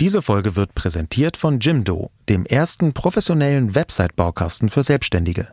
Diese 0.00 0.22
Folge 0.22 0.56
wird 0.56 0.74
präsentiert 0.74 1.36
von 1.36 1.60
Jimdo, 1.60 2.10
dem 2.28 2.44
ersten 2.46 2.94
professionellen 2.94 3.76
Website-Baukasten 3.76 4.68
für 4.68 4.82
Selbstständige. 4.82 5.50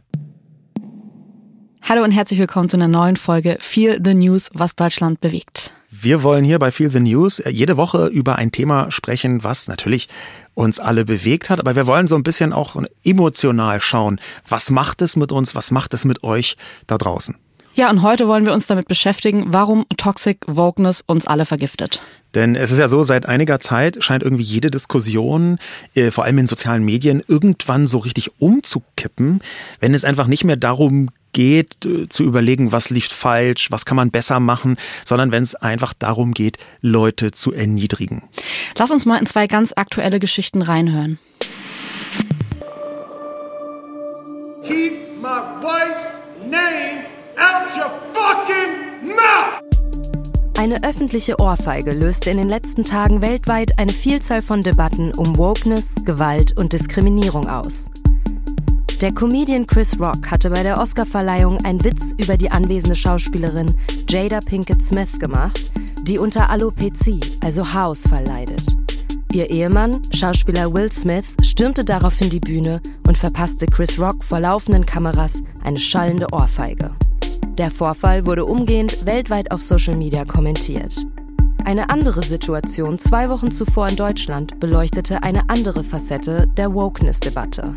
Hallo 1.84 2.04
und 2.04 2.10
herzlich 2.10 2.40
willkommen 2.40 2.68
zu 2.68 2.76
einer 2.76 2.88
neuen 2.88 3.18
Folge 3.18 3.58
Feel 3.60 4.02
the 4.04 4.16
News, 4.16 4.50
was 4.52 4.76
Deutschland 4.76 5.22
bewegt. 5.22 5.72
Wir 5.92 6.24
wollen 6.24 6.44
hier 6.44 6.58
bei 6.58 6.72
Feel 6.72 6.90
the 6.90 7.00
News 7.00 7.40
jede 7.52 7.78
Woche 7.78 8.08
über 8.08 8.38
ein 8.38 8.52
Thema 8.52 8.90
sprechen, 8.90 9.44
was 9.44 9.68
natürlich 9.68 10.10
uns 10.56 10.80
alle 10.80 11.06
bewegt 11.06 11.52
hat, 11.52 11.60
aber 11.60 11.76
wir 11.76 11.86
wollen 11.86 12.08
so 12.08 12.16
ein 12.16 12.24
bisschen 12.24 12.52
auch 12.52 12.82
emotional 13.04 13.80
schauen, 13.80 14.20
was 14.48 14.72
macht 14.72 15.04
es 15.04 15.16
mit 15.16 15.32
uns, 15.32 15.54
was 15.54 15.70
macht 15.70 15.94
es 15.94 16.04
mit 16.04 16.24
euch 16.24 16.58
da 16.88 16.98
draußen. 16.98 17.36
Ja, 17.74 17.90
und 17.90 18.02
heute 18.02 18.28
wollen 18.28 18.46
wir 18.46 18.52
uns 18.52 18.68
damit 18.68 18.90
beschäftigen, 18.90 19.46
warum 19.48 19.86
Toxic 19.96 20.40
Wokeness 20.46 21.04
uns 21.08 21.26
alle 21.26 21.46
vergiftet. 21.46 22.02
Denn 22.36 22.56
es 22.56 22.70
ist 22.72 22.80
ja 22.80 22.90
so, 22.90 23.04
seit 23.04 23.26
einiger 23.26 23.62
Zeit 23.62 24.04
scheint 24.04 24.24
irgendwie 24.24 24.44
jede 24.44 24.70
Diskussion, 24.70 25.58
äh, 25.96 26.12
vor 26.12 26.26
allem 26.26 26.38
in 26.40 26.48
sozialen 26.48 26.84
Medien, 26.84 27.24
irgendwann 27.26 27.88
so 27.88 28.00
richtig 28.00 28.32
umzukippen, 28.40 29.40
wenn 29.80 29.94
es 29.94 30.04
einfach 30.04 30.28
nicht 30.28 30.44
mehr 30.44 30.58
darum 30.58 31.10
geht, 31.32 31.86
äh, 31.86 32.10
zu 32.10 32.24
überlegen, 32.24 32.74
was 32.74 32.90
lief 32.90 33.08
falsch, 33.08 33.72
was 33.72 33.86
kann 33.86 33.96
man 33.96 34.12
besser 34.12 34.42
machen, 34.42 34.76
sondern 35.06 35.32
wenn 35.32 35.44
es 35.44 35.56
einfach 35.56 35.94
darum 35.94 36.34
geht, 36.34 36.58
Leute 36.82 37.32
zu 37.32 37.54
erniedrigen. 37.54 38.24
Lass 38.78 38.92
uns 38.92 39.06
mal 39.06 39.18
in 39.18 39.28
zwei 39.28 39.48
ganz 39.48 39.72
aktuelle 39.78 40.20
Geschichten 40.20 40.62
reinhören. 40.62 41.20
Keep 44.64 45.22
my 45.22 45.42
wife's 45.62 46.11
your 47.76 47.90
fucking 48.14 49.16
mouth! 49.16 49.62
Eine 50.58 50.84
öffentliche 50.84 51.40
Ohrfeige 51.40 51.92
löste 51.92 52.30
in 52.30 52.38
den 52.38 52.50
letzten 52.50 52.84
Tagen 52.84 53.22
weltweit 53.22 53.80
eine 53.80 53.92
Vielzahl 53.92 54.42
von 54.42 54.62
Debatten 54.62 55.12
um 55.16 55.38
Wokeness, 55.38 55.96
Gewalt 56.06 56.56
und 56.58 56.74
Diskriminierung 56.74 57.48
aus. 57.48 57.90
Der 59.02 59.12
Comedian 59.12 59.66
Chris 59.66 60.00
Rock 60.00 60.30
hatte 60.30 60.52
bei 60.52 60.62
der 60.62 60.80
Oscarverleihung 60.80 61.58
einen 61.66 61.84
Witz 61.84 62.14
über 62.20 62.38
die 62.38 62.52
anwesende 62.52 62.96
Schauspielerin 62.96 63.76
Jada 64.08 64.40
Pinkett 64.42 64.84
Smith 64.84 65.20
gemacht, 65.20 65.72
die 66.04 66.20
unter 66.20 66.52
Alopezie, 66.52 67.20
also 67.44 67.74
Haarausfall, 67.74 68.26
leidet. 68.26 68.78
Ihr 69.34 69.50
Ehemann, 69.50 70.02
Schauspieler 70.14 70.72
Will 70.74 70.92
Smith, 70.92 71.36
stürmte 71.42 71.84
daraufhin 71.84 72.30
die 72.30 72.40
Bühne 72.40 72.82
und 73.08 73.18
verpasste 73.18 73.66
Chris 73.66 73.98
Rock 73.98 74.24
vor 74.24 74.40
laufenden 74.40 74.86
Kameras 74.86 75.42
eine 75.64 75.80
schallende 75.80 76.28
Ohrfeige. 76.32 76.92
Der 77.58 77.70
Vorfall 77.70 78.26
wurde 78.26 78.46
umgehend 78.46 79.06
weltweit 79.06 79.52
auf 79.52 79.62
Social 79.62 79.96
Media 79.96 80.24
kommentiert. 80.24 81.06
Eine 81.66 81.90
andere 81.90 82.24
Situation 82.24 82.98
zwei 82.98 83.30
Wochen 83.30 83.52
zuvor 83.52 83.90
in 83.90 83.98
Deutschland 83.98 84.60
beleuchtete 84.60 85.22
eine 85.22 85.50
andere 85.50 85.84
Facette 85.84 86.48
der 86.58 86.74
Wokeness-Debatte. 86.74 87.76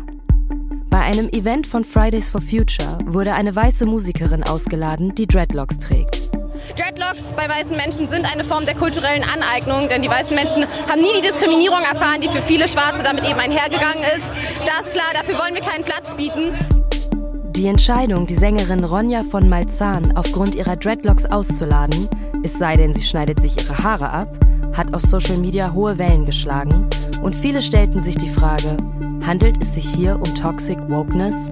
Bei 0.89 1.01
einem 1.01 1.27
Event 1.29 1.67
von 1.67 1.83
Fridays 1.83 2.29
for 2.29 2.41
Future 2.41 2.97
wurde 3.05 3.33
eine 3.33 3.53
weiße 3.53 3.85
Musikerin 3.85 4.43
ausgeladen, 4.43 5.13
die 5.13 5.27
Dreadlocks 5.27 5.77
trägt. 5.77 6.21
Dreadlocks 6.77 7.33
bei 7.33 7.49
weißen 7.49 7.75
Menschen 7.75 8.07
sind 8.07 8.31
eine 8.31 8.45
Form 8.45 8.65
der 8.65 8.75
kulturellen 8.75 9.23
Aneignung, 9.23 9.89
denn 9.89 10.01
die 10.01 10.09
weißen 10.09 10.35
Menschen 10.35 10.65
haben 10.89 11.01
nie 11.01 11.13
die 11.17 11.27
Diskriminierung 11.27 11.81
erfahren, 11.81 12.21
die 12.21 12.29
für 12.29 12.41
viele 12.41 12.69
Schwarze 12.69 13.03
damit 13.03 13.25
eben 13.25 13.39
einhergegangen 13.39 14.03
ist. 14.15 14.31
Da 14.65 14.83
ist 14.83 14.91
klar, 14.93 15.11
dafür 15.13 15.37
wollen 15.37 15.53
wir 15.53 15.61
keinen 15.61 15.83
Platz 15.83 16.15
bieten. 16.15 16.53
Die 17.55 17.67
Entscheidung, 17.67 18.27
die 18.27 18.35
Sängerin 18.35 18.83
Ronja 18.83 19.23
von 19.23 19.47
Malzahn 19.47 20.17
aufgrund 20.17 20.55
ihrer 20.55 20.75
Dreadlocks 20.75 21.25
auszuladen, 21.25 22.09
es 22.43 22.59
sei 22.59 22.75
denn, 22.75 22.93
sie 22.93 23.01
schneidet 23.01 23.39
sich 23.39 23.55
ihre 23.57 23.77
Haare 23.77 24.09
ab, 24.09 24.37
hat 24.73 24.93
auf 24.93 25.01
Social 25.03 25.37
Media 25.37 25.71
hohe 25.71 25.97
Wellen 25.97 26.25
geschlagen 26.25 26.89
und 27.21 27.33
viele 27.33 27.61
stellten 27.61 28.01
sich 28.01 28.17
die 28.17 28.29
Frage, 28.29 28.75
handelt 29.25 29.61
es 29.61 29.73
sich 29.73 29.87
hier 29.87 30.17
um 30.17 30.35
Toxic 30.35 30.77
Wokeness? 30.89 31.49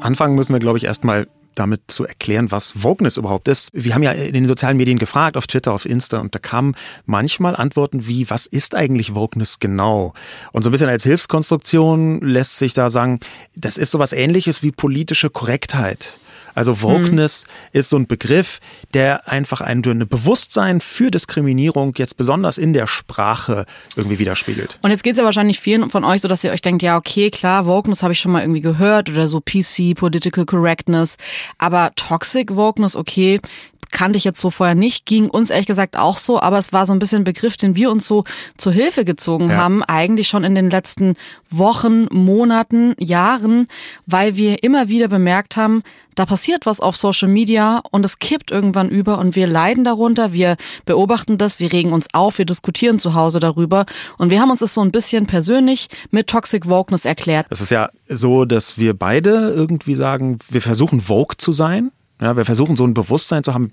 Anfangen 0.00 0.34
müssen 0.34 0.52
wir, 0.52 0.60
glaube 0.60 0.76
ich, 0.76 0.84
erstmal 0.84 1.28
damit 1.58 1.82
zu 1.88 2.06
erklären, 2.06 2.50
was 2.50 2.82
Wokeness 2.82 3.16
überhaupt 3.16 3.48
ist. 3.48 3.70
Wir 3.72 3.94
haben 3.94 4.02
ja 4.02 4.12
in 4.12 4.32
den 4.32 4.46
sozialen 4.46 4.76
Medien 4.76 4.98
gefragt, 4.98 5.36
auf 5.36 5.46
Twitter, 5.46 5.72
auf 5.72 5.84
Insta, 5.84 6.18
und 6.18 6.34
da 6.34 6.38
kamen 6.38 6.74
manchmal 7.06 7.56
Antworten 7.56 8.06
wie, 8.06 8.28
was 8.30 8.46
ist 8.46 8.74
eigentlich 8.74 9.14
Wokeness 9.14 9.58
genau? 9.58 10.14
Und 10.52 10.62
so 10.62 10.68
ein 10.68 10.72
bisschen 10.72 10.88
als 10.88 11.02
Hilfskonstruktion 11.04 12.20
lässt 12.20 12.58
sich 12.58 12.74
da 12.74 12.90
sagen, 12.90 13.20
das 13.54 13.76
ist 13.76 13.90
sowas 13.90 14.12
ähnliches 14.12 14.62
wie 14.62 14.72
politische 14.72 15.30
Korrektheit. 15.30 16.18
Also 16.54 16.82
Wokeness 16.82 17.44
mhm. 17.46 17.78
ist 17.78 17.90
so 17.90 17.96
ein 17.96 18.06
Begriff, 18.06 18.60
der 18.94 19.28
einfach 19.28 19.60
ein, 19.60 19.82
ein 19.84 20.08
Bewusstsein 20.08 20.80
für 20.80 21.10
Diskriminierung 21.10 21.94
jetzt 21.96 22.16
besonders 22.16 22.58
in 22.58 22.72
der 22.72 22.86
Sprache 22.86 23.66
irgendwie 23.96 24.18
widerspiegelt. 24.18 24.78
Und 24.82 24.90
jetzt 24.90 25.02
geht 25.02 25.12
es 25.12 25.18
ja 25.18 25.24
wahrscheinlich 25.24 25.60
vielen 25.60 25.90
von 25.90 26.04
euch 26.04 26.20
so, 26.20 26.28
dass 26.28 26.44
ihr 26.44 26.52
euch 26.52 26.62
denkt, 26.62 26.82
ja, 26.82 26.96
okay, 26.96 27.30
klar, 27.30 27.66
Wokeness 27.66 28.02
habe 28.02 28.12
ich 28.12 28.20
schon 28.20 28.32
mal 28.32 28.42
irgendwie 28.42 28.60
gehört 28.60 29.08
oder 29.10 29.26
so 29.26 29.40
PC, 29.40 29.94
Political 29.96 30.46
Correctness, 30.46 31.16
aber 31.58 31.90
Toxic 31.96 32.54
Wokeness, 32.54 32.96
okay, 32.96 33.40
kannte 33.90 34.16
ich 34.16 34.24
jetzt 34.24 34.40
so 34.40 34.50
vorher 34.50 34.74
nicht, 34.74 35.06
ging 35.06 35.28
uns 35.28 35.50
ehrlich 35.50 35.66
gesagt 35.66 35.96
auch 35.96 36.16
so, 36.16 36.40
aber 36.40 36.58
es 36.58 36.72
war 36.72 36.86
so 36.86 36.92
ein 36.92 36.98
bisschen 36.98 37.22
ein 37.22 37.24
Begriff, 37.24 37.56
den 37.56 37.76
wir 37.76 37.90
uns 37.90 38.06
so 38.06 38.24
zur 38.56 38.72
Hilfe 38.72 39.04
gezogen 39.04 39.50
ja. 39.50 39.56
haben, 39.56 39.82
eigentlich 39.82 40.28
schon 40.28 40.44
in 40.44 40.54
den 40.54 40.70
letzten 40.70 41.14
Wochen, 41.50 42.06
Monaten, 42.10 42.94
Jahren, 42.98 43.68
weil 44.06 44.36
wir 44.36 44.62
immer 44.62 44.88
wieder 44.88 45.08
bemerkt 45.08 45.56
haben, 45.56 45.82
da 46.18 46.26
passiert 46.26 46.66
was 46.66 46.80
auf 46.80 46.96
Social 46.96 47.28
Media 47.28 47.80
und 47.92 48.04
es 48.04 48.18
kippt 48.18 48.50
irgendwann 48.50 48.88
über 48.88 49.18
und 49.18 49.36
wir 49.36 49.46
leiden 49.46 49.84
darunter, 49.84 50.32
wir 50.32 50.56
beobachten 50.84 51.38
das, 51.38 51.60
wir 51.60 51.72
regen 51.72 51.92
uns 51.92 52.08
auf, 52.12 52.38
wir 52.38 52.44
diskutieren 52.44 52.98
zu 52.98 53.14
Hause 53.14 53.38
darüber 53.38 53.86
und 54.16 54.30
wir 54.30 54.40
haben 54.40 54.50
uns 54.50 54.58
das 54.58 54.74
so 54.74 54.80
ein 54.80 54.90
bisschen 54.90 55.26
persönlich 55.26 55.88
mit 56.10 56.26
Toxic 56.26 56.66
Wokeness 56.68 57.04
erklärt. 57.04 57.46
Es 57.50 57.60
ist 57.60 57.70
ja 57.70 57.90
so, 58.08 58.44
dass 58.44 58.78
wir 58.78 58.94
beide 58.94 59.52
irgendwie 59.54 59.94
sagen, 59.94 60.38
wir 60.50 60.60
versuchen 60.60 61.00
Vogue 61.00 61.36
zu 61.36 61.52
sein. 61.52 61.92
Ja, 62.20 62.36
wir 62.36 62.44
versuchen 62.44 62.76
so 62.76 62.84
ein 62.84 62.94
Bewusstsein 62.94 63.44
zu 63.44 63.54
haben 63.54 63.70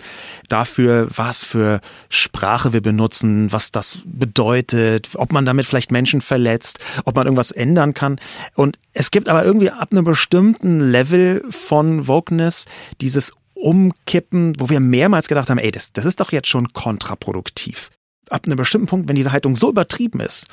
dafür, 0.48 1.08
was 1.14 1.42
für 1.42 1.80
Sprache 2.08 2.72
wir 2.72 2.80
benutzen, 2.80 3.50
was 3.52 3.72
das 3.72 3.98
bedeutet, 4.04 5.10
ob 5.14 5.32
man 5.32 5.44
damit 5.44 5.66
vielleicht 5.66 5.90
Menschen 5.90 6.20
verletzt, 6.20 6.78
ob 7.04 7.16
man 7.16 7.26
irgendwas 7.26 7.50
ändern 7.50 7.92
kann. 7.92 8.20
Und 8.54 8.78
es 8.92 9.10
gibt 9.10 9.28
aber 9.28 9.44
irgendwie 9.44 9.70
ab 9.70 9.88
einem 9.90 10.04
bestimmten 10.04 10.80
Level 10.92 11.44
von 11.50 12.06
Wokeness 12.06 12.66
dieses 13.00 13.32
Umkippen, 13.54 14.54
wo 14.60 14.68
wir 14.68 14.80
mehrmals 14.80 15.26
gedacht 15.26 15.50
haben, 15.50 15.58
ey, 15.58 15.72
das, 15.72 15.92
das 15.92 16.04
ist 16.04 16.20
doch 16.20 16.30
jetzt 16.30 16.48
schon 16.48 16.72
kontraproduktiv. 16.72 17.90
Ab 18.30 18.42
einem 18.46 18.56
bestimmten 18.56 18.86
Punkt, 18.86 19.08
wenn 19.08 19.16
diese 19.16 19.32
Haltung 19.32 19.56
so 19.56 19.70
übertrieben 19.70 20.20
ist 20.20 20.46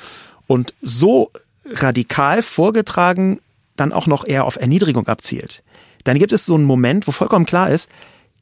und 0.46 0.74
so 0.82 1.30
radikal 1.66 2.42
vorgetragen 2.42 3.40
dann 3.76 3.92
auch 3.92 4.06
noch 4.06 4.24
eher 4.26 4.44
auf 4.44 4.56
Erniedrigung 4.56 5.08
abzielt, 5.08 5.62
dann 6.04 6.18
gibt 6.18 6.32
es 6.32 6.46
so 6.46 6.54
einen 6.54 6.64
Moment, 6.64 7.06
wo 7.06 7.12
vollkommen 7.12 7.46
klar 7.46 7.70
ist, 7.70 7.90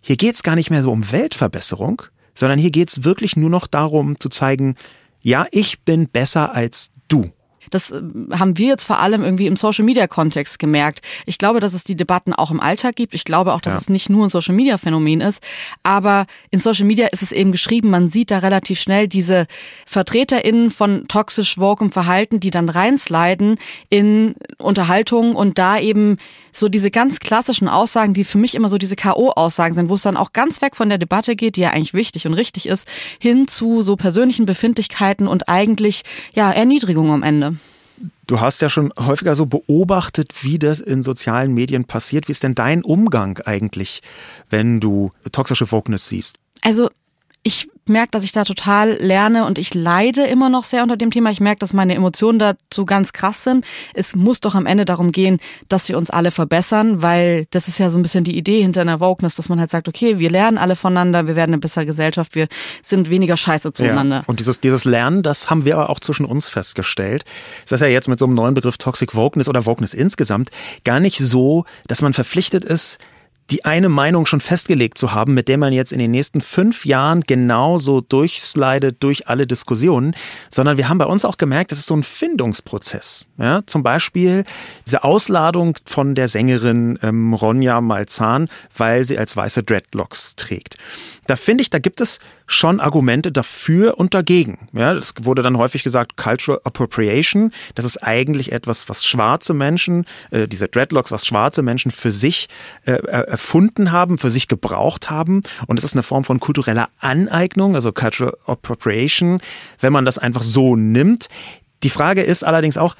hier 0.01 0.17
geht's 0.17 0.43
gar 0.43 0.57
nicht 0.57 0.71
mehr 0.71 0.83
so 0.83 0.93
um 0.93 1.11
Weltverbesserung, 1.11 2.03
sondern 2.35 2.59
hier 2.59 2.71
geht's 2.71 3.05
wirklich 3.05 3.37
nur 3.37 3.51
noch 3.51 3.67
darum 3.67 4.19
zu 4.19 4.29
zeigen, 4.29 4.77
ja, 5.21 5.47
ich 5.51 5.83
bin 5.83 6.09
besser 6.09 6.55
als. 6.55 6.91
Das 7.71 7.91
äh, 7.91 8.01
haben 8.39 8.59
wir 8.59 8.69
jetzt 8.69 8.85
vor 8.85 8.99
allem 8.99 9.23
irgendwie 9.23 9.47
im 9.47 9.57
Social 9.57 9.85
Media 9.85 10.07
Kontext 10.07 10.59
gemerkt. 10.59 11.01
Ich 11.27 11.39
glaube, 11.39 11.61
dass 11.61 11.75
es 11.75 11.85
die 11.85 11.97
Debatten 11.97 12.33
auch 12.33 12.51
im 12.51 12.61
Alltag 12.61 12.97
gibt. 12.97 13.15
Ich 13.15 13.25
glaube 13.25 13.55
auch, 13.55 13.61
dass 13.61 13.75
ja. 13.75 13.79
es 13.81 13.89
nicht 13.89 14.11
nur 14.11 14.27
ein 14.27 14.31
Social 14.31 14.55
Media 14.55 14.79
Phänomen 14.79 15.21
ist. 15.21 15.43
Aber 15.83 16.27
in 16.51 16.61
Social 16.61 16.87
Media 16.87 17.09
ist 17.09 17.23
es 17.23 17.33
eben 17.33 17.53
geschrieben, 17.53 17.91
man 17.91 18.11
sieht 18.11 18.31
da 18.31 18.39
relativ 18.39 18.81
schnell 18.81 19.09
diese 19.09 19.47
VertreterInnen 19.87 20.71
von 20.71 21.07
toxisch 21.09 21.59
wokem 21.59 21.91
Verhalten, 21.91 22.41
die 22.41 22.51
dann 22.51 22.69
reinsliden 22.69 23.57
in 23.89 24.35
Unterhaltung 24.59 25.35
und 25.35 25.59
da 25.59 25.79
eben 25.79 26.19
so 26.53 26.69
diese 26.69 26.91
ganz 26.91 27.19
klassischen 27.19 27.69
Aussagen, 27.69 28.15
die 28.15 28.25
für 28.25 28.39
mich 28.39 28.55
immer 28.55 28.69
so 28.69 28.79
diese 28.79 28.97
K.O.-Aussagen 28.97 29.73
sind, 29.73 29.89
wo 29.89 29.95
es 29.95 30.03
dann 30.03 30.17
auch 30.17 30.33
ganz 30.33 30.61
weg 30.61 30.77
von 30.77 30.89
der 30.89 30.99
Debatte 30.99 31.35
geht, 31.35 31.57
die 31.57 31.63
ja 31.63 31.71
eigentlich 31.71 31.95
wichtig 31.95 32.27
und 32.27 32.35
richtig 32.35 32.67
ist, 32.67 32.87
hin 33.19 33.49
zu 33.49 33.83
so 33.83 33.97
persönlichen 33.97 34.47
Befindlichkeiten 34.47 35.27
und 35.27 35.49
eigentlich, 35.49 36.03
ja, 36.35 36.51
Erniedrigung 36.53 37.11
am 37.11 37.23
Ende. 37.23 37.52
Du 38.27 38.41
hast 38.41 38.63
ja 38.63 38.69
schon 38.69 38.93
häufiger 38.99 39.35
so 39.35 39.47
beobachtet, 39.47 40.43
wie 40.43 40.59
das 40.59 40.81
in 40.81 41.03
sozialen 41.03 41.55
Medien 41.55 41.85
passiert. 41.85 42.29
Wie 42.29 42.33
ist 42.33 42.43
denn 42.43 42.55
dein 42.55 42.83
Umgang 42.83 43.39
eigentlich, 43.45 44.03
wenn 44.49 44.81
du 44.81 45.11
toxische 45.33 45.71
Wokeness 45.71 46.09
siehst? 46.09 46.39
Also 46.63 46.91
ich 47.43 47.69
merke, 47.93 48.11
dass 48.11 48.25
ich 48.25 48.33
da 48.33 48.43
total 48.43 48.95
lerne 48.95 49.45
und 49.47 49.59
ich 49.59 49.75
leide 49.75 50.25
immer 50.25 50.49
noch 50.49 50.65
sehr 50.65 50.83
unter 50.83 50.97
dem 50.97 51.11
Thema. 51.11 51.31
Ich 51.31 51.41
merke, 51.41 51.61
dass 51.61 51.73
meine 51.73 51.95
Emotionen 51.95 52.41
dazu 52.41 52.85
ganz 52.85 53.13
krass 53.13 53.45
sind. 53.45 53.65
Es 53.95 54.17
muss 54.17 54.41
doch 54.41 54.57
am 54.57 54.67
Ende 54.67 54.85
darum 54.85 55.13
gehen, 55.13 55.39
dass 55.69 55.89
wir 55.89 55.97
uns 55.97 56.11
alle 56.11 56.33
verbessern, 56.33 57.03
weil 57.03 57.47
das 57.51 57.69
ist 57.69 57.79
ja 57.79 57.91
so 57.91 57.99
ein 57.99 58.03
bisschen 58.03 58.25
die 58.25 58.37
Idee 58.37 58.63
hinter 58.63 58.81
einer 58.81 58.99
Wokeness, 58.99 59.37
dass 59.37 59.49
man 59.49 59.61
halt 59.61 59.71
sagt, 59.71 59.89
okay, 59.89 60.19
wir 60.19 60.31
lernen 60.31 60.59
alle 60.59 60.75
voneinander, 60.75 61.29
wir 61.29 61.37
werden 61.37 61.51
eine 61.51 61.59
bessere 61.59 61.87
Gesellschaft, 61.87 62.35
wir 62.35 62.49
sind 62.83 63.11
weniger 63.11 63.37
scheiße 63.37 63.73
zueinander. 63.73 64.17
Ja. 64.17 64.25
Und 64.27 64.41
dieses, 64.41 64.61
dieses 64.61 64.85
Lernen, 64.85 65.23
das 65.23 65.51
haben 65.51 65.65
wir 65.65 65.77
aber 65.77 65.91
auch 65.91 66.01
zwischen 66.01 66.27
uns 66.27 66.49
festgestellt. 66.49 67.25
Es 67.65 67.73
ist 67.73 67.81
ja 67.81 67.87
jetzt 67.87 68.09
mit 68.09 68.19
so 68.19 68.25
einem 68.25 68.35
neuen 68.35 68.55
Begriff 68.55 68.79
Toxic 68.79 69.15
Wokeness 69.15 69.49
oder 69.49 69.67
Wokeness 69.67 69.95
insgesamt 69.95 70.51
gar 70.85 70.99
nicht 70.99 71.19
so, 71.19 71.65
dass 71.87 72.03
man 72.03 72.13
verpflichtet 72.13 72.65
ist, 72.65 72.99
die 73.51 73.65
eine 73.65 73.89
Meinung 73.89 74.27
schon 74.27 74.41
festgelegt 74.41 74.97
zu 74.97 75.13
haben, 75.13 75.35
mit 75.35 75.49
der 75.49 75.59
man 75.59 75.73
jetzt 75.73 75.93
in 75.93 75.99
den 75.99 76.11
nächsten 76.11 76.41
fünf 76.41 76.87
Jahren 76.87 77.23
genauso 77.23 78.01
durchslidet 78.01 79.03
durch 79.03 79.29
alle 79.29 79.47
Diskussionen, 79.47 80.15
sondern 80.49 80.77
wir 80.77 80.89
haben 80.89 80.99
bei 80.99 81.07
uns 81.07 81.25
auch 81.25 81.37
gemerkt, 81.37 81.73
das 81.73 81.79
ist 81.79 81.87
so 81.87 81.97
ein 81.97 82.03
Findungsprozess. 82.03 83.27
Ja, 83.39 83.63
zum 83.67 83.83
Beispiel 83.83 84.45
diese 84.87 85.05
Ausladung 85.05 85.77
von 85.85 86.15
der 86.15 86.29
Sängerin 86.29 86.99
ähm, 87.03 87.35
Ronja 87.35 87.81
Malzahn, 87.81 88.49
weil 88.77 89.05
sie 89.05 89.19
als 89.19 89.37
weiße 89.37 89.63
Dreadlocks 89.63 90.37
trägt. 90.37 90.79
Da 91.27 91.37
finde 91.37 91.63
ich, 91.63 91.71
da 91.71 91.79
gibt 91.79 92.01
es 92.01 92.21
schon 92.53 92.81
Argumente 92.81 93.33
dafür 93.33 93.99
und 93.99 94.15
dagegen. 94.15 94.69
Ja, 94.73 94.95
das 94.95 95.15
wurde 95.23 95.43
dann 95.43 95.57
häufig 95.57 95.83
gesagt, 95.83 96.17
Cultural 96.17 96.61
Appropriation. 96.65 97.53
Das 97.75 97.85
ist 97.85 97.99
eigentlich 98.03 98.53
etwas, 98.53 98.89
was 98.89 99.05
schwarze 99.05 99.55
Menschen, 99.55 100.05
äh, 100.31 100.47
diese 100.47 100.69
Dreadlocks, 100.69 101.11
was 101.11 101.27
schwarze 101.27 101.63
Menschen 101.63 101.91
für 101.91 102.13
sich 102.13 102.49
äh, 102.85 102.93
erfunden 102.93 103.93
haben, 103.93 104.19
für 104.19 104.31
sich 104.31 104.49
gebraucht 104.49 105.11
haben. 105.11 105.43
Und 105.67 105.79
es 105.79 105.85
ist 105.85 105.95
eine 105.95 106.03
Form 106.03 106.25
von 106.25 106.41
kultureller 106.41 106.89
Aneignung, 106.99 107.75
also 107.75 107.93
Cultural 107.93 108.37
Appropriation, 108.47 109.41
wenn 109.81 109.93
man 109.93 110.05
das 110.05 110.19
einfach 110.19 110.43
so 110.43 110.77
nimmt. 110.77 111.29
Die 111.83 111.91
Frage 111.91 112.23
ist 112.23 112.45
allerdings 112.45 112.79
auch, 112.79 112.95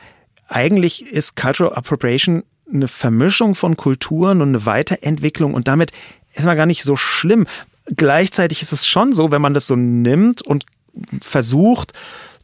eigentlich 0.49 1.07
ist 1.07 1.37
Cultural 1.37 1.75
Appropriation 1.75 2.43
eine 2.73 2.89
Vermischung 2.89 3.55
von 3.55 3.77
Kulturen 3.77 4.41
und 4.41 4.49
eine 4.49 4.67
Weiterentwicklung 4.67 5.55
und 5.55 5.69
damit 5.69 5.93
ist 6.35 6.47
man 6.47 6.57
gar 6.57 6.67
nicht 6.67 6.83
so 6.83 6.97
schlimm. 6.97 7.47
Gleichzeitig 7.87 8.63
ist 8.63 8.73
es 8.73 8.87
schon 8.87 9.13
so, 9.13 9.31
wenn 9.31 9.43
man 9.43 9.55
das 9.55 9.67
so 9.67 9.77
nimmt 9.77 10.43
und 10.43 10.65
versucht, 11.23 11.93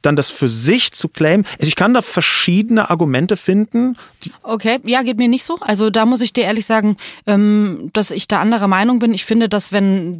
dann 0.03 0.17
das 0.17 0.31
für 0.31 0.49
sich 0.49 0.93
zu 0.93 1.09
claimen. 1.09 1.45
Also 1.59 1.69
ich 1.69 1.77
kann 1.77 1.95
da 1.95 2.03
verschiedene 2.03 2.91
Argumente 2.91 3.37
finden. 3.37 3.97
Okay, 4.43 4.79
ja, 4.85 5.03
geht 5.03 5.17
mir 5.17 5.29
nicht 5.29 5.45
so. 5.45 5.59
Also 5.61 5.91
da 5.91 6.07
muss 6.07 6.21
ich 6.21 6.33
dir 6.33 6.45
ehrlich 6.45 6.67
sagen, 6.67 6.97
ähm, 7.27 7.91
dass 7.93 8.11
ich 8.11 8.29
da 8.29 8.41
anderer 8.41 8.69
Meinung 8.69 8.99
bin. 8.99 9.15
Ich 9.15 9.25
finde, 9.25 9.49
dass 9.49 9.73
wenn 9.73 10.19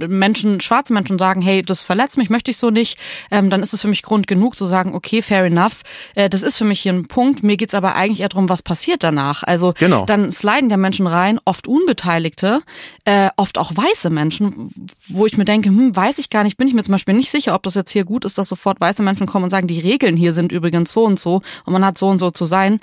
Menschen, 0.00 0.60
schwarze 0.60 0.92
Menschen 0.92 1.18
sagen, 1.18 1.42
hey, 1.42 1.62
das 1.62 1.82
verletzt 1.82 2.16
mich, 2.16 2.30
möchte 2.30 2.50
ich 2.50 2.56
so 2.56 2.70
nicht, 2.70 2.98
ähm, 3.30 3.50
dann 3.50 3.62
ist 3.62 3.74
es 3.74 3.82
für 3.82 3.88
mich 3.88 4.02
Grund 4.02 4.26
genug 4.26 4.56
zu 4.56 4.66
sagen, 4.66 4.94
okay, 4.94 5.22
fair 5.22 5.44
enough. 5.44 5.82
Äh, 6.14 6.28
das 6.28 6.42
ist 6.42 6.56
für 6.56 6.64
mich 6.64 6.80
hier 6.80 6.92
ein 6.92 7.06
Punkt. 7.06 7.42
Mir 7.42 7.56
geht's 7.56 7.74
aber 7.74 7.94
eigentlich 7.94 8.20
eher 8.20 8.28
darum, 8.28 8.48
was 8.48 8.62
passiert 8.62 9.02
danach. 9.02 9.42
Also 9.42 9.74
genau. 9.78 10.04
dann 10.04 10.30
sliden 10.30 10.70
ja 10.70 10.76
Menschen 10.76 11.06
rein, 11.06 11.40
oft 11.44 11.66
Unbeteiligte, 11.66 12.62
äh, 13.04 13.30
oft 13.36 13.58
auch 13.58 13.72
weiße 13.74 14.10
Menschen, 14.10 14.72
wo 15.08 15.26
ich 15.26 15.36
mir 15.36 15.44
denke, 15.44 15.68
hm, 15.68 15.94
weiß 15.94 16.18
ich 16.18 16.30
gar 16.30 16.44
nicht, 16.44 16.56
bin 16.56 16.68
ich 16.68 16.74
mir 16.74 16.82
zum 16.82 16.92
Beispiel 16.92 17.14
nicht 17.14 17.30
sicher, 17.30 17.54
ob 17.54 17.62
das 17.62 17.74
jetzt 17.74 17.90
hier 17.90 18.04
gut 18.04 18.24
ist, 18.24 18.38
dass 18.38 18.48
sofort 18.48 18.80
weiße 18.80 19.02
Menschen 19.02 19.17
kommen 19.26 19.44
und 19.44 19.50
sagen, 19.50 19.66
die 19.66 19.80
Regeln 19.80 20.16
hier 20.16 20.32
sind 20.32 20.52
übrigens 20.52 20.92
so 20.92 21.04
und 21.04 21.18
so 21.18 21.42
und 21.64 21.72
man 21.72 21.84
hat 21.84 21.98
so 21.98 22.08
und 22.08 22.18
so 22.18 22.30
zu 22.30 22.44
sein 22.44 22.80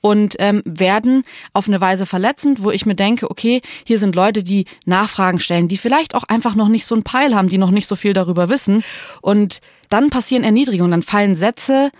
und 0.00 0.36
ähm, 0.38 0.62
werden 0.64 1.22
auf 1.52 1.68
eine 1.68 1.80
Weise 1.80 2.06
verletzend, 2.06 2.62
wo 2.62 2.70
ich 2.70 2.86
mir 2.86 2.94
denke, 2.94 3.30
okay, 3.30 3.62
hier 3.84 3.98
sind 3.98 4.14
Leute, 4.14 4.42
die 4.42 4.66
Nachfragen 4.84 5.40
stellen, 5.40 5.68
die 5.68 5.76
vielleicht 5.76 6.14
auch 6.14 6.24
einfach 6.24 6.54
noch 6.54 6.68
nicht 6.68 6.86
so 6.86 6.94
einen 6.94 7.04
Peil 7.04 7.34
haben, 7.34 7.48
die 7.48 7.58
noch 7.58 7.70
nicht 7.70 7.86
so 7.86 7.96
viel 7.96 8.12
darüber 8.12 8.48
wissen 8.48 8.84
und 9.22 9.60
dann 9.88 10.10
passieren 10.10 10.44
Erniedrigungen, 10.44 10.90
dann 10.90 11.02
fallen 11.02 11.36
Sätze, 11.36 11.90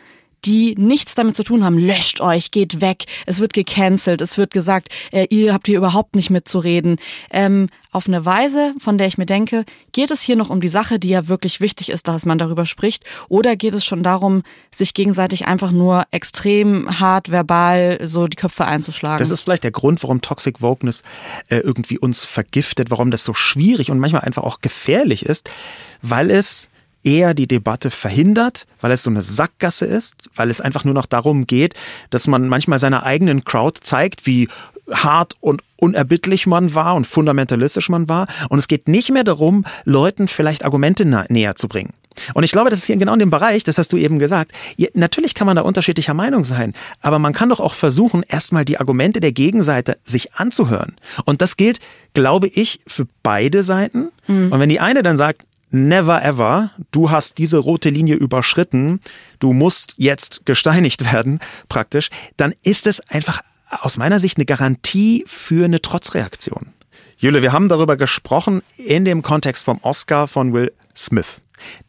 die 0.45 0.75
nichts 0.77 1.15
damit 1.15 1.37
zu 1.37 1.45
tun 1.45 1.65
haben. 1.65 1.79
Löscht 1.79 2.21
euch, 2.21 2.51
geht 2.51 2.81
weg. 2.81 3.05
Es 3.27 3.41
wird 3.41 3.53
gecancelt. 3.53 4.21
Es 4.21 4.39
wird 4.39 4.51
gesagt, 4.51 4.89
äh, 5.11 5.27
ihr 5.31 5.53
habt 5.53 5.67
hier 5.67 5.79
überhaupt 5.79 6.17
nicht 6.17 6.31
mitzureden. 6.31 6.97
Ähm, 7.31 7.69
auf 7.95 8.09
eine 8.09 8.25
Weise, 8.27 8.75
von 8.79 8.99
der 8.99 9.07
ich 9.07 9.19
mir 9.19 9.27
denke, 9.27 9.65
geht 9.93 10.11
es 10.11 10.21
hier 10.21 10.35
noch 10.35 10.51
um 10.51 10.61
die 10.61 10.69
Sache, 10.69 10.99
die 10.99 11.11
ja 11.11 11.29
wirklich 11.29 11.61
wichtig 11.61 11.91
ist, 11.91 12.09
dass 12.09 12.27
man 12.27 12.39
darüber 12.39 12.67
spricht, 12.67 13.05
oder 13.29 13.55
geht 13.55 13.73
es 13.73 13.85
schon 13.85 14.03
darum, 14.03 14.43
sich 14.73 14.95
gegenseitig 14.95 15.47
einfach 15.47 15.71
nur 15.71 16.05
extrem 16.11 16.99
hart 16.99 17.31
verbal 17.31 18.01
so 18.03 18.27
die 18.27 18.37
Köpfe 18.37 18.65
einzuschlagen? 18.65 19.21
Das 19.21 19.31
ist 19.31 19.43
vielleicht 19.43 19.63
der 19.63 19.71
Grund, 19.71 20.03
warum 20.03 20.21
Toxic 20.21 20.61
Wokeness 20.61 21.03
äh, 21.49 21.59
irgendwie 21.59 21.99
uns 21.99 22.25
vergiftet, 22.25 22.91
warum 22.91 23.13
das 23.13 23.25
so 23.25 23.33
schwierig 23.33 23.93
und 23.93 24.01
manchmal 24.01 24.23
einfach 24.23 24.43
auch 24.43 24.61
gefährlich 24.61 25.25
ist, 25.25 25.49
weil 26.03 26.31
es 26.31 26.69
eher 27.05 27.35
die 27.35 27.47
Debatte 27.47 27.91
verhindert, 27.91 28.67
weil 28.81 28.91
es 28.91 29.03
so 29.03 29.11
eine 29.11 29.23
Sackgasse 29.23 29.87
ist, 29.87 30.15
weil 30.35 30.51
es 30.51 30.61
einfach 30.61 30.85
nur 30.85 30.95
noch 30.95 31.07
darum 31.07 31.47
geht, 31.47 31.75
dass 32.11 32.27
man 32.27 32.49
manchmal 32.49 32.79
seiner 32.79 33.05
eigenen 33.05 33.45
Crowd 33.45 33.81
zeigt, 33.83 34.27
wie 34.27 34.49
hart 34.91 35.37
und 35.41 35.63
unerbittlich 35.77 36.47
man 36.47 36.75
war 36.75 36.95
und 36.95 37.07
fundamentalistisch 37.07 37.89
man 37.89 38.09
war. 38.09 38.27
Und 38.49 38.59
es 38.59 38.69
geht 38.69 38.89
nicht 38.89 39.11
mehr 39.11 39.25
darum, 39.25 39.65
Leuten 39.85 40.29
vielleicht 40.29 40.65
Argumente 40.65 41.05
näher 41.05 41.57
zu 41.57 41.69
bringen. 41.69 41.93
Und 42.33 42.45
ich 42.45 42.53
glaube, 42.53 42.71
das 42.71 42.79
ist 42.81 42.85
hier 42.85 42.97
genau 42.97 43.15
in 43.15 43.19
dem 43.19 43.31
Bereich, 43.31 43.65
das 43.65 43.77
hast 43.77 43.93
du 43.93 43.97
eben 43.97 44.19
gesagt. 44.21 44.53
Natürlich 44.93 45.35
kann 45.35 45.47
man 45.47 45.57
da 45.57 45.63
unterschiedlicher 45.63 46.15
Meinung 46.15 46.45
sein, 46.45 46.73
aber 47.01 47.19
man 47.19 47.33
kann 47.33 47.49
doch 47.49 47.59
auch 47.61 47.75
versuchen, 47.75 48.23
erstmal 48.29 48.65
die 48.65 48.79
Argumente 48.79 49.19
der 49.19 49.33
Gegenseite 49.33 49.99
sich 50.05 50.35
anzuhören. 50.35 50.95
Und 51.25 51.43
das 51.43 51.57
gilt, 51.57 51.81
glaube 52.13 52.47
ich, 52.47 52.81
für 52.87 53.07
beide 53.25 53.63
Seiten. 53.65 54.11
Mhm. 54.29 54.53
Und 54.53 54.61
wenn 54.61 54.69
die 54.69 54.81
eine 54.81 55.03
dann 55.03 55.17
sagt, 55.17 55.45
never 55.75 56.25
ever, 56.25 56.71
du 56.93 57.11
hast 57.11 57.37
diese 57.39 57.59
rote 57.59 57.91
Linie 57.91 58.15
überschritten, 58.15 59.01
du 59.41 59.53
musst 59.53 59.95
jetzt 59.97 60.47
gesteinigt 60.47 61.13
werden, 61.13 61.41
praktisch, 61.69 62.09
dann 62.37 62.55
ist 62.63 62.87
es 62.87 63.01
einfach 63.11 63.43
aus 63.69 63.97
meiner 63.97 64.21
Sicht 64.21 64.39
eine 64.39 64.47
Garantie 64.47 65.25
für 65.27 65.65
eine 65.65 65.83
Trotzreaktion. 65.83 66.73
Jule, 67.17 67.43
wir 67.43 67.53
haben 67.53 67.69
darüber 67.69 67.97
gesprochen 67.97 68.63
in 68.77 69.05
dem 69.05 69.23
Kontext 69.23 69.65
vom 69.65 69.79
Oscar 69.83 70.29
von 70.29 70.53
Will 70.53 70.73
Smith 70.97 71.41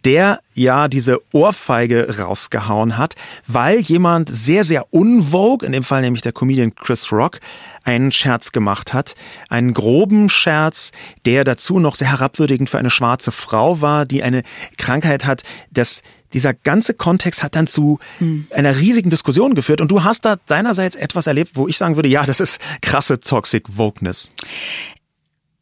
der 0.03 0.39
ja 0.53 0.87
diese 0.87 1.19
Ohrfeige 1.33 2.19
rausgehauen 2.19 2.97
hat, 2.97 3.15
weil 3.47 3.79
jemand 3.79 4.29
sehr, 4.29 4.63
sehr 4.63 4.93
unvogue, 4.93 5.65
in 5.65 5.71
dem 5.71 5.83
Fall 5.83 6.01
nämlich 6.01 6.21
der 6.21 6.31
Comedian 6.31 6.75
Chris 6.75 7.11
Rock, 7.11 7.39
einen 7.83 8.11
Scherz 8.11 8.51
gemacht 8.51 8.93
hat. 8.93 9.15
Einen 9.49 9.73
groben 9.73 10.29
Scherz, 10.29 10.91
der 11.25 11.43
dazu 11.43 11.79
noch 11.79 11.95
sehr 11.95 12.11
herabwürdigend 12.11 12.69
für 12.69 12.77
eine 12.77 12.89
schwarze 12.89 13.31
Frau 13.31 13.81
war, 13.81 14.05
die 14.05 14.23
eine 14.23 14.43
Krankheit 14.77 15.25
hat, 15.25 15.43
das 15.71 16.01
dieser 16.33 16.53
ganze 16.53 16.93
Kontext 16.93 17.43
hat 17.43 17.55
dann 17.55 17.65
zu 17.65 17.99
hm. 18.17 18.47
einer 18.51 18.77
riesigen 18.77 19.09
Diskussion 19.09 19.55
geführt 19.55 19.79
und 19.79 19.89
du 19.89 20.03
hast 20.03 20.25
da 20.25 20.35
deinerseits 20.47 20.95
etwas 20.95 21.27
erlebt, 21.27 21.51
wo 21.53 21.67
ich 21.67 21.77
sagen 21.77 21.95
würde, 21.95 22.09
ja, 22.09 22.25
das 22.25 22.39
ist 22.41 22.59
krasse 22.81 23.19
Toxic 23.21 23.77
Wokeness. 23.77 24.33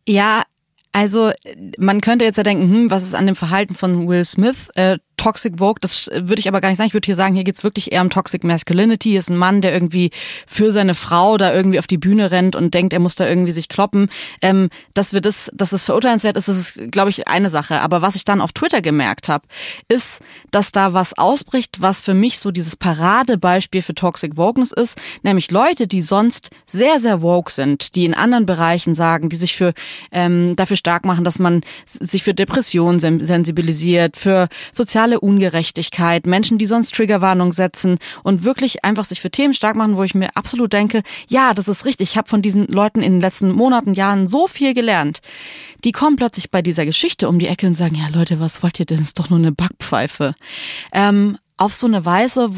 Ja, 0.08 0.44
also 0.94 1.32
man 1.78 2.02
könnte 2.02 2.24
jetzt 2.24 2.38
ja 2.38 2.44
denken, 2.44 2.70
hm, 2.70 2.92
was 2.92 3.04
ist 3.04 3.16
an 3.16 3.26
dem 3.26 3.36
Verhalten 3.36 3.76
von 3.76 4.08
Will 4.08 4.24
Smith? 4.24 4.70
Äh, 4.76 5.00
Toxic 5.18 5.60
Vogue, 5.60 5.80
das 5.80 6.10
würde 6.14 6.40
ich 6.40 6.48
aber 6.48 6.62
gar 6.62 6.70
nicht 6.70 6.78
sagen. 6.78 6.88
Ich 6.88 6.94
würde 6.94 7.06
hier 7.06 7.16
sagen, 7.16 7.36
hier 7.36 7.44
geht's 7.44 7.64
wirklich 7.64 7.92
eher 7.92 8.02
um 8.02 8.10
Toxic 8.10 8.44
Masculinity. 8.44 9.10
Hier 9.12 9.20
ist 9.20 9.30
ein 9.30 9.38
Mann, 9.38 9.62
der 9.62 9.74
irgendwie 9.74 10.12
für 10.46 10.72
seine 10.72 10.96
Frau 10.96 11.38
da 11.38 11.54
irgendwie 11.54 11.80
auf 11.80 11.88
die 11.88 11.98
Bühne 11.98 12.32
rennt 12.32 12.56
und 12.56 12.74
denkt, 12.74 12.94
er 12.94 13.00
muss 13.00 13.16
da 13.16 13.28
irgendwie 13.28 13.52
sich 13.52 13.70
kloppen. 13.70 14.10
Ähm, 14.42 14.70
dass 14.94 15.14
wir 15.14 15.22
das, 15.22 15.50
dass 15.54 15.72
es 15.72 15.86
verurteilenswert 15.86 16.38
ist, 16.38 16.48
das 16.48 16.58
ist, 16.58 16.92
glaube 16.92 17.10
ich, 17.10 17.28
eine 17.28 17.50
Sache. 17.50 17.82
Aber 17.82 18.02
was 18.02 18.16
ich 18.16 18.26
dann 18.26 18.42
auf 18.42 18.52
Twitter 18.52 18.82
gemerkt 18.82 19.30
habe, 19.30 19.46
ist, 19.88 20.20
dass 20.52 20.72
da 20.72 20.94
was 20.94 21.18
ausbricht, 21.18 21.82
was 21.82 22.02
für 22.02 22.14
mich 22.14 22.40
so 22.40 22.52
dieses 22.52 22.76
Paradebeispiel 22.76 23.82
für 23.82 23.96
Toxic 23.96 24.38
Wokeness 24.38 24.72
ist, 24.72 25.00
nämlich 25.24 25.52
Leute, 25.52 25.88
die 25.88 26.02
sonst 26.02 26.50
sehr, 26.66 27.00
sehr 27.00 27.22
woke 27.22 27.52
sind, 27.52 27.96
die 27.96 28.06
in 28.06 28.14
anderen 28.14 28.46
Bereichen 28.46 28.96
sagen, 28.96 29.30
die 29.30 29.36
sich 29.36 29.56
für 29.56 29.74
ähm, 30.12 30.56
dafür 30.56 30.78
stark 30.78 31.06
machen, 31.06 31.24
dass 31.24 31.40
man 31.40 31.62
sich 31.86 32.24
für 32.24 32.34
Depressionen 32.34 33.00
sensibilisiert, 33.00 34.18
für 34.18 34.48
soziale 34.72 35.13
soziale 35.14 35.20
Ungerechtigkeit, 35.20 36.26
Menschen, 36.26 36.58
die 36.58 36.66
sonst 36.66 36.94
Triggerwarnung 36.96 37.52
setzen 37.52 37.98
und 38.24 38.44
wirklich 38.44 38.84
einfach 38.84 39.06
sich 39.06 39.22
für 39.22 39.32
Themen 39.32 39.54
stark 39.54 39.76
machen, 39.76 39.98
wo 39.98 40.04
ich 40.04 40.16
mir 40.16 40.30
absolut 40.36 40.74
denke, 40.74 41.04
ja, 41.28 41.54
das 41.54 41.68
ist 41.68 41.86
richtig. 41.86 42.12
Ich 42.12 42.18
habe 42.18 42.30
von 42.30 42.42
diesen 42.42 42.68
Leuten 42.68 43.02
in 43.02 43.14
den 43.14 43.22
letzten 43.22 43.52
Monaten, 43.52 43.94
Jahren 43.94 44.28
so 44.28 44.48
viel 44.48 44.74
gelernt. 44.74 45.22
Die 45.84 45.92
kommen 45.92 46.16
plötzlich 46.16 46.50
bei 46.50 46.62
dieser 46.62 46.86
Geschichte 46.86 47.28
um 47.28 47.40
die 47.40 47.48
Ecke 47.48 47.68
und 47.68 47.76
sagen, 47.76 47.96
ja 47.96 48.08
Leute, 48.14 48.40
was 48.40 48.64
wollt 48.64 48.80
ihr 48.80 48.86
denn? 48.86 48.98
Das 48.98 49.08
ist 49.08 49.20
doch 49.20 49.30
nur 49.30 49.40
eine 49.40 49.52
Backpfeife. 49.52 50.36
Ähm, 50.92 51.38
auf 51.58 51.74
so 51.74 51.88
eine 51.88 52.06
Weise, 52.06 52.50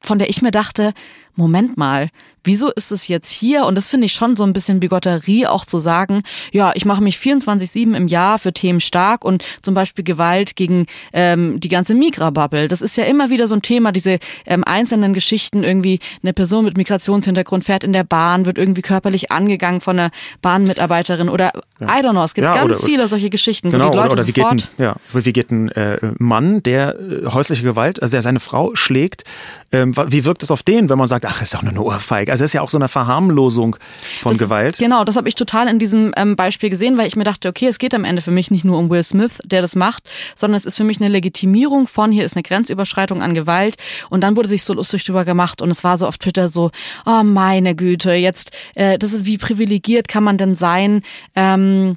von 0.00 0.18
der 0.18 0.30
ich 0.30 0.42
mir 0.42 0.50
dachte, 0.50 0.94
Moment 1.34 1.76
mal, 1.76 2.08
wieso 2.48 2.72
ist 2.72 2.90
es 2.90 3.06
jetzt 3.06 3.30
hier? 3.30 3.66
Und 3.66 3.76
das 3.76 3.88
finde 3.88 4.06
ich 4.06 4.12
schon 4.14 4.34
so 4.34 4.42
ein 4.42 4.52
bisschen 4.52 4.80
Bigotterie, 4.80 5.46
auch 5.46 5.64
zu 5.64 5.78
sagen, 5.78 6.22
ja, 6.50 6.72
ich 6.74 6.84
mache 6.84 7.02
mich 7.02 7.16
24-7 7.16 7.94
im 7.94 8.08
Jahr 8.08 8.38
für 8.38 8.52
Themen 8.52 8.80
stark 8.80 9.24
und 9.24 9.44
zum 9.62 9.74
Beispiel 9.74 10.02
Gewalt 10.02 10.56
gegen 10.56 10.86
ähm, 11.12 11.60
die 11.60 11.68
ganze 11.68 11.94
Migra-Bubble. 11.94 12.66
Das 12.66 12.80
ist 12.80 12.96
ja 12.96 13.04
immer 13.04 13.30
wieder 13.30 13.46
so 13.46 13.54
ein 13.54 13.62
Thema, 13.62 13.92
diese 13.92 14.18
ähm, 14.46 14.64
einzelnen 14.64 15.12
Geschichten, 15.12 15.62
irgendwie 15.62 16.00
eine 16.22 16.32
Person 16.32 16.64
mit 16.64 16.76
Migrationshintergrund 16.76 17.64
fährt 17.64 17.84
in 17.84 17.92
der 17.92 18.04
Bahn, 18.04 18.46
wird 18.46 18.58
irgendwie 18.58 18.82
körperlich 18.82 19.30
angegangen 19.30 19.80
von 19.80 19.98
einer 19.98 20.10
Bahnmitarbeiterin 20.40 21.28
oder 21.28 21.52
ja. 21.80 21.86
I 21.86 22.02
don't 22.02 22.12
know, 22.12 22.24
es 22.24 22.34
gibt 22.34 22.46
ja, 22.46 22.54
ganz 22.54 22.78
oder, 22.78 22.86
viele 22.86 23.08
solche 23.08 23.30
Geschichten, 23.30 23.70
genau, 23.70 23.88
wo 23.88 23.90
die 23.90 23.96
Leute 23.96 24.12
oder, 24.12 24.22
oder 24.22 24.26
wie 24.26 24.32
geht 24.32 24.46
ein, 24.46 24.62
ja, 24.78 24.96
wie 25.12 25.32
geht 25.32 25.50
ein 25.50 25.68
äh, 25.72 25.98
Mann, 26.18 26.62
der 26.62 26.96
äh, 26.98 27.26
häusliche 27.26 27.62
Gewalt, 27.62 28.02
also 28.02 28.12
der 28.12 28.22
seine 28.22 28.40
Frau 28.40 28.74
schlägt, 28.74 29.24
ähm, 29.70 29.94
wie 30.08 30.24
wirkt 30.24 30.42
es 30.42 30.50
auf 30.50 30.62
den, 30.62 30.88
wenn 30.88 30.96
man 30.98 31.08
sagt, 31.08 31.26
ach, 31.26 31.42
ist 31.42 31.52
doch 31.52 31.62
nur 31.62 31.72
eine 31.72 31.82
Ohrfeige? 31.82 32.32
Also 32.32 32.37
es 32.40 32.50
ist 32.50 32.52
ja 32.54 32.62
auch 32.62 32.68
so 32.68 32.78
eine 32.78 32.88
Verharmlosung 32.88 33.76
von 34.20 34.32
das, 34.32 34.38
Gewalt. 34.38 34.78
Genau, 34.78 35.04
das 35.04 35.16
habe 35.16 35.28
ich 35.28 35.34
total 35.34 35.68
in 35.68 35.78
diesem 35.78 36.12
ähm, 36.16 36.36
Beispiel 36.36 36.70
gesehen, 36.70 36.96
weil 36.96 37.06
ich 37.06 37.16
mir 37.16 37.24
dachte, 37.24 37.48
okay, 37.48 37.66
es 37.66 37.78
geht 37.78 37.94
am 37.94 38.04
Ende 38.04 38.22
für 38.22 38.30
mich 38.30 38.50
nicht 38.50 38.64
nur 38.64 38.78
um 38.78 38.90
Will 38.90 39.02
Smith, 39.02 39.38
der 39.44 39.62
das 39.62 39.76
macht, 39.76 40.04
sondern 40.34 40.56
es 40.56 40.66
ist 40.66 40.76
für 40.76 40.84
mich 40.84 41.00
eine 41.00 41.08
Legitimierung 41.08 41.86
von, 41.86 42.12
hier 42.12 42.24
ist 42.24 42.36
eine 42.36 42.42
Grenzüberschreitung 42.42 43.22
an 43.22 43.34
Gewalt. 43.34 43.76
Und 44.10 44.22
dann 44.22 44.36
wurde 44.36 44.48
sich 44.48 44.64
so 44.64 44.74
lustig 44.74 45.04
drüber 45.04 45.24
gemacht 45.24 45.62
und 45.62 45.70
es 45.70 45.84
war 45.84 45.98
so 45.98 46.06
auf 46.06 46.18
Twitter 46.18 46.48
so, 46.48 46.70
oh 47.06 47.22
meine 47.22 47.74
Güte, 47.74 48.12
jetzt, 48.12 48.52
äh, 48.74 48.98
das 48.98 49.12
ist 49.12 49.24
wie 49.24 49.38
privilegiert 49.38 50.08
kann 50.08 50.24
man 50.24 50.38
denn 50.38 50.54
sein? 50.54 51.02
Ähm, 51.34 51.96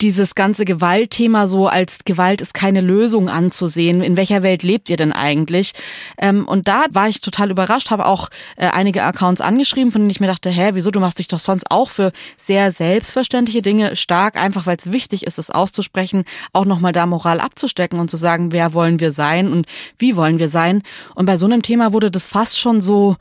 dieses 0.00 0.34
ganze 0.34 0.64
Gewaltthema 0.64 1.48
so 1.48 1.68
als 1.68 2.00
Gewalt 2.04 2.40
ist 2.40 2.52
keine 2.52 2.80
Lösung 2.80 3.28
anzusehen. 3.28 4.02
In 4.02 4.16
welcher 4.16 4.42
Welt 4.42 4.62
lebt 4.62 4.90
ihr 4.90 4.96
denn 4.96 5.12
eigentlich? 5.12 5.72
Ähm, 6.18 6.46
und 6.46 6.68
da 6.68 6.84
war 6.90 7.08
ich 7.08 7.20
total 7.20 7.50
überrascht, 7.50 7.90
habe 7.90 8.06
auch 8.06 8.28
äh, 8.56 8.66
einige 8.66 9.02
Accounts 9.02 9.40
angeschrieben, 9.40 9.90
von 9.90 10.02
denen 10.02 10.10
ich 10.10 10.20
mir 10.20 10.26
dachte, 10.26 10.50
hä, 10.50 10.70
wieso, 10.74 10.90
du 10.90 11.00
machst 11.00 11.18
dich 11.18 11.28
doch 11.28 11.38
sonst 11.38 11.70
auch 11.70 11.88
für 11.88 12.12
sehr 12.36 12.72
selbstverständliche 12.72 13.62
Dinge 13.62 13.96
stark, 13.96 14.36
einfach 14.36 14.66
weil 14.66 14.76
es 14.76 14.92
wichtig 14.92 15.26
ist, 15.26 15.38
es 15.38 15.50
auszusprechen, 15.50 16.24
auch 16.52 16.66
nochmal 16.66 16.92
da 16.92 17.06
Moral 17.06 17.40
abzustecken 17.40 17.98
und 17.98 18.10
zu 18.10 18.18
sagen, 18.18 18.52
wer 18.52 18.74
wollen 18.74 19.00
wir 19.00 19.12
sein 19.12 19.50
und 19.50 19.66
wie 19.98 20.16
wollen 20.16 20.38
wir 20.38 20.48
sein. 20.48 20.82
Und 21.14 21.26
bei 21.26 21.38
so 21.38 21.46
einem 21.46 21.62
Thema 21.62 21.92
wurde 21.92 22.10
das 22.10 22.26
fast 22.26 22.58
schon 22.58 22.82
so, 22.82 23.16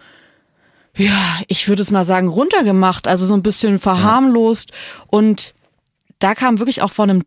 ja, 0.96 1.40
ich 1.48 1.68
würde 1.68 1.82
es 1.82 1.92
mal 1.92 2.06
sagen, 2.06 2.28
runtergemacht, 2.28 3.08
also 3.08 3.26
so 3.26 3.34
ein 3.34 3.44
bisschen 3.44 3.80
verharmlost 3.80 4.72
und 5.08 5.54
da 6.20 6.36
kam 6.36 6.60
wirklich 6.60 6.82
auch 6.82 6.92
von 6.92 7.10
einem 7.10 7.24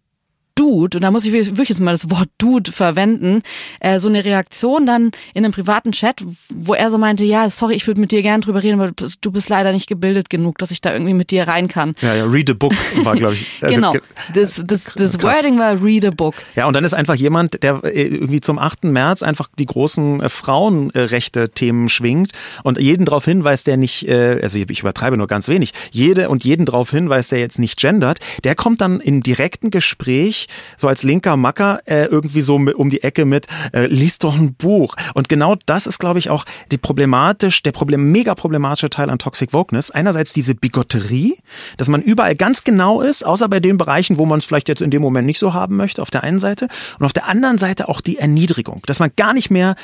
Dude, 0.59 0.99
und 0.99 1.03
da 1.03 1.13
muss 1.13 1.25
ich 1.25 1.33
wirklich 1.33 1.79
mal 1.79 1.93
das 1.93 2.11
Wort 2.11 2.29
Dude 2.37 2.73
verwenden, 2.73 3.43
äh, 3.79 4.01
so 4.01 4.09
eine 4.09 4.25
Reaktion 4.25 4.87
dann 4.87 5.13
in 5.33 5.45
einem 5.45 5.53
privaten 5.53 5.93
Chat, 5.93 6.25
wo 6.53 6.75
er 6.75 6.91
so 6.91 6.99
meinte, 6.99 7.25
ja, 7.25 7.49
sorry, 7.49 7.75
ich 7.75 7.87
würde 7.87 8.01
mit 8.01 8.11
dir 8.11 8.23
gern 8.23 8.41
drüber 8.41 8.61
reden, 8.61 8.81
aber 8.81 8.91
du 8.93 9.31
bist 9.31 9.49
leider 9.51 9.71
nicht 9.71 9.87
gebildet 9.87 10.31
genug, 10.31 10.59
dass 10.59 10.73
ich 10.73 10.81
da 10.81 10.93
irgendwie 10.93 11.15
mit 11.15 11.31
dir 11.31 11.47
rein 11.47 11.69
kann. 11.69 11.95
Ja, 12.01 12.13
ja, 12.13 12.25
read 12.25 12.51
a 12.51 12.55
book 12.55 12.75
war, 13.05 13.15
glaube 13.15 13.35
ich. 13.35 13.47
Also, 13.61 13.75
genau, 13.77 13.95
das, 14.35 14.61
das, 14.65 14.85
das 14.97 15.23
Wording 15.23 15.61
war 15.61 15.81
read 15.81 16.05
a 16.05 16.11
book. 16.11 16.35
Ja, 16.57 16.67
und 16.67 16.75
dann 16.75 16.85
ist 16.85 16.93
einfach 16.93 17.15
jemand, 17.15 17.63
der 17.63 17.85
äh, 17.85 18.09
irgendwie 18.09 18.41
zum 18.41 18.59
8. 18.59 18.85
März 18.85 19.23
einfach 19.23 19.49
die 19.57 19.67
großen 19.67 20.23
äh, 20.23 20.29
Frauenrechte-Themen 20.29 21.89
schwingt 21.89 22.33
und 22.65 22.81
jeden 22.81 23.05
darauf 23.05 23.25
hinweist, 23.25 23.69
der 23.69 23.77
nicht, 23.77 24.09
äh, 24.09 24.41
also 24.43 24.59
ich 24.59 24.81
übertreibe 24.81 25.17
nur 25.17 25.29
ganz 25.29 25.47
wenig, 25.47 25.73
jede 25.93 26.29
und 26.31 26.43
jeden 26.43 26.67
darauf 26.67 26.91
hinweist, 26.91 27.31
der 27.31 27.39
jetzt 27.39 27.61
nicht 27.61 27.79
gendert, 27.79 28.19
der 28.43 28.57
kommt 28.57 28.81
dann 28.81 28.99
in 28.99 29.21
direkten 29.21 29.71
Gespräch 29.71 30.48
so 30.77 30.89
als 30.89 31.03
linker 31.03 31.37
Macker 31.37 31.81
äh, 31.87 32.05
irgendwie 32.05 32.43
so 32.43 32.57
um 32.57 32.91
die 32.91 33.03
Ecke 33.03 33.25
mit, 33.25 33.47
äh, 33.73 33.87
liest 33.87 34.25
doch 34.25 34.37
ein 34.37 34.55
Buch. 34.55 34.95
Und 35.15 35.29
genau 35.29 35.57
das 35.67 35.87
ist, 35.87 35.99
glaube 35.99 36.19
ich, 36.19 36.31
auch 36.31 36.45
die 36.71 36.79
problematisch, 36.79 37.63
der 37.63 37.73
Problem, 37.73 38.11
mega 38.13 38.35
problematische 38.35 38.91
Teil 38.91 39.11
an 39.11 39.19
Toxic 39.19 39.53
Wokeness. 39.53 39.91
Einerseits 39.91 40.33
diese 40.33 40.55
Bigotterie, 40.55 41.37
dass 41.77 41.89
man 41.89 42.03
überall 42.03 42.35
ganz 42.35 42.65
genau 42.65 43.01
ist, 43.01 43.25
außer 43.25 43.49
bei 43.49 43.61
den 43.61 43.79
Bereichen, 43.79 44.19
wo 44.19 44.27
man 44.27 44.39
es 44.39 44.45
vielleicht 44.45 44.69
jetzt 44.69 44.83
in 44.83 44.91
dem 44.91 45.03
Moment 45.03 45.27
nicht 45.27 45.39
so 45.39 45.55
haben 45.55 45.77
möchte, 45.77 46.03
auf 46.03 46.11
der 46.11 46.23
einen 46.23 46.39
Seite. 46.39 46.69
Und 46.99 47.07
auf 47.07 47.13
der 47.13 47.27
anderen 47.27 47.59
Seite 47.59 47.89
auch 47.89 48.01
die 48.01 48.19
Erniedrigung, 48.19 48.83
dass 48.87 49.01
man 49.01 49.11
gar 49.17 49.35
nicht 49.35 49.51
mehr 49.51 49.77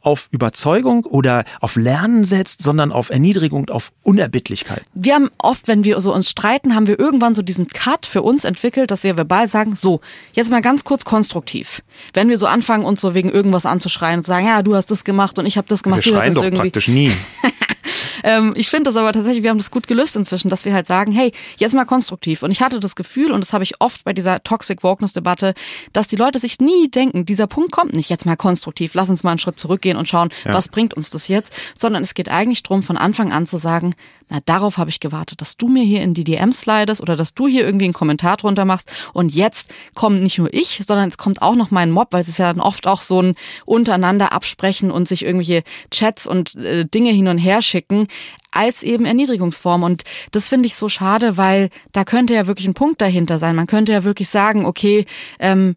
auf 0.00 0.28
Überzeugung 0.30 1.04
oder 1.04 1.44
auf 1.60 1.76
Lernen 1.76 2.24
setzt, 2.24 2.62
sondern 2.62 2.92
auf 2.92 3.10
Erniedrigung, 3.10 3.68
auf 3.70 3.92
Unerbittlichkeit. 4.02 4.82
Wir 4.94 5.14
haben 5.14 5.30
oft, 5.38 5.68
wenn 5.68 5.84
wir 5.84 6.00
so 6.00 6.14
uns 6.14 6.30
streiten, 6.30 6.74
haben 6.74 6.86
wir 6.86 6.98
irgendwann 6.98 7.34
so 7.34 7.42
diesen 7.42 7.68
Cut 7.68 8.06
für 8.06 8.22
uns 8.22 8.44
entwickelt, 8.44 8.90
dass 8.90 9.02
wir 9.02 9.16
verbal 9.16 9.48
sagen, 9.48 9.76
so, 9.76 10.00
jetzt 10.32 10.50
mal 10.50 10.62
ganz 10.62 10.84
kurz 10.84 11.04
konstruktiv. 11.04 11.82
Wenn 12.12 12.28
wir 12.28 12.38
so 12.38 12.46
anfangen, 12.46 12.84
uns 12.84 13.00
so 13.00 13.14
wegen 13.14 13.30
irgendwas 13.30 13.66
anzuschreien 13.66 14.18
und 14.18 14.24
sagen, 14.24 14.46
ja, 14.46 14.62
du 14.62 14.74
hast 14.74 14.90
das 14.90 15.04
gemacht 15.04 15.38
und 15.38 15.46
ich 15.46 15.56
habe 15.56 15.68
das 15.68 15.82
gemacht. 15.82 16.04
Wir 16.04 16.12
du 16.12 16.18
schreien 16.18 16.34
doch 16.34 16.42
irgendwie. 16.42 16.62
praktisch 16.62 16.88
nie. 16.88 17.12
Ähm, 18.24 18.52
ich 18.54 18.68
finde 18.68 18.90
das 18.90 18.96
aber 18.96 19.12
tatsächlich, 19.12 19.42
wir 19.42 19.50
haben 19.50 19.58
das 19.58 19.70
gut 19.70 19.86
gelöst 19.86 20.16
inzwischen, 20.16 20.48
dass 20.48 20.64
wir 20.64 20.72
halt 20.72 20.86
sagen, 20.86 21.12
hey, 21.12 21.32
jetzt 21.56 21.74
mal 21.74 21.84
konstruktiv. 21.84 22.42
Und 22.42 22.50
ich 22.50 22.60
hatte 22.60 22.80
das 22.80 22.96
Gefühl, 22.96 23.32
und 23.32 23.40
das 23.40 23.52
habe 23.52 23.64
ich 23.64 23.80
oft 23.80 24.04
bei 24.04 24.12
dieser 24.12 24.42
Toxic 24.42 24.82
Wokeness-Debatte, 24.82 25.54
dass 25.92 26.08
die 26.08 26.16
Leute 26.16 26.38
sich 26.38 26.58
nie 26.60 26.90
denken, 26.90 27.24
dieser 27.24 27.46
Punkt 27.46 27.72
kommt 27.72 27.94
nicht 27.94 28.10
jetzt 28.10 28.26
mal 28.26 28.36
konstruktiv, 28.36 28.94
lass 28.94 29.08
uns 29.08 29.22
mal 29.22 29.30
einen 29.30 29.38
Schritt 29.38 29.58
zurückgehen 29.58 29.96
und 29.96 30.08
schauen, 30.08 30.30
ja. 30.44 30.54
was 30.54 30.68
bringt 30.68 30.94
uns 30.94 31.10
das 31.10 31.28
jetzt, 31.28 31.52
sondern 31.76 32.02
es 32.02 32.14
geht 32.14 32.28
eigentlich 32.28 32.62
darum, 32.62 32.82
von 32.82 32.96
Anfang 32.96 33.32
an 33.32 33.46
zu 33.46 33.58
sagen, 33.58 33.94
na, 34.30 34.38
darauf 34.44 34.78
habe 34.78 34.90
ich 34.90 35.00
gewartet, 35.00 35.40
dass 35.40 35.56
du 35.56 35.68
mir 35.68 35.82
hier 35.82 36.02
in 36.02 36.14
die 36.14 36.24
DM 36.24 36.52
slidest 36.52 37.00
oder 37.00 37.16
dass 37.16 37.34
du 37.34 37.48
hier 37.48 37.64
irgendwie 37.64 37.84
einen 37.84 37.94
Kommentar 37.94 38.36
drunter 38.36 38.64
machst. 38.64 38.90
Und 39.12 39.34
jetzt 39.34 39.72
kommt 39.94 40.22
nicht 40.22 40.38
nur 40.38 40.52
ich, 40.54 40.80
sondern 40.86 41.08
es 41.08 41.18
kommt 41.18 41.42
auch 41.42 41.56
noch 41.56 41.70
mein 41.70 41.90
Mob, 41.90 42.12
weil 42.12 42.20
es 42.20 42.28
ist 42.28 42.38
ja 42.38 42.52
dann 42.52 42.60
oft 42.60 42.86
auch 42.86 43.00
so 43.00 43.20
ein 43.20 43.34
untereinander 43.66 44.32
absprechen 44.32 44.90
und 44.90 45.08
sich 45.08 45.24
irgendwelche 45.24 45.64
Chats 45.90 46.26
und 46.26 46.54
äh, 46.54 46.84
Dinge 46.86 47.10
hin 47.10 47.28
und 47.28 47.38
her 47.38 47.60
schicken 47.60 48.06
als 48.52 48.82
eben 48.82 49.04
Erniedrigungsform. 49.04 49.82
Und 49.82 50.04
das 50.30 50.48
finde 50.48 50.66
ich 50.66 50.76
so 50.76 50.88
schade, 50.88 51.36
weil 51.36 51.70
da 51.92 52.04
könnte 52.04 52.34
ja 52.34 52.46
wirklich 52.46 52.66
ein 52.66 52.74
Punkt 52.74 53.00
dahinter 53.00 53.38
sein. 53.38 53.56
Man 53.56 53.66
könnte 53.66 53.92
ja 53.92 54.04
wirklich 54.04 54.28
sagen, 54.28 54.64
okay, 54.64 55.06
ähm, 55.38 55.76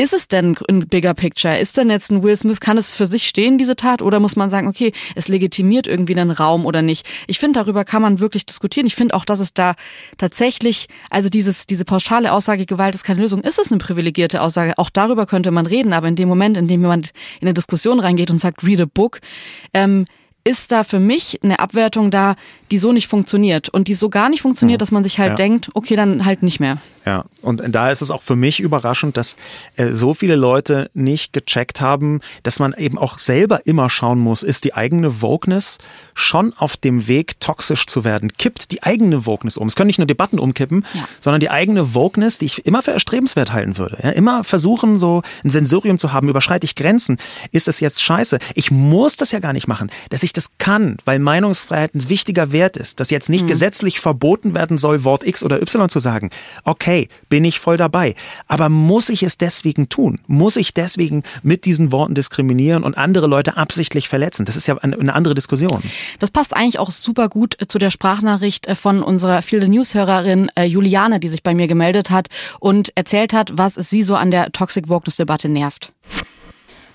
ist 0.00 0.14
es 0.14 0.28
denn 0.28 0.56
ein 0.70 0.88
bigger 0.88 1.12
picture? 1.12 1.58
Ist 1.58 1.76
denn 1.76 1.90
jetzt 1.90 2.10
ein 2.10 2.22
Will 2.22 2.34
Smith, 2.34 2.60
kann 2.60 2.78
es 2.78 2.90
für 2.90 3.06
sich 3.06 3.28
stehen, 3.28 3.58
diese 3.58 3.76
Tat? 3.76 4.00
Oder 4.00 4.18
muss 4.18 4.34
man 4.34 4.48
sagen, 4.48 4.66
okay, 4.66 4.92
es 5.14 5.28
legitimiert 5.28 5.86
irgendwie 5.86 6.16
einen 6.16 6.30
Raum 6.30 6.64
oder 6.64 6.80
nicht? 6.80 7.06
Ich 7.26 7.38
finde, 7.38 7.60
darüber 7.60 7.84
kann 7.84 8.00
man 8.00 8.18
wirklich 8.18 8.46
diskutieren. 8.46 8.86
Ich 8.86 8.94
finde 8.94 9.14
auch, 9.14 9.26
dass 9.26 9.40
es 9.40 9.52
da 9.52 9.74
tatsächlich, 10.16 10.86
also 11.10 11.28
dieses, 11.28 11.66
diese 11.66 11.84
pauschale 11.84 12.32
Aussage, 12.32 12.64
Gewalt 12.64 12.94
ist 12.94 13.04
keine 13.04 13.20
Lösung, 13.20 13.42
ist 13.42 13.58
es 13.58 13.70
eine 13.70 13.78
privilegierte 13.78 14.40
Aussage. 14.40 14.78
Auch 14.78 14.88
darüber 14.88 15.26
könnte 15.26 15.50
man 15.50 15.66
reden. 15.66 15.92
Aber 15.92 16.08
in 16.08 16.16
dem 16.16 16.28
Moment, 16.28 16.56
in 16.56 16.66
dem 16.66 16.80
jemand 16.80 17.12
in 17.40 17.48
eine 17.48 17.54
Diskussion 17.54 18.00
reingeht 18.00 18.30
und 18.30 18.38
sagt, 18.38 18.64
read 18.64 18.80
a 18.80 18.86
book, 18.86 19.20
ähm, 19.74 20.06
ist 20.44 20.72
da 20.72 20.84
für 20.84 21.00
mich 21.00 21.40
eine 21.42 21.58
Abwertung 21.58 22.10
da, 22.10 22.36
die 22.70 22.78
so 22.78 22.92
nicht 22.92 23.08
funktioniert 23.08 23.68
und 23.68 23.88
die 23.88 23.94
so 23.94 24.08
gar 24.08 24.28
nicht 24.28 24.42
funktioniert, 24.42 24.78
mhm. 24.78 24.80
dass 24.80 24.90
man 24.92 25.04
sich 25.04 25.18
halt 25.18 25.30
ja. 25.30 25.34
denkt, 25.34 25.68
okay, 25.74 25.96
dann 25.96 26.24
halt 26.24 26.42
nicht 26.42 26.60
mehr. 26.60 26.78
Ja, 27.06 27.24
und 27.40 27.62
da 27.66 27.90
ist 27.90 28.02
es 28.02 28.10
auch 28.10 28.22
für 28.22 28.36
mich 28.36 28.60
überraschend, 28.60 29.16
dass 29.16 29.36
äh, 29.76 29.92
so 29.92 30.12
viele 30.12 30.36
Leute 30.36 30.90
nicht 30.92 31.32
gecheckt 31.32 31.80
haben, 31.80 32.20
dass 32.42 32.58
man 32.58 32.74
eben 32.76 32.98
auch 32.98 33.18
selber 33.18 33.66
immer 33.66 33.88
schauen 33.88 34.18
muss, 34.18 34.42
ist 34.42 34.64
die 34.64 34.74
eigene 34.74 35.22
Wokeness 35.22 35.78
schon 36.14 36.52
auf 36.56 36.76
dem 36.76 37.08
Weg, 37.08 37.40
toxisch 37.40 37.86
zu 37.86 38.04
werden? 38.04 38.32
Kippt 38.34 38.70
die 38.70 38.82
eigene 38.82 39.26
Wokeness 39.26 39.56
um? 39.56 39.66
Es 39.66 39.76
können 39.76 39.86
nicht 39.86 39.98
nur 39.98 40.06
Debatten 40.06 40.38
umkippen, 40.38 40.84
ja. 40.92 41.08
sondern 41.20 41.40
die 41.40 41.50
eigene 41.50 41.94
Wokeness, 41.94 42.38
die 42.38 42.44
ich 42.44 42.66
immer 42.66 42.82
für 42.82 42.92
erstrebenswert 42.92 43.52
halten 43.52 43.78
würde. 43.78 43.98
Ja, 44.02 44.10
immer 44.10 44.44
versuchen, 44.44 44.98
so 44.98 45.22
ein 45.42 45.50
Sensorium 45.50 45.98
zu 45.98 46.12
haben, 46.12 46.28
überschreite 46.28 46.66
ich 46.66 46.74
Grenzen? 46.74 47.18
Ist 47.50 47.66
es 47.66 47.80
jetzt 47.80 48.02
scheiße? 48.02 48.38
Ich 48.54 48.70
muss 48.70 49.16
das 49.16 49.32
ja 49.32 49.40
gar 49.40 49.54
nicht 49.54 49.68
machen, 49.68 49.90
dass 50.10 50.22
ich 50.22 50.29
das 50.32 50.50
kann, 50.58 50.96
weil 51.04 51.18
Meinungsfreiheit 51.18 51.94
ein 51.94 52.08
wichtiger 52.08 52.52
Wert 52.52 52.76
ist, 52.76 53.00
dass 53.00 53.10
jetzt 53.10 53.28
nicht 53.28 53.44
mhm. 53.44 53.48
gesetzlich 53.48 54.00
verboten 54.00 54.54
werden 54.54 54.78
soll, 54.78 55.04
Wort 55.04 55.26
X 55.26 55.42
oder 55.42 55.62
Y 55.62 55.88
zu 55.88 56.00
sagen. 56.00 56.30
Okay, 56.64 57.08
bin 57.28 57.44
ich 57.44 57.60
voll 57.60 57.76
dabei. 57.76 58.14
Aber 58.46 58.68
muss 58.68 59.08
ich 59.08 59.22
es 59.22 59.38
deswegen 59.38 59.88
tun? 59.88 60.20
Muss 60.26 60.56
ich 60.56 60.74
deswegen 60.74 61.22
mit 61.42 61.64
diesen 61.64 61.92
Worten 61.92 62.14
diskriminieren 62.14 62.82
und 62.82 62.98
andere 62.98 63.26
Leute 63.26 63.56
absichtlich 63.56 64.08
verletzen? 64.08 64.44
Das 64.44 64.56
ist 64.56 64.66
ja 64.66 64.76
eine 64.78 65.14
andere 65.14 65.34
Diskussion. 65.34 65.82
Das 66.18 66.30
passt 66.30 66.54
eigentlich 66.56 66.78
auch 66.78 66.90
super 66.90 67.28
gut 67.28 67.56
zu 67.68 67.78
der 67.78 67.90
Sprachnachricht 67.90 68.66
von 68.76 69.02
unserer 69.02 69.42
Field 69.42 69.68
News-Hörerin 69.68 70.50
äh, 70.54 70.64
Juliane, 70.64 71.20
die 71.20 71.28
sich 71.28 71.42
bei 71.42 71.54
mir 71.54 71.66
gemeldet 71.68 72.10
hat 72.10 72.28
und 72.58 72.92
erzählt 72.96 73.32
hat, 73.32 73.52
was 73.54 73.74
sie 73.74 74.02
so 74.02 74.14
an 74.14 74.30
der 74.30 74.52
Toxic 74.52 74.88
Wokeness-Debatte 74.88 75.48
nervt. 75.48 75.92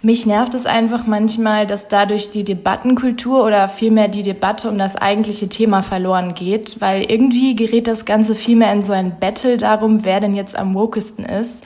Mich 0.06 0.28
nervt 0.28 0.54
es 0.54 0.68
einfach 0.68 1.08
manchmal, 1.08 1.66
dass 1.66 1.88
dadurch 1.88 2.30
die 2.30 2.44
Debattenkultur 2.44 3.44
oder 3.44 3.68
vielmehr 3.68 4.08
die 4.08 4.22
Debatte 4.22 4.70
um 4.70 4.78
das 4.78 4.96
eigentliche 4.96 5.50
Thema 5.50 5.82
verloren 5.82 6.36
geht, 6.36 6.80
weil 6.80 7.10
irgendwie 7.10 7.56
gerät 7.56 7.88
das 7.88 8.06
Ganze 8.06 8.36
vielmehr 8.36 8.72
in 8.72 8.84
so 8.84 8.94
ein 8.94 9.18
Battle 9.20 9.58
darum, 9.58 10.06
wer 10.06 10.20
denn 10.20 10.36
jetzt 10.36 10.56
am 10.56 10.76
wokesten 10.76 11.26
ist. 11.26 11.64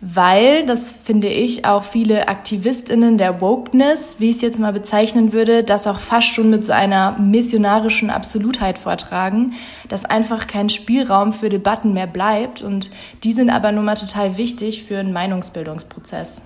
Weil, 0.00 0.64
das 0.64 0.94
finde 0.94 1.28
ich, 1.28 1.66
auch 1.66 1.82
viele 1.82 2.26
AktivistInnen 2.26 3.18
der 3.18 3.42
Wokeness, 3.42 4.16
wie 4.18 4.30
ich 4.30 4.36
es 4.36 4.42
jetzt 4.42 4.58
mal 4.58 4.72
bezeichnen 4.72 5.34
würde, 5.34 5.62
das 5.62 5.86
auch 5.86 6.00
fast 6.00 6.28
schon 6.28 6.48
mit 6.48 6.64
so 6.64 6.72
einer 6.72 7.18
missionarischen 7.18 8.08
Absolutheit 8.08 8.78
vortragen, 8.78 9.52
dass 9.90 10.06
einfach 10.06 10.46
kein 10.46 10.70
Spielraum 10.70 11.34
für 11.34 11.50
Debatten 11.50 11.92
mehr 11.92 12.06
bleibt 12.06 12.62
und 12.62 12.88
die 13.24 13.34
sind 13.34 13.50
aber 13.50 13.72
nun 13.72 13.84
mal 13.84 13.96
total 13.96 14.38
wichtig 14.38 14.84
für 14.84 14.96
einen 14.96 15.12
Meinungsbildungsprozess. 15.12 16.40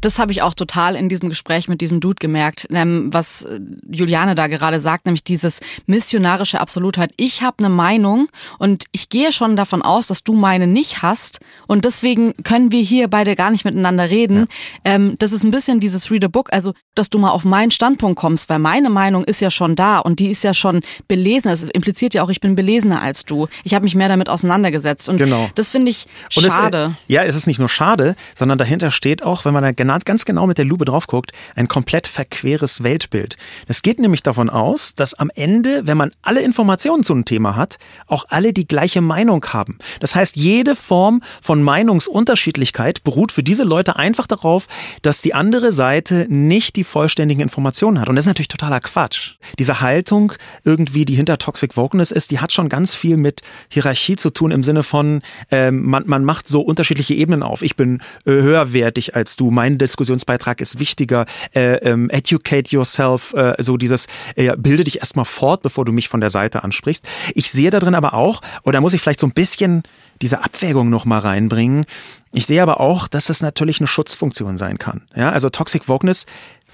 Das 0.00 0.18
habe 0.18 0.32
ich 0.32 0.42
auch 0.42 0.54
total 0.54 0.96
in 0.96 1.08
diesem 1.08 1.28
Gespräch 1.28 1.68
mit 1.68 1.80
diesem 1.80 2.00
Dude 2.00 2.18
gemerkt, 2.20 2.66
ähm, 2.70 3.12
was 3.12 3.42
äh, 3.42 3.60
Juliane 3.90 4.34
da 4.34 4.46
gerade 4.46 4.80
sagt, 4.80 5.06
nämlich 5.06 5.24
dieses 5.24 5.60
missionarische 5.86 6.60
Absolutheit. 6.60 7.12
Ich 7.16 7.42
habe 7.42 7.58
eine 7.58 7.68
Meinung 7.68 8.28
und 8.58 8.84
ich 8.92 9.08
gehe 9.08 9.32
schon 9.32 9.56
davon 9.56 9.82
aus, 9.82 10.08
dass 10.08 10.24
du 10.24 10.32
meine 10.34 10.66
nicht 10.66 11.02
hast 11.02 11.40
und 11.66 11.84
deswegen 11.84 12.34
können 12.44 12.72
wir 12.72 12.82
hier 12.82 13.08
beide 13.08 13.36
gar 13.36 13.50
nicht 13.50 13.64
miteinander 13.64 14.10
reden. 14.10 14.46
Ja. 14.84 14.94
Ähm, 14.94 15.16
das 15.18 15.32
ist 15.32 15.44
ein 15.44 15.50
bisschen 15.50 15.80
dieses 15.80 16.10
Read 16.10 16.24
a 16.24 16.28
Book, 16.28 16.52
also 16.52 16.74
dass 16.94 17.10
du 17.10 17.18
mal 17.18 17.30
auf 17.30 17.44
meinen 17.44 17.70
Standpunkt 17.70 18.18
kommst, 18.18 18.48
weil 18.48 18.58
meine 18.58 18.90
Meinung 18.90 19.24
ist 19.24 19.40
ja 19.40 19.50
schon 19.50 19.76
da 19.76 19.98
und 19.98 20.18
die 20.18 20.28
ist 20.28 20.44
ja 20.44 20.52
schon 20.54 20.80
belesen. 21.08 21.48
Das 21.48 21.62
impliziert 21.62 22.14
ja 22.14 22.22
auch, 22.22 22.28
ich 22.28 22.40
bin 22.40 22.54
belesener 22.54 23.02
als 23.02 23.24
du. 23.24 23.48
Ich 23.64 23.74
habe 23.74 23.84
mich 23.84 23.94
mehr 23.94 24.08
damit 24.08 24.28
auseinandergesetzt 24.28 25.08
und 25.08 25.16
genau. 25.16 25.48
das 25.54 25.70
finde 25.70 25.90
ich 25.90 26.06
schade. 26.28 26.96
Es, 27.06 27.14
ja, 27.14 27.24
es 27.24 27.36
ist 27.36 27.46
nicht 27.46 27.58
nur 27.58 27.68
schade, 27.68 28.14
sondern 28.34 28.58
dahinter 28.58 28.90
steht 28.90 29.22
auch, 29.22 29.44
wenn 29.44 29.54
man 29.54 29.61
da 29.62 29.84
man 29.84 30.00
ganz 30.00 30.24
genau 30.24 30.46
mit 30.46 30.58
der 30.58 30.64
Lupe 30.64 30.84
drauf 30.84 31.06
guckt, 31.06 31.32
ein 31.54 31.68
komplett 31.68 32.06
verqueres 32.06 32.82
Weltbild. 32.82 33.36
Es 33.66 33.82
geht 33.82 33.98
nämlich 33.98 34.22
davon 34.22 34.50
aus, 34.50 34.94
dass 34.94 35.14
am 35.14 35.30
Ende, 35.34 35.86
wenn 35.86 35.96
man 35.96 36.12
alle 36.22 36.42
Informationen 36.42 37.04
zu 37.04 37.12
einem 37.12 37.24
Thema 37.24 37.56
hat, 37.56 37.78
auch 38.06 38.26
alle 38.28 38.52
die 38.52 38.66
gleiche 38.66 39.00
Meinung 39.00 39.44
haben. 39.46 39.78
Das 40.00 40.14
heißt, 40.14 40.36
jede 40.36 40.74
Form 40.74 41.22
von 41.40 41.62
Meinungsunterschiedlichkeit 41.62 43.04
beruht 43.04 43.32
für 43.32 43.42
diese 43.42 43.64
Leute 43.64 43.96
einfach 43.96 44.26
darauf, 44.26 44.66
dass 45.02 45.22
die 45.22 45.34
andere 45.34 45.72
Seite 45.72 46.26
nicht 46.28 46.76
die 46.76 46.84
vollständigen 46.84 47.40
Informationen 47.40 48.00
hat. 48.00 48.08
Und 48.08 48.16
das 48.16 48.24
ist 48.24 48.28
natürlich 48.28 48.48
totaler 48.48 48.80
Quatsch. 48.80 49.36
Diese 49.58 49.80
Haltung 49.80 50.32
irgendwie, 50.64 51.04
die 51.04 51.14
hinter 51.14 51.38
Toxic 51.38 51.76
Wokeness 51.76 52.10
ist, 52.10 52.30
die 52.30 52.40
hat 52.40 52.52
schon 52.52 52.68
ganz 52.68 52.94
viel 52.94 53.16
mit 53.16 53.42
Hierarchie 53.70 54.16
zu 54.16 54.30
tun 54.30 54.50
im 54.50 54.64
Sinne 54.64 54.82
von, 54.82 55.22
ähm, 55.50 55.84
man, 55.84 56.04
man 56.06 56.24
macht 56.24 56.48
so 56.48 56.60
unterschiedliche 56.60 57.14
Ebenen 57.14 57.42
auf. 57.42 57.62
Ich 57.62 57.76
bin 57.76 58.00
äh, 58.24 58.32
höherwertig 58.32 59.14
als 59.14 59.36
du, 59.36 59.50
mein 59.52 59.78
Diskussionsbeitrag 59.78 60.60
ist 60.60 60.78
wichtiger, 60.78 61.26
äh, 61.54 61.74
ähm, 61.76 62.10
educate 62.10 62.70
yourself, 62.70 63.32
äh, 63.34 63.54
so 63.62 63.76
dieses, 63.76 64.06
äh, 64.34 64.56
bilde 64.56 64.84
dich 64.84 64.98
erstmal 64.98 65.24
fort, 65.24 65.62
bevor 65.62 65.84
du 65.84 65.92
mich 65.92 66.08
von 66.08 66.20
der 66.20 66.30
Seite 66.30 66.64
ansprichst. 66.64 67.06
Ich 67.34 67.50
sehe 67.50 67.70
da 67.70 67.78
drin 67.78 67.94
aber 67.94 68.14
auch, 68.14 68.40
oder 68.64 68.80
muss 68.80 68.94
ich 68.94 69.00
vielleicht 69.00 69.20
so 69.20 69.26
ein 69.26 69.32
bisschen 69.32 69.82
diese 70.20 70.42
Abwägung 70.42 70.88
noch 70.88 71.04
mal 71.04 71.18
reinbringen. 71.18 71.84
Ich 72.32 72.46
sehe 72.46 72.62
aber 72.62 72.80
auch, 72.80 73.08
dass 73.08 73.26
das 73.26 73.42
natürlich 73.42 73.80
eine 73.80 73.86
Schutzfunktion 73.86 74.56
sein 74.56 74.78
kann. 74.78 75.02
Ja, 75.14 75.30
also 75.30 75.50
Toxic 75.50 75.88
Wokeness 75.88 76.26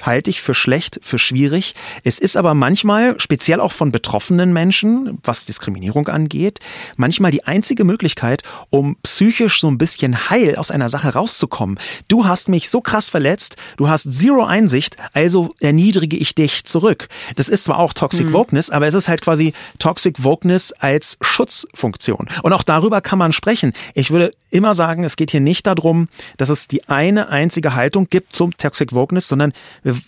halte 0.03 0.31
ich 0.31 0.41
für 0.41 0.55
schlecht, 0.55 1.01
für 1.03 1.19
schwierig. 1.19 1.75
Es 2.05 2.19
ist 2.19 2.37
aber 2.37 2.55
manchmal, 2.55 3.19
speziell 3.21 3.61
auch 3.61 3.73
von 3.73 3.93
betroffenen 3.93 4.53
Menschen, 4.53 5.19
was 5.23 5.47
Diskriminierung 5.47 6.09
angeht, 6.09 6.61
manchmal 6.97 7.31
die 7.31 7.45
einzige 7.45 7.85
Möglichkeit, 7.85 8.43
um 8.71 8.97
psychisch 9.03 9.61
so 9.61 9.69
ein 9.69 9.79
bisschen 9.79 10.31
heil 10.31 10.57
aus 10.57 10.71
einer 10.71 10.89
Sache 10.89 11.15
rauszukommen. 11.15 11.79
Du 12.09 12.27
hast 12.27 12.49
mich 12.49 12.71
so 12.71 12.81
krass 12.81 13.09
verletzt, 13.09 13.57
du 13.77 13.89
hast 13.89 14.13
zero 14.13 14.45
Einsicht, 14.45 14.97
also 15.13 15.55
erniedrige 15.61 16.17
ich 16.17 16.35
dich 16.35 16.65
zurück. 16.65 17.09
Das 17.37 17.49
ist 17.49 17.65
zwar 17.65 17.79
auch 17.79 17.93
Toxic 17.93 18.27
mhm. 18.27 18.33
Wokeness, 18.33 18.71
aber 18.71 18.87
es 18.87 18.95
ist 18.95 19.09
halt 19.09 19.23
quasi 19.23 19.53
Toxic 19.79 20.23
Wokeness 20.25 20.73
als 20.73 21.19
Schutzfunktion. 21.21 22.29
Und 22.43 22.53
auch 22.53 22.63
darüber 22.63 23.01
kann 23.01 23.19
man 23.19 23.33
sprechen. 23.33 23.73
Ich 23.95 24.11
würde 24.11 24.33
immer 24.51 24.75
sagen, 24.75 25.05
es 25.05 25.17
geht 25.17 25.31
hier 25.31 25.41
nicht 25.41 25.67
darum, 25.67 26.09
dass 26.37 26.49
es 26.49 26.69
die 26.69 26.89
eine 26.89 27.29
einzige 27.29 27.75
Haltung 27.75 28.09
gibt 28.09 28.35
zum 28.35 28.57
Toxic 28.57 28.93
Wokeness, 28.93 29.29
sondern 29.29 29.53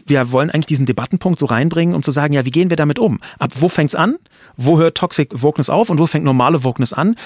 wir 0.06 0.32
wollen 0.32 0.50
eigentlich 0.50 0.66
diesen 0.66 0.87
Debattenpunkt 0.87 1.38
so 1.38 1.46
reinbringen, 1.46 1.94
um 1.94 2.02
zu 2.02 2.10
sagen, 2.10 2.32
ja, 2.32 2.44
wie 2.44 2.50
gehen 2.50 2.70
wir 2.70 2.76
damit 2.76 2.99
um? 2.99 3.18
Ab 3.38 3.52
wo 3.56 3.68
fängt's 3.68 3.94
an? 3.94 4.16
Wo 4.56 4.78
hört 4.78 4.96
Toxic 4.96 5.30
Wokeness 5.42 5.70
auf 5.70 5.90
und 5.90 5.99
wo 5.99 6.06
fängt 6.06 6.25
normale 6.25 6.64
Wokeness 6.64 6.92
an? 6.92 7.16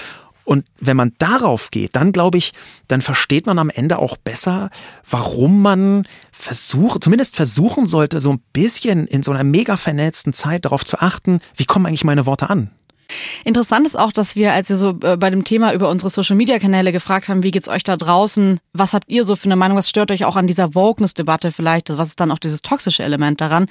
Und 0.45 0.65
wenn 0.79 0.95
man 0.95 1.13
darauf 1.17 1.71
geht, 1.71 1.95
dann 1.95 2.11
glaube 2.11 2.37
ich, 2.37 2.53
dann 2.87 3.01
versteht 3.01 3.47
man 3.47 3.57
am 3.57 3.71
Ende 3.71 3.97
auch 3.97 4.15
besser, 4.15 4.69
warum 5.09 5.63
man 5.63 6.07
versucht, 6.31 7.03
zumindest 7.03 7.35
versuchen 7.35 7.87
sollte, 7.87 8.21
so 8.21 8.31
ein 8.31 8.41
bisschen 8.53 9.07
in 9.07 9.23
so 9.23 9.31
einer 9.31 9.43
mega 9.43 9.75
vernetzten 9.75 10.33
Zeit 10.33 10.65
darauf 10.65 10.85
zu 10.85 10.99
achten, 10.99 11.39
wie 11.55 11.65
kommen 11.65 11.87
eigentlich 11.87 12.03
meine 12.03 12.27
Worte 12.27 12.49
an? 12.49 12.69
Interessant 13.43 13.85
ist 13.85 13.97
auch, 13.97 14.11
dass 14.11 14.35
wir, 14.35 14.53
als 14.53 14.69
wir 14.69 14.77
so 14.77 14.97
äh, 15.01 15.17
bei 15.17 15.29
dem 15.29 15.43
Thema 15.43 15.73
über 15.73 15.89
unsere 15.89 16.09
Social 16.09 16.35
Media 16.35 16.59
Kanäle 16.59 16.91
gefragt 16.91 17.29
haben, 17.29 17.43
wie 17.43 17.51
geht's 17.51 17.69
euch 17.69 17.83
da 17.83 17.97
draußen? 17.97 18.59
Was 18.73 18.93
habt 18.93 19.09
ihr 19.09 19.23
so 19.23 19.35
für 19.35 19.45
eine 19.45 19.55
Meinung? 19.55 19.77
Was 19.77 19.89
stört 19.89 20.11
euch 20.11 20.25
auch 20.25 20.35
an 20.35 20.47
dieser 20.47 20.75
Wokeness-Debatte 20.75 21.51
vielleicht? 21.51 21.95
Was 21.97 22.09
ist 22.09 22.19
dann 22.19 22.31
auch 22.31 22.39
dieses 22.39 22.61
toxische 22.61 23.03
Element 23.03 23.41
daran? 23.41 23.67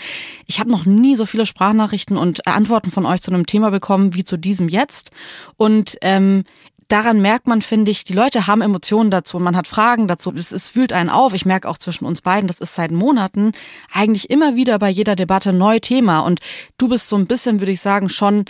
Ich 0.47 0.61
habe 0.61 0.71
noch 0.71 0.87
nie 0.87 1.17
so 1.17 1.27
viele 1.27 1.47
Sprachnachrichten 1.47 2.17
und 2.17 2.47
Antworten 2.47 2.91
von 2.91 3.07
euch 3.07 3.23
zu 3.23 3.31
einem 3.31 3.47
Thema 3.47 3.71
bekommen 3.71 4.15
wie 4.15 4.25
zu 4.25 4.37
diesem 4.37 4.69
jetzt. 4.69 5.11
Und 5.57 5.97
ähm, 6.01 6.45
daran 6.89 7.21
merkt 7.21 7.47
man, 7.47 7.63
finde 7.63 7.91
ich, 7.91 8.05
die 8.05 8.13
Leute 8.13 8.47
haben 8.47 8.63
Emotionen 8.63 9.11
dazu 9.11 9.37
und 9.37 9.43
man 9.43 9.57
hat 9.57 9.67
Fragen 9.67 10.09
dazu. 10.09 10.33
Es, 10.37 10.53
es 10.53 10.69
fühlt 10.69 10.93
einen 10.93 11.11
auf. 11.11 11.35
Ich 11.35 11.47
merke 11.47 11.69
auch 11.69 11.79
zwischen 11.79 12.05
uns 12.05 12.21
beiden, 12.21 12.47
das 12.47 12.61
ist 12.61 12.75
seit 12.75 12.91
Monaten 12.91 13.53
eigentlich 13.93 14.31
immer 14.31 14.55
wieder 14.55 14.79
bei 14.79 14.91
jeder 14.91 15.17
Debatte 15.17 15.53
neu 15.53 15.79
Thema. 15.81 16.21
Und 16.21 16.41
du 16.79 16.89
bist 16.89 17.09
so 17.09 17.17
ein 17.17 17.27
bisschen, 17.27 17.61
würde 17.61 17.73
ich 17.73 17.81
sagen, 17.81 18.09
schon 18.09 18.45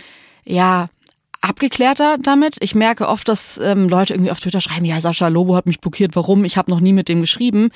ja, 0.45 0.89
abgeklärter 1.41 2.17
damit. 2.21 2.57
Ich 2.59 2.75
merke 2.75 3.07
oft, 3.07 3.27
dass 3.27 3.59
ähm, 3.59 3.87
Leute 3.87 4.13
irgendwie 4.13 4.31
auf 4.31 4.39
Twitter 4.39 4.61
schreiben, 4.61 4.85
ja, 4.85 4.99
Sascha 4.99 5.27
Lobo 5.27 5.55
hat 5.55 5.67
mich 5.67 5.79
blockiert, 5.79 6.15
warum? 6.15 6.43
Ich 6.43 6.57
habe 6.57 6.71
noch 6.71 6.79
nie 6.79 6.93
mit 6.93 7.07
dem 7.07 7.21
geschrieben. 7.21 7.69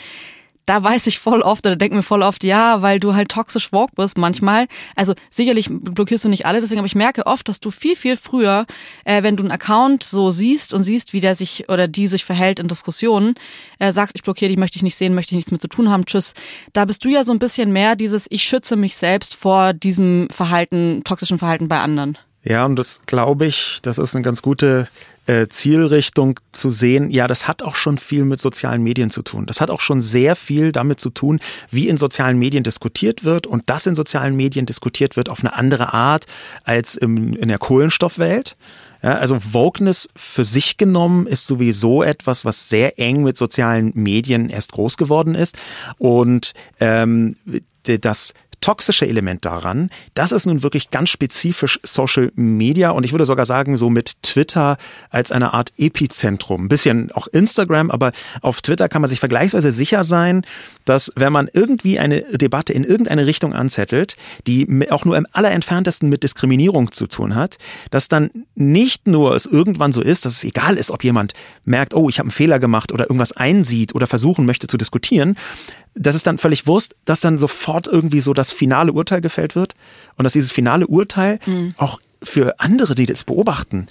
Da 0.65 0.83
weiß 0.83 1.07
ich 1.07 1.17
voll 1.17 1.41
oft 1.41 1.65
oder 1.65 1.75
denke 1.75 1.95
mir 1.95 2.03
voll 2.03 2.21
oft, 2.21 2.43
ja, 2.43 2.83
weil 2.83 2.99
du 2.99 3.15
halt 3.15 3.29
toxisch 3.29 3.73
walk 3.73 3.95
bist 3.95 4.19
manchmal. 4.19 4.67
Also 4.95 5.15
sicherlich 5.31 5.67
blockierst 5.67 6.25
du 6.25 6.29
nicht 6.29 6.45
alle, 6.45 6.61
deswegen, 6.61 6.77
aber 6.77 6.85
ich 6.85 6.93
merke 6.93 7.25
oft, 7.25 7.47
dass 7.47 7.59
du 7.59 7.71
viel, 7.71 7.95
viel 7.95 8.15
früher, 8.15 8.67
äh, 9.03 9.23
wenn 9.23 9.35
du 9.35 9.41
einen 9.41 9.51
Account 9.51 10.03
so 10.03 10.29
siehst 10.29 10.71
und 10.71 10.83
siehst, 10.83 11.11
wie 11.13 11.21
der 11.21 11.33
sich 11.33 11.69
oder 11.69 11.87
die 11.87 12.05
sich 12.05 12.23
verhält 12.23 12.59
in 12.59 12.67
Diskussionen, 12.67 13.33
äh, 13.79 13.91
sagst, 13.91 14.15
ich 14.15 14.21
blockiere 14.21 14.49
dich, 14.49 14.59
möchte 14.59 14.77
ich 14.77 14.83
nicht 14.83 14.95
sehen, 14.95 15.15
möchte 15.15 15.31
ich 15.31 15.37
nichts 15.37 15.51
mit 15.51 15.59
zu 15.59 15.69
tun 15.69 15.89
haben, 15.89 16.05
tschüss. 16.05 16.35
Da 16.73 16.85
bist 16.85 17.03
du 17.03 17.09
ja 17.09 17.23
so 17.23 17.31
ein 17.31 17.39
bisschen 17.39 17.71
mehr 17.71 17.95
dieses, 17.95 18.27
ich 18.29 18.43
schütze 18.43 18.75
mich 18.75 18.95
selbst 18.95 19.35
vor 19.35 19.73
diesem 19.73 20.27
Verhalten, 20.29 21.01
toxischen 21.03 21.39
Verhalten 21.39 21.67
bei 21.67 21.79
anderen. 21.79 22.15
Ja, 22.43 22.65
und 22.65 22.77
das 22.77 23.01
glaube 23.05 23.45
ich, 23.45 23.79
das 23.81 23.97
ist 23.97 24.15
eine 24.15 24.23
ganz 24.23 24.41
gute 24.41 24.87
äh, 25.29 25.47
Zielrichtung 25.47 26.39
zu 26.53 26.71
sehen. 26.71 27.11
Ja, 27.11 27.27
das 27.27 27.47
hat 27.47 27.61
auch 27.61 27.75
schon 27.75 27.97
viel 27.97 28.23
mit 28.23 28.39
sozialen 28.39 28.81
Medien 28.81 29.11
zu 29.11 29.21
tun. 29.21 29.45
Das 29.45 29.59
hat 29.59 29.69
auch 29.69 29.81
schon 29.81 30.01
sehr 30.01 30.35
viel 30.35 30.71
damit 30.71 31.01
zu 31.01 31.09
tun, 31.09 31.39
wie 31.69 31.89
in 31.89 31.97
sozialen 31.97 32.39
Medien 32.39 32.63
diskutiert 32.63 33.25
wird 33.25 33.45
und 33.45 33.69
dass 33.69 33.85
in 33.85 33.95
sozialen 33.95 34.35
Medien 34.35 34.65
diskutiert 34.65 35.17
wird 35.17 35.29
auf 35.29 35.41
eine 35.41 35.53
andere 35.53 35.93
Art 35.93 36.25
als 36.63 36.95
im, 36.95 37.35
in 37.35 37.49
der 37.49 37.59
Kohlenstoffwelt. 37.59 38.55
Ja, 39.03 39.15
also 39.15 39.37
Wokeness 39.53 40.09
für 40.15 40.43
sich 40.43 40.77
genommen 40.77 41.27
ist 41.27 41.45
sowieso 41.45 42.03
etwas, 42.03 42.43
was 42.43 42.69
sehr 42.69 42.97
eng 42.99 43.23
mit 43.23 43.37
sozialen 43.37 43.91
Medien 43.95 44.49
erst 44.49 44.71
groß 44.71 44.97
geworden 44.97 45.35
ist. 45.35 45.57
Und 45.97 46.53
ähm, 46.79 47.35
das 47.83 48.33
toxische 48.61 49.07
Element 49.07 49.45
daran, 49.45 49.89
das 50.13 50.31
ist 50.31 50.45
nun 50.45 50.63
wirklich 50.63 50.91
ganz 50.91 51.09
spezifisch 51.09 51.79
Social 51.83 52.31
Media 52.35 52.91
und 52.91 53.03
ich 53.03 53.11
würde 53.11 53.25
sogar 53.25 53.45
sagen, 53.45 53.77
so 53.77 53.89
mit 53.89 54.21
Twitter 54.23 54.77
als 55.09 55.31
eine 55.31 55.53
Art 55.53 55.73
Epizentrum. 55.77 56.65
Ein 56.65 56.69
bisschen 56.69 57.11
auch 57.11 57.27
Instagram, 57.27 57.91
aber 57.91 58.11
auf 58.41 58.61
Twitter 58.61 58.89
kann 58.89 59.01
man 59.01 59.09
sich 59.09 59.19
vergleichsweise 59.19 59.71
sicher 59.71 60.03
sein, 60.03 60.45
dass 60.85 61.11
wenn 61.15 61.33
man 61.33 61.49
irgendwie 61.51 61.99
eine 61.99 62.21
Debatte 62.21 62.73
in 62.73 62.83
irgendeine 62.83 63.25
Richtung 63.25 63.53
anzettelt, 63.53 64.15
die 64.47 64.67
auch 64.89 65.05
nur 65.05 65.17
im 65.17 65.27
allerentferntesten 65.31 66.09
mit 66.09 66.23
Diskriminierung 66.23 66.91
zu 66.91 67.07
tun 67.07 67.35
hat, 67.35 67.57
dass 67.91 68.07
dann 68.07 68.29
nicht 68.55 69.07
nur 69.07 69.35
es 69.35 69.45
irgendwann 69.45 69.93
so 69.93 70.01
ist, 70.01 70.25
dass 70.25 70.33
es 70.33 70.43
egal 70.43 70.77
ist, 70.77 70.91
ob 70.91 71.03
jemand 71.03 71.33
merkt, 71.65 71.93
oh, 71.93 72.09
ich 72.09 72.19
habe 72.19 72.27
einen 72.27 72.31
Fehler 72.31 72.59
gemacht 72.59 72.91
oder 72.91 73.05
irgendwas 73.05 73.31
einsieht 73.31 73.95
oder 73.95 74.07
versuchen 74.07 74.45
möchte 74.45 74.67
zu 74.67 74.77
diskutieren, 74.77 75.37
das 75.95 76.15
ist 76.15 76.27
dann 76.27 76.37
völlig 76.37 76.67
Wurst, 76.67 76.95
dass 77.05 77.21
dann 77.21 77.37
sofort 77.37 77.87
irgendwie 77.87 78.21
so 78.21 78.33
das 78.33 78.51
finale 78.51 78.93
Urteil 78.93 79.21
gefällt 79.21 79.55
wird 79.55 79.75
und 80.15 80.23
dass 80.23 80.33
dieses 80.33 80.51
finale 80.51 80.87
Urteil 80.87 81.39
mhm. 81.45 81.73
auch 81.77 81.99
für 82.21 82.59
andere, 82.59 82.95
die 82.95 83.05
das 83.05 83.23
beobachten, 83.23 83.87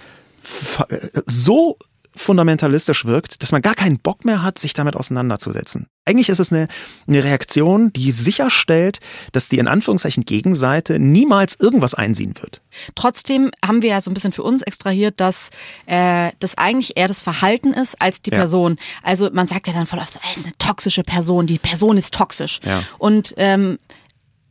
so 1.26 1.76
fundamentalistisch 2.18 3.04
wirkt, 3.04 3.42
dass 3.42 3.52
man 3.52 3.62
gar 3.62 3.74
keinen 3.74 3.98
Bock 3.98 4.24
mehr 4.24 4.42
hat, 4.42 4.58
sich 4.58 4.74
damit 4.74 4.96
auseinanderzusetzen. 4.96 5.86
Eigentlich 6.04 6.30
ist 6.30 6.40
es 6.40 6.52
eine, 6.52 6.68
eine 7.06 7.22
Reaktion, 7.22 7.92
die 7.92 8.12
sicherstellt, 8.12 9.00
dass 9.32 9.48
die 9.48 9.58
in 9.58 9.68
Anführungszeichen 9.68 10.24
Gegenseite 10.24 10.98
niemals 10.98 11.56
irgendwas 11.60 11.94
einsehen 11.94 12.34
wird. 12.40 12.62
Trotzdem 12.94 13.50
haben 13.64 13.82
wir 13.82 13.90
ja 13.90 14.00
so 14.00 14.10
ein 14.10 14.14
bisschen 14.14 14.32
für 14.32 14.42
uns 14.42 14.62
extrahiert, 14.62 15.20
dass 15.20 15.50
äh, 15.86 16.30
das 16.40 16.56
eigentlich 16.56 16.96
eher 16.96 17.08
das 17.08 17.20
Verhalten 17.20 17.74
ist 17.74 18.00
als 18.00 18.22
die 18.22 18.30
ja. 18.30 18.38
Person. 18.38 18.78
Also 19.02 19.28
man 19.32 19.48
sagt 19.48 19.66
ja 19.66 19.74
dann 19.74 19.86
voll 19.86 19.98
oft 19.98 20.14
so, 20.14 20.20
es 20.32 20.40
ist 20.40 20.46
eine 20.46 20.58
toxische 20.58 21.02
Person, 21.02 21.46
die 21.46 21.58
Person 21.58 21.98
ist 21.98 22.14
toxisch. 22.14 22.60
Ja. 22.64 22.82
Und 22.98 23.34
ähm, 23.36 23.78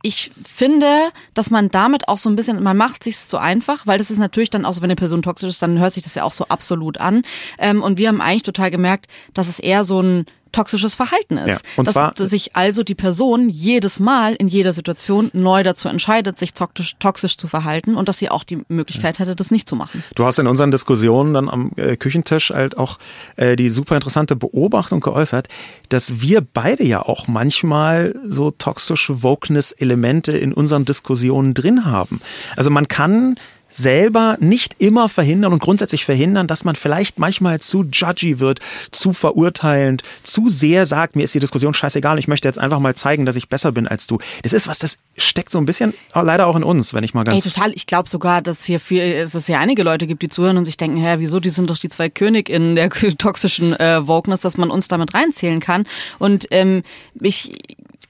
ich 0.02 0.30
finde, 0.44 1.10
dass 1.34 1.50
man 1.50 1.70
damit 1.70 2.08
auch 2.08 2.18
so 2.18 2.30
ein 2.30 2.36
bisschen, 2.36 2.62
man 2.62 2.76
macht 2.76 3.02
sich 3.02 3.18
so 3.18 3.36
einfach, 3.36 3.86
weil 3.86 3.98
das 3.98 4.10
ist 4.10 4.18
natürlich 4.18 4.50
dann 4.50 4.64
auch 4.64 4.74
so, 4.74 4.80
wenn 4.80 4.90
eine 4.90 4.96
Person 4.96 5.22
toxisch 5.22 5.48
ist, 5.48 5.62
dann 5.62 5.78
hört 5.78 5.92
sich 5.92 6.04
das 6.04 6.14
ja 6.14 6.22
auch 6.22 6.32
so 6.32 6.46
absolut 6.48 6.98
an. 6.98 7.22
Ähm, 7.58 7.82
und 7.82 7.98
wir 7.98 8.08
haben 8.08 8.20
eigentlich 8.20 8.44
total 8.44 8.70
gemerkt, 8.70 9.06
dass 9.34 9.48
es 9.48 9.58
eher 9.58 9.84
so 9.84 10.00
ein 10.00 10.26
toxisches 10.52 10.94
Verhalten 10.94 11.36
ist. 11.38 11.48
Ja, 11.48 11.58
und 11.76 11.86
dass 11.86 11.94
zwar, 11.94 12.12
sich 12.16 12.56
also 12.56 12.82
die 12.82 12.94
Person 12.94 13.48
jedes 13.48 14.00
Mal 14.00 14.34
in 14.34 14.48
jeder 14.48 14.72
Situation 14.72 15.30
neu 15.32 15.62
dazu 15.62 15.88
entscheidet, 15.88 16.38
sich 16.38 16.54
toxisch, 16.54 16.96
toxisch 16.98 17.36
zu 17.36 17.48
verhalten 17.48 17.94
und 17.94 18.08
dass 18.08 18.18
sie 18.18 18.30
auch 18.30 18.44
die 18.44 18.62
Möglichkeit 18.68 19.18
hätte, 19.18 19.36
das 19.36 19.50
nicht 19.50 19.68
zu 19.68 19.76
machen. 19.76 20.02
Du 20.14 20.24
hast 20.24 20.38
in 20.38 20.46
unseren 20.46 20.70
Diskussionen 20.70 21.34
dann 21.34 21.48
am 21.48 21.72
äh, 21.76 21.96
Küchentisch 21.96 22.50
halt 22.50 22.76
auch 22.76 22.98
äh, 23.36 23.56
die 23.56 23.70
super 23.70 23.94
interessante 23.94 24.36
Beobachtung 24.36 25.00
geäußert, 25.00 25.48
dass 25.88 26.20
wir 26.20 26.40
beide 26.40 26.84
ja 26.84 27.02
auch 27.02 27.28
manchmal 27.28 28.14
so 28.28 28.50
toxische 28.50 29.22
Wokeness-Elemente 29.22 30.36
in 30.36 30.52
unseren 30.52 30.84
Diskussionen 30.84 31.54
drin 31.54 31.84
haben. 31.84 32.20
Also 32.56 32.70
man 32.70 32.88
kann 32.88 33.36
selber 33.68 34.36
nicht 34.40 34.76
immer 34.78 35.08
verhindern 35.08 35.52
und 35.52 35.60
grundsätzlich 35.60 36.04
verhindern, 36.04 36.46
dass 36.46 36.64
man 36.64 36.76
vielleicht 36.76 37.18
manchmal 37.18 37.60
zu 37.60 37.84
judgy 37.84 38.40
wird, 38.40 38.60
zu 38.90 39.12
verurteilend, 39.12 40.02
zu 40.22 40.48
sehr 40.48 40.86
sagt, 40.86 41.16
mir 41.16 41.24
ist 41.24 41.34
die 41.34 41.38
Diskussion 41.38 41.74
scheißegal, 41.74 42.18
ich 42.18 42.28
möchte 42.28 42.48
jetzt 42.48 42.58
einfach 42.58 42.78
mal 42.78 42.94
zeigen, 42.94 43.26
dass 43.26 43.36
ich 43.36 43.48
besser 43.48 43.72
bin 43.72 43.86
als 43.86 44.06
du. 44.06 44.18
Das 44.42 44.52
ist 44.52 44.68
was, 44.68 44.78
das 44.78 44.98
steckt 45.16 45.52
so 45.52 45.58
ein 45.58 45.66
bisschen 45.66 45.94
leider 46.14 46.46
auch 46.46 46.56
in 46.56 46.64
uns, 46.64 46.94
wenn 46.94 47.04
ich 47.04 47.14
mal 47.14 47.24
ganz... 47.24 47.44
Ey, 47.44 47.52
total. 47.52 47.72
Ich 47.74 47.86
glaube 47.86 48.08
sogar, 48.08 48.42
dass 48.42 48.64
hier 48.64 48.80
viel, 48.80 49.02
es 49.02 49.34
ist 49.34 49.48
ja 49.48 49.58
einige 49.58 49.82
Leute 49.82 50.06
gibt, 50.06 50.22
die 50.22 50.28
zuhören 50.28 50.56
und 50.56 50.64
sich 50.64 50.76
denken, 50.76 50.96
hä, 50.96 51.16
wieso, 51.18 51.40
die 51.40 51.50
sind 51.50 51.70
doch 51.70 51.78
die 51.78 51.88
zwei 51.88 52.08
Königinnen 52.08 52.76
der 52.76 52.90
toxischen 53.18 53.78
äh, 53.78 54.06
Wokeness, 54.06 54.40
dass 54.40 54.56
man 54.56 54.70
uns 54.70 54.88
damit 54.88 55.14
reinzählen 55.14 55.60
kann. 55.60 55.84
Und 56.18 56.46
ähm, 56.50 56.82
ich 57.20 57.52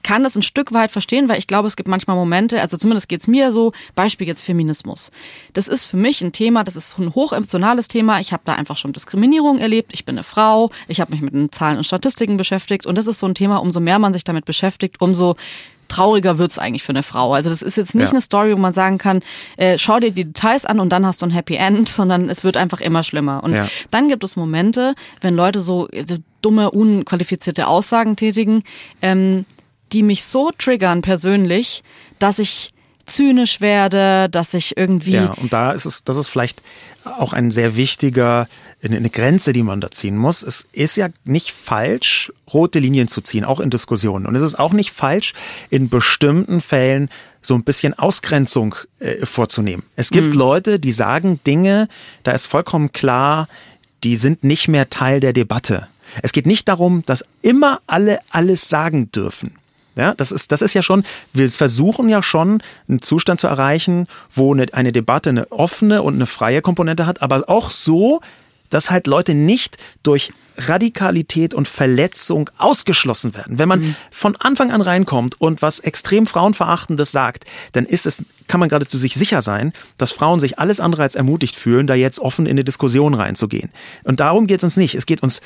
kann 0.01 0.23
das 0.23 0.35
ein 0.35 0.41
Stück 0.41 0.71
weit 0.73 0.91
verstehen, 0.91 1.27
weil 1.27 1.37
ich 1.39 1.47
glaube, 1.47 1.67
es 1.67 1.75
gibt 1.75 1.89
manchmal 1.89 2.15
Momente, 2.15 2.61
also 2.61 2.77
zumindest 2.77 3.09
geht's 3.09 3.27
mir 3.27 3.51
so, 3.51 3.73
Beispiel 3.95 4.27
jetzt 4.27 4.41
Feminismus. 4.43 5.11
Das 5.53 5.67
ist 5.67 5.85
für 5.87 5.97
mich 5.97 6.21
ein 6.21 6.31
Thema, 6.31 6.63
das 6.63 6.75
ist 6.75 6.97
ein 6.97 7.13
hochemotionales 7.15 7.87
Thema. 7.89 8.19
Ich 8.21 8.31
habe 8.31 8.43
da 8.45 8.53
einfach 8.55 8.77
schon 8.77 8.93
Diskriminierung 8.93 9.57
erlebt. 9.59 9.91
Ich 9.93 10.05
bin 10.05 10.15
eine 10.15 10.23
Frau, 10.23 10.71
ich 10.87 11.01
habe 11.01 11.11
mich 11.11 11.21
mit 11.21 11.33
den 11.33 11.51
Zahlen 11.51 11.77
und 11.77 11.83
Statistiken 11.83 12.37
beschäftigt 12.37 12.85
und 12.85 12.97
das 12.97 13.07
ist 13.07 13.19
so 13.19 13.27
ein 13.27 13.35
Thema, 13.35 13.57
umso 13.57 13.79
mehr 13.81 13.99
man 13.99 14.13
sich 14.13 14.23
damit 14.23 14.45
beschäftigt, 14.45 15.01
umso 15.01 15.35
trauriger 15.89 16.37
wird's 16.37 16.59
eigentlich 16.59 16.83
für 16.83 16.91
eine 16.91 17.01
Frau. 17.03 17.33
Also 17.33 17.49
das 17.49 17.61
ist 17.63 17.75
jetzt 17.75 17.95
nicht 17.95 18.05
Ja. 18.05 18.11
eine 18.11 18.21
Story, 18.21 18.53
wo 18.53 18.57
man 18.59 18.71
sagen 18.73 18.99
kann, 18.99 19.21
äh, 19.57 19.77
schau 19.79 19.99
dir 19.99 20.11
die 20.11 20.23
Details 20.25 20.65
an 20.65 20.79
und 20.79 20.89
dann 20.89 21.03
hast 21.05 21.21
du 21.21 21.25
ein 21.25 21.31
Happy 21.31 21.55
End, 21.55 21.89
sondern 21.89 22.29
es 22.29 22.43
wird 22.43 22.57
einfach 22.57 22.79
immer 22.79 23.03
schlimmer. 23.03 23.43
Und 23.43 23.53
Ja. 23.55 23.67
dann 23.89 24.07
gibt 24.07 24.23
es 24.23 24.35
Momente, 24.35 24.93
wenn 25.21 25.35
Leute 25.35 25.59
so 25.61 25.87
äh, 25.89 26.05
dumme, 26.43 26.69
unqualifizierte 26.71 27.67
Aussagen 27.67 28.15
tätigen, 28.15 28.63
ähm, 29.01 29.45
die 29.91 30.03
mich 30.03 30.23
so 30.23 30.51
triggern 30.51 31.01
persönlich, 31.01 31.83
dass 32.19 32.39
ich 32.39 32.71
zynisch 33.09 33.59
werde, 33.59 34.29
dass 34.29 34.53
ich 34.53 34.77
irgendwie 34.77 35.13
Ja, 35.13 35.33
und 35.33 35.51
da 35.51 35.71
ist 35.71 35.85
es, 35.85 36.03
das 36.03 36.15
ist 36.15 36.29
vielleicht 36.29 36.61
auch 37.03 37.33
ein 37.33 37.51
sehr 37.51 37.75
wichtiger, 37.75 38.47
eine 38.83 39.09
Grenze, 39.09 39.51
die 39.51 39.63
man 39.63 39.81
da 39.81 39.89
ziehen 39.91 40.15
muss. 40.15 40.43
Es 40.43 40.67
ist 40.71 40.95
ja 40.95 41.09
nicht 41.25 41.51
falsch, 41.51 42.31
rote 42.53 42.79
Linien 42.79 43.07
zu 43.07 43.21
ziehen, 43.21 43.43
auch 43.43 43.59
in 43.59 43.69
Diskussionen. 43.69 44.25
Und 44.25 44.35
es 44.35 44.41
ist 44.41 44.57
auch 44.57 44.73
nicht 44.73 44.91
falsch, 44.91 45.33
in 45.69 45.89
bestimmten 45.89 46.61
Fällen 46.61 47.09
so 47.41 47.55
ein 47.55 47.63
bisschen 47.63 47.97
Ausgrenzung 47.97 48.75
äh, 48.99 49.25
vorzunehmen. 49.25 49.83
Es 49.95 50.11
gibt 50.11 50.33
Leute, 50.33 50.79
die 50.79 50.91
sagen 50.91 51.39
Dinge, 51.45 51.87
da 52.23 52.31
ist 52.31 52.47
vollkommen 52.47 52.91
klar, 52.91 53.47
die 54.03 54.17
sind 54.17 54.43
nicht 54.43 54.67
mehr 54.67 54.89
Teil 54.89 55.19
der 55.19 55.33
Debatte. 55.33 55.87
Es 56.21 56.31
geht 56.31 56.45
nicht 56.45 56.67
darum, 56.67 57.03
dass 57.05 57.25
immer 57.41 57.81
alle 57.87 58.19
alles 58.29 58.69
sagen 58.69 59.11
dürfen. 59.11 59.58
Ja, 59.99 60.13
das 60.15 60.31
ist, 60.31 60.53
das 60.53 60.61
ist 60.61 60.73
ja 60.73 60.81
schon, 60.81 61.03
wir 61.33 61.49
versuchen 61.49 62.07
ja 62.07 62.23
schon, 62.23 62.63
einen 62.87 63.01
Zustand 63.01 63.41
zu 63.41 63.47
erreichen, 63.47 64.07
wo 64.31 64.53
eine, 64.53 64.65
eine 64.71 64.93
Debatte 64.93 65.29
eine 65.29 65.51
offene 65.51 66.01
und 66.03 66.13
eine 66.13 66.25
freie 66.25 66.61
Komponente 66.61 67.05
hat, 67.05 67.21
aber 67.21 67.49
auch 67.49 67.69
so, 67.69 68.21
dass 68.69 68.89
halt 68.89 69.07
Leute 69.07 69.33
nicht 69.33 69.75
durch 70.01 70.31
Radikalität 70.55 71.53
und 71.53 71.67
Verletzung 71.67 72.49
ausgeschlossen 72.57 73.33
werden. 73.33 73.59
Wenn 73.59 73.67
man 73.67 73.95
von 74.09 74.37
Anfang 74.37 74.71
an 74.71 74.79
reinkommt 74.79 75.39
und 75.41 75.61
was 75.61 75.79
extrem 75.79 76.25
Frauenverachtendes 76.25 77.11
sagt, 77.11 77.43
dann 77.73 77.85
ist 77.85 78.05
es, 78.05 78.23
kann 78.47 78.61
man 78.61 78.69
geradezu 78.69 78.97
sich 78.97 79.15
sicher 79.15 79.41
sein, 79.41 79.73
dass 79.97 80.13
Frauen 80.13 80.39
sich 80.39 80.59
alles 80.59 80.79
andere 80.79 81.01
als 81.01 81.15
ermutigt 81.15 81.57
fühlen, 81.57 81.87
da 81.87 81.95
jetzt 81.95 82.19
offen 82.19 82.45
in 82.45 82.51
eine 82.51 82.63
Diskussion 82.63 83.15
reinzugehen. 83.15 83.71
Und 84.03 84.21
darum 84.21 84.47
geht 84.47 84.61
es 84.61 84.63
uns 84.63 84.77
nicht. 84.77 84.95
Es 84.95 85.05
geht 85.05 85.23
uns 85.23 85.41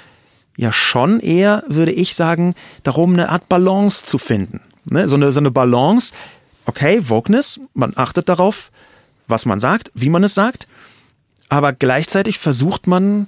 ja 0.57 0.71
schon 0.71 1.19
eher, 1.19 1.63
würde 1.67 1.91
ich 1.91 2.15
sagen, 2.15 2.53
darum, 2.83 3.13
eine 3.13 3.29
Art 3.29 3.49
Balance 3.49 4.05
zu 4.05 4.17
finden. 4.17 4.61
Ne? 4.85 5.07
So, 5.09 5.15
eine, 5.15 5.31
so 5.31 5.39
eine 5.39 5.51
Balance, 5.51 6.13
okay, 6.65 7.09
Wokeness, 7.09 7.59
man 7.73 7.93
achtet 7.95 8.29
darauf, 8.29 8.71
was 9.27 9.45
man 9.45 9.59
sagt, 9.59 9.91
wie 9.93 10.09
man 10.09 10.23
es 10.23 10.33
sagt, 10.33 10.67
aber 11.49 11.73
gleichzeitig 11.73 12.39
versucht 12.39 12.87
man, 12.87 13.27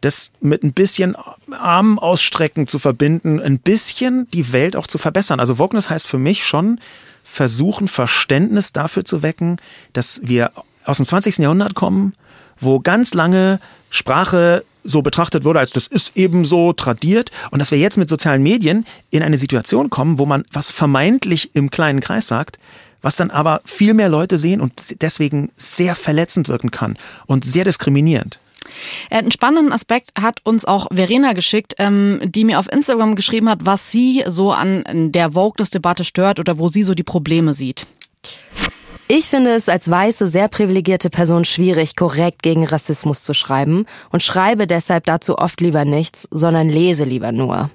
das 0.00 0.30
mit 0.40 0.62
ein 0.62 0.72
bisschen 0.72 1.16
Armen 1.50 1.98
ausstrecken 1.98 2.66
zu 2.66 2.78
verbinden, 2.78 3.40
ein 3.40 3.58
bisschen 3.58 4.28
die 4.30 4.52
Welt 4.52 4.76
auch 4.76 4.86
zu 4.86 4.96
verbessern. 4.96 5.40
Also 5.40 5.58
Wokeness 5.58 5.90
heißt 5.90 6.06
für 6.06 6.18
mich 6.18 6.46
schon, 6.46 6.80
versuchen, 7.24 7.88
Verständnis 7.88 8.72
dafür 8.72 9.04
zu 9.04 9.22
wecken, 9.22 9.56
dass 9.92 10.20
wir 10.22 10.52
aus 10.84 10.96
dem 10.98 11.06
20. 11.06 11.38
Jahrhundert 11.38 11.74
kommen, 11.74 12.14
wo 12.60 12.80
ganz 12.80 13.12
lange 13.12 13.60
Sprache 13.90 14.64
so 14.84 15.02
betrachtet 15.02 15.44
wurde, 15.44 15.58
als 15.58 15.72
das 15.72 15.86
ist 15.86 16.16
eben 16.16 16.44
so 16.44 16.72
tradiert 16.72 17.30
und 17.50 17.58
dass 17.58 17.70
wir 17.70 17.78
jetzt 17.78 17.98
mit 17.98 18.08
sozialen 18.08 18.42
Medien 18.42 18.86
in 19.10 19.22
eine 19.22 19.38
Situation 19.38 19.90
kommen, 19.90 20.18
wo 20.18 20.26
man 20.26 20.44
was 20.52 20.70
vermeintlich 20.70 21.54
im 21.54 21.70
kleinen 21.70 22.00
Kreis 22.00 22.26
sagt, 22.26 22.58
was 23.02 23.16
dann 23.16 23.30
aber 23.30 23.60
viel 23.64 23.94
mehr 23.94 24.08
Leute 24.08 24.38
sehen 24.38 24.60
und 24.60 25.02
deswegen 25.02 25.52
sehr 25.56 25.94
verletzend 25.94 26.48
wirken 26.48 26.70
kann 26.70 26.96
und 27.26 27.44
sehr 27.44 27.64
diskriminierend. 27.64 28.38
Einen 29.10 29.30
spannenden 29.30 29.72
Aspekt 29.72 30.10
hat 30.20 30.40
uns 30.44 30.64
auch 30.64 30.88
Verena 30.92 31.32
geschickt, 31.32 31.74
ähm, 31.78 32.20
die 32.24 32.44
mir 32.44 32.58
auf 32.58 32.70
Instagram 32.70 33.14
geschrieben 33.14 33.48
hat, 33.48 33.60
was 33.62 33.90
sie 33.90 34.24
so 34.26 34.52
an 34.52 35.12
der 35.12 35.34
Wokeness-Debatte 35.34 36.04
stört 36.04 36.38
oder 36.38 36.58
wo 36.58 36.68
sie 36.68 36.82
so 36.82 36.94
die 36.94 37.02
Probleme 37.02 37.54
sieht. 37.54 37.86
Ich 39.10 39.24
finde 39.24 39.54
es 39.54 39.70
als 39.70 39.90
weiße, 39.90 40.26
sehr 40.26 40.48
privilegierte 40.48 41.08
Person 41.08 41.46
schwierig, 41.46 41.96
korrekt 41.96 42.42
gegen 42.42 42.66
Rassismus 42.66 43.22
zu 43.22 43.32
schreiben 43.32 43.86
und 44.10 44.22
schreibe 44.22 44.66
deshalb 44.66 45.06
dazu 45.06 45.38
oft 45.38 45.62
lieber 45.62 45.86
nichts, 45.86 46.28
sondern 46.30 46.68
lese 46.68 47.04
lieber 47.04 47.32
nur. 47.32 47.70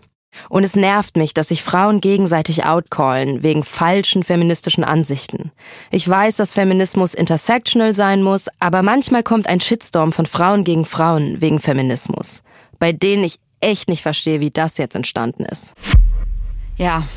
Und 0.50 0.64
es 0.64 0.76
nervt 0.76 1.18
mich, 1.18 1.34
dass 1.34 1.48
sich 1.48 1.64
Frauen 1.64 2.02
gegenseitig 2.02 2.66
outcallen 2.66 3.42
wegen 3.42 3.64
falschen 3.64 4.22
feministischen 4.22 4.84
Ansichten. 4.84 5.52
Ich 5.90 6.08
weiß, 6.08 6.36
dass 6.36 6.54
Feminismus 6.54 7.16
intersectional 7.16 7.96
sein 7.96 8.22
muss, 8.22 8.46
aber 8.60 8.84
manchmal 8.84 9.24
kommt 9.24 9.48
ein 9.48 9.60
Shitstorm 9.60 10.12
von 10.12 10.28
Frauen 10.28 10.64
gegen 10.64 10.86
Frauen 10.86 11.42
wegen 11.42 11.60
Feminismus, 11.60 12.44
bei 12.78 12.92
denen 12.92 13.24
ich 13.24 13.40
echt 13.60 13.90
nicht 13.90 14.04
verstehe, 14.04 14.40
wie 14.40 14.52
das 14.52 14.78
jetzt 14.78 14.96
entstanden 14.96 15.46
ist. 15.46 15.74
Ja. 16.78 17.08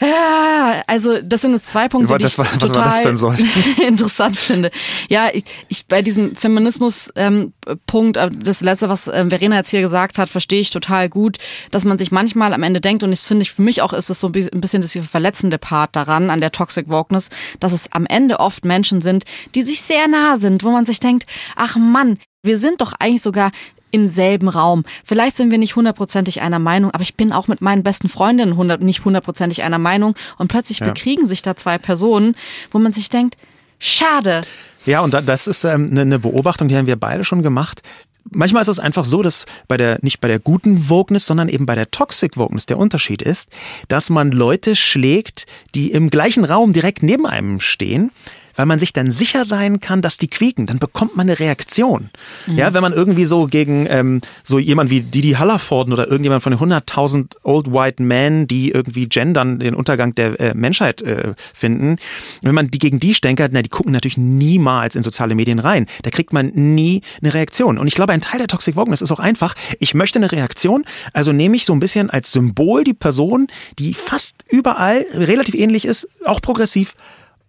Ja, 0.00 0.82
also 0.88 1.20
das 1.22 1.42
sind 1.42 1.52
jetzt 1.52 1.68
zwei 1.68 1.88
Punkte, 1.88 2.10
Was- 2.10 2.18
die 2.18 2.22
das 2.24 2.32
ich 2.32 2.38
war- 2.38 2.46
was 2.46 2.52
war 2.62 2.68
total 2.68 2.84
das 2.84 2.98
für 2.98 3.08
ein 3.08 3.16
Seufzen? 3.16 3.82
interessant 3.86 4.36
finde. 4.38 4.70
Ja, 5.08 5.28
ich, 5.32 5.44
ich 5.68 5.86
bei 5.86 6.02
diesem 6.02 6.34
Feminismus-Punkt, 6.34 8.16
ähm, 8.16 8.22
äh, 8.22 8.30
das 8.36 8.60
letzte, 8.60 8.88
was 8.88 9.06
ähm, 9.08 9.30
Verena 9.30 9.56
jetzt 9.56 9.70
hier 9.70 9.80
gesagt 9.82 10.18
hat, 10.18 10.28
verstehe 10.28 10.60
ich 10.60 10.70
total 10.70 11.08
gut, 11.08 11.38
dass 11.70 11.84
man 11.84 11.96
sich 11.98 12.10
manchmal 12.10 12.52
am 12.52 12.62
Ende 12.62 12.80
denkt, 12.80 13.02
und 13.02 13.10
das 13.10 13.22
finde 13.22 13.42
ich 13.44 13.52
für 13.52 13.62
mich 13.62 13.82
auch, 13.82 13.92
ist 13.92 14.10
es 14.10 14.20
so 14.20 14.28
ein 14.28 14.32
bi- 14.32 14.48
ein 14.52 14.60
bisschen 14.60 14.82
das 14.82 14.98
verletzende 15.10 15.58
Part 15.58 15.94
daran, 15.94 16.30
an 16.30 16.40
der 16.40 16.50
Toxic 16.52 16.88
Wokeness, 16.88 17.30
dass 17.60 17.72
es 17.72 17.92
am 17.92 18.06
Ende 18.06 18.40
oft 18.40 18.64
Menschen 18.64 19.00
sind, 19.00 19.24
die 19.54 19.62
sich 19.62 19.80
sehr 19.82 20.08
nah 20.08 20.36
sind, 20.38 20.64
wo 20.64 20.70
man 20.70 20.86
sich 20.86 20.98
denkt, 21.00 21.24
ach 21.56 21.76
Mann, 21.76 22.18
wir 22.42 22.58
sind 22.58 22.80
doch 22.82 22.92
eigentlich 22.98 23.22
sogar 23.22 23.52
im 23.94 24.08
selben 24.08 24.48
Raum. 24.48 24.84
Vielleicht 25.04 25.36
sind 25.36 25.52
wir 25.52 25.58
nicht 25.58 25.76
hundertprozentig 25.76 26.42
einer 26.42 26.58
Meinung, 26.58 26.90
aber 26.90 27.02
ich 27.02 27.14
bin 27.14 27.30
auch 27.30 27.46
mit 27.46 27.60
meinen 27.60 27.84
besten 27.84 28.08
Freundinnen 28.08 28.56
hundert, 28.56 28.82
nicht 28.82 29.04
hundertprozentig 29.04 29.62
einer 29.62 29.78
Meinung 29.78 30.16
und 30.36 30.48
plötzlich 30.48 30.80
bekriegen 30.80 31.28
sich 31.28 31.42
da 31.42 31.54
zwei 31.54 31.78
Personen, 31.78 32.34
wo 32.72 32.80
man 32.80 32.92
sich 32.92 33.08
denkt, 33.08 33.36
schade. 33.78 34.40
Ja, 34.84 35.00
und 35.00 35.14
da, 35.14 35.20
das 35.20 35.46
ist 35.46 35.62
ähm, 35.62 35.90
eine, 35.92 36.00
eine 36.00 36.18
Beobachtung, 36.18 36.66
die 36.66 36.76
haben 36.76 36.88
wir 36.88 36.96
beide 36.96 37.22
schon 37.22 37.44
gemacht. 37.44 37.82
Manchmal 38.30 38.62
ist 38.62 38.68
es 38.68 38.80
einfach 38.80 39.04
so, 39.04 39.22
dass 39.22 39.46
bei 39.68 39.76
der, 39.76 40.00
nicht 40.02 40.20
bei 40.20 40.26
der 40.26 40.40
guten 40.40 40.88
Wokeness, 40.88 41.26
sondern 41.26 41.48
eben 41.48 41.64
bei 41.64 41.76
der 41.76 41.92
Toxic 41.92 42.36
Wokeness 42.36 42.66
der 42.66 42.78
Unterschied 42.78 43.22
ist, 43.22 43.48
dass 43.86 44.10
man 44.10 44.32
Leute 44.32 44.74
schlägt, 44.74 45.46
die 45.76 45.92
im 45.92 46.10
gleichen 46.10 46.44
Raum 46.44 46.72
direkt 46.72 47.04
neben 47.04 47.26
einem 47.26 47.60
stehen, 47.60 48.10
weil 48.56 48.66
man 48.66 48.78
sich 48.78 48.92
dann 48.92 49.10
sicher 49.10 49.44
sein 49.44 49.80
kann, 49.80 50.02
dass 50.02 50.18
die 50.18 50.26
quieken. 50.26 50.66
Dann 50.66 50.78
bekommt 50.78 51.16
man 51.16 51.28
eine 51.28 51.38
Reaktion. 51.38 52.10
Ja, 52.46 52.74
wenn 52.74 52.82
man 52.82 52.92
irgendwie 52.92 53.24
so 53.24 53.46
gegen 53.46 53.86
ähm, 53.88 54.20
so 54.42 54.58
jemand 54.58 54.90
wie 54.90 55.00
Didi 55.00 55.32
Hallerforden 55.32 55.92
oder 55.92 56.08
irgendjemand 56.08 56.42
von 56.42 56.52
den 56.52 56.60
100.000 56.60 57.36
Old 57.42 57.72
White 57.72 58.02
Men, 58.02 58.46
die 58.46 58.70
irgendwie 58.70 59.08
gendern, 59.08 59.58
den 59.58 59.74
Untergang 59.74 60.14
der 60.14 60.38
äh, 60.40 60.54
Menschheit 60.54 61.02
äh, 61.02 61.34
finden, 61.52 61.96
wenn 62.42 62.54
man 62.54 62.68
die 62.68 62.78
gegen 62.78 63.00
die 63.00 63.14
stänkert, 63.14 63.52
na, 63.52 63.62
die 63.62 63.70
gucken 63.70 63.92
natürlich 63.92 64.16
niemals 64.16 64.96
in 64.96 65.02
soziale 65.02 65.34
Medien 65.34 65.58
rein. 65.58 65.86
Da 66.02 66.10
kriegt 66.10 66.32
man 66.32 66.48
nie 66.54 67.02
eine 67.22 67.34
Reaktion. 67.34 67.78
Und 67.78 67.86
ich 67.86 67.94
glaube, 67.94 68.12
ein 68.12 68.20
Teil 68.20 68.38
der 68.38 68.48
Toxic 68.48 68.76
Wokeness 68.76 69.02
ist 69.02 69.12
auch 69.12 69.20
einfach, 69.20 69.54
ich 69.78 69.94
möchte 69.94 70.18
eine 70.18 70.30
Reaktion, 70.30 70.84
also 71.12 71.32
nehme 71.32 71.56
ich 71.56 71.64
so 71.64 71.72
ein 71.72 71.80
bisschen 71.80 72.10
als 72.10 72.32
Symbol 72.32 72.84
die 72.84 72.94
Person, 72.94 73.48
die 73.78 73.94
fast 73.94 74.44
überall 74.48 75.04
relativ 75.14 75.54
ähnlich 75.54 75.84
ist, 75.84 76.08
auch 76.24 76.40
progressiv, 76.40 76.94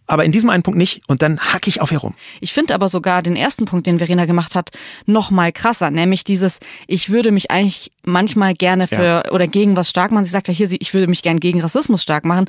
aber 0.08 0.24
in 0.26 0.32
diesem 0.32 0.50
einen 0.50 0.64
Punkt 0.64 0.78
nicht 0.78 1.02
und 1.08 1.22
dann 1.22 1.40
hack 1.40 1.68
ich 1.68 1.82
auf 1.82 1.92
herum. 1.92 2.14
Ich 2.42 2.54
finde 2.54 2.74
aber 2.76 2.90
sogar 2.90 3.22
den 3.24 3.36
ersten 3.36 3.66
Punkt, 3.66 3.88
den 3.88 3.98
Verena 3.98 4.26
gemacht 4.26 4.56
hat, 4.56 4.72
noch 5.06 5.32
mal 5.32 5.52
krasser, 5.52 5.90
nämlich 5.92 6.24
dieses, 6.24 6.60
ich 6.88 7.10
würde 7.10 7.32
mich 7.32 7.52
eigentlich 7.52 7.92
manchmal 8.04 8.54
gerne 8.54 8.88
für 8.88 9.24
Ja. 9.26 9.32
oder 9.32 9.48
gegen 9.48 9.76
was 9.76 9.90
stark 9.90 10.12
machen. 10.12 10.26
Sie 10.26 10.32
sagt 10.32 10.48
ja 10.48 10.54
hier, 10.54 10.70
ich 10.72 10.94
würde 10.94 11.08
mich 11.08 11.22
gern 11.24 11.40
gegen 11.40 11.62
Rassismus 11.62 12.02
stark 12.04 12.26
machen. 12.26 12.46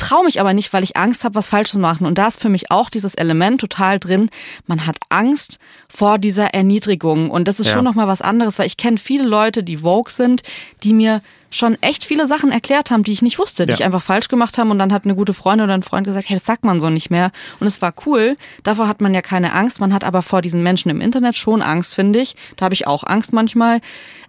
traue 0.00 0.24
mich 0.24 0.38
aber 0.38 0.54
nicht, 0.54 0.72
weil 0.72 0.84
ich 0.84 0.96
Angst 0.96 1.24
habe, 1.24 1.34
was 1.34 1.48
falsch 1.48 1.70
zu 1.70 1.78
machen. 1.80 2.06
Und 2.06 2.18
da 2.18 2.28
ist 2.28 2.40
für 2.40 2.48
mich 2.48 2.70
auch 2.70 2.88
dieses 2.88 3.16
Element 3.16 3.60
total 3.60 3.98
drin. 3.98 4.30
Man 4.68 4.86
hat 4.86 4.96
Angst 5.08 5.58
vor 5.88 6.18
dieser 6.18 6.54
Erniedrigung. 6.54 7.30
Und 7.30 7.48
das 7.48 7.58
ist 7.58 7.66
Ja. 7.66 7.72
schon 7.72 7.84
nochmal 7.84 8.06
was 8.06 8.22
anderes, 8.22 8.60
weil 8.60 8.66
ich 8.68 8.76
kenne 8.76 8.98
viele 8.98 9.24
Leute, 9.26 9.64
die 9.64 9.78
Vogue 9.78 10.12
sind, 10.12 10.42
die 10.84 10.92
mir 10.94 11.20
schon 11.50 11.76
echt 11.82 12.04
viele 12.04 12.26
Sachen 12.26 12.52
erklärt 12.52 12.90
haben, 12.90 13.04
die 13.04 13.12
ich 13.12 13.22
nicht 13.22 13.38
wusste, 13.38 13.64
die 13.64 13.70
Ja. 13.70 13.76
ich 13.78 13.84
einfach 13.84 14.02
falsch 14.02 14.28
gemacht 14.28 14.58
haben 14.58 14.70
und 14.70 14.78
dann 14.78 14.92
hat 14.92 15.04
eine 15.04 15.14
gute 15.14 15.32
Freundin 15.32 15.64
oder 15.64 15.74
ein 15.74 15.82
Freund 15.82 16.06
gesagt, 16.06 16.28
hey, 16.28 16.36
das 16.36 16.44
sagt 16.44 16.64
man 16.64 16.78
so 16.80 16.90
nicht 16.90 17.10
mehr 17.10 17.30
und 17.58 17.66
es 17.66 17.80
war 17.80 17.94
cool. 18.06 18.36
Davor 18.64 18.86
hat 18.88 19.00
man 19.00 19.14
ja 19.14 19.22
keine 19.22 19.52
Angst, 19.54 19.80
man 19.80 19.94
hat 19.94 20.04
aber 20.04 20.20
vor 20.22 20.42
diesen 20.42 20.62
Menschen 20.62 20.90
im 20.90 21.00
Internet 21.00 21.36
schon 21.36 21.62
Angst, 21.62 21.94
finde 21.94 22.20
ich. 22.20 22.36
Da 22.56 22.66
habe 22.66 22.74
ich 22.74 22.86
auch 22.86 23.02
Angst 23.04 23.32
manchmal, 23.32 23.80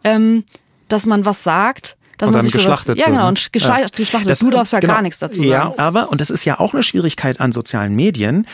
ähm, 0.05 0.45
dass 0.87 1.05
man 1.05 1.25
was 1.25 1.43
sagt, 1.43 1.97
dass 2.17 2.27
und 2.27 2.33
man 2.33 2.39
dann 2.39 2.43
sich 2.43 2.51
für 2.53 2.57
was, 2.59 2.63
geschlachtet 2.85 2.99
ja 2.99 3.05
genau 3.07 3.21
ne? 3.23 3.27
und 3.29 3.51
geschlachtet, 3.53 3.95
geschlachtet. 3.95 4.29
Das- 4.31 4.39
du 4.39 4.49
darfst 4.49 4.73
ja 4.73 4.79
genau. 4.79 4.93
gar 4.93 5.01
nichts 5.01 5.19
dazu 5.19 5.41
Ja, 5.41 5.63
sagen. 5.63 5.79
aber, 5.79 6.09
und 6.11 6.21
das 6.21 6.29
ist 6.29 6.45
ja 6.45 6.59
auch 6.59 6.73
eine 6.73 6.83
Schwierigkeit 6.83 7.39
an 7.41 7.51
sozialen 7.51 7.95
Medien, 7.95 8.47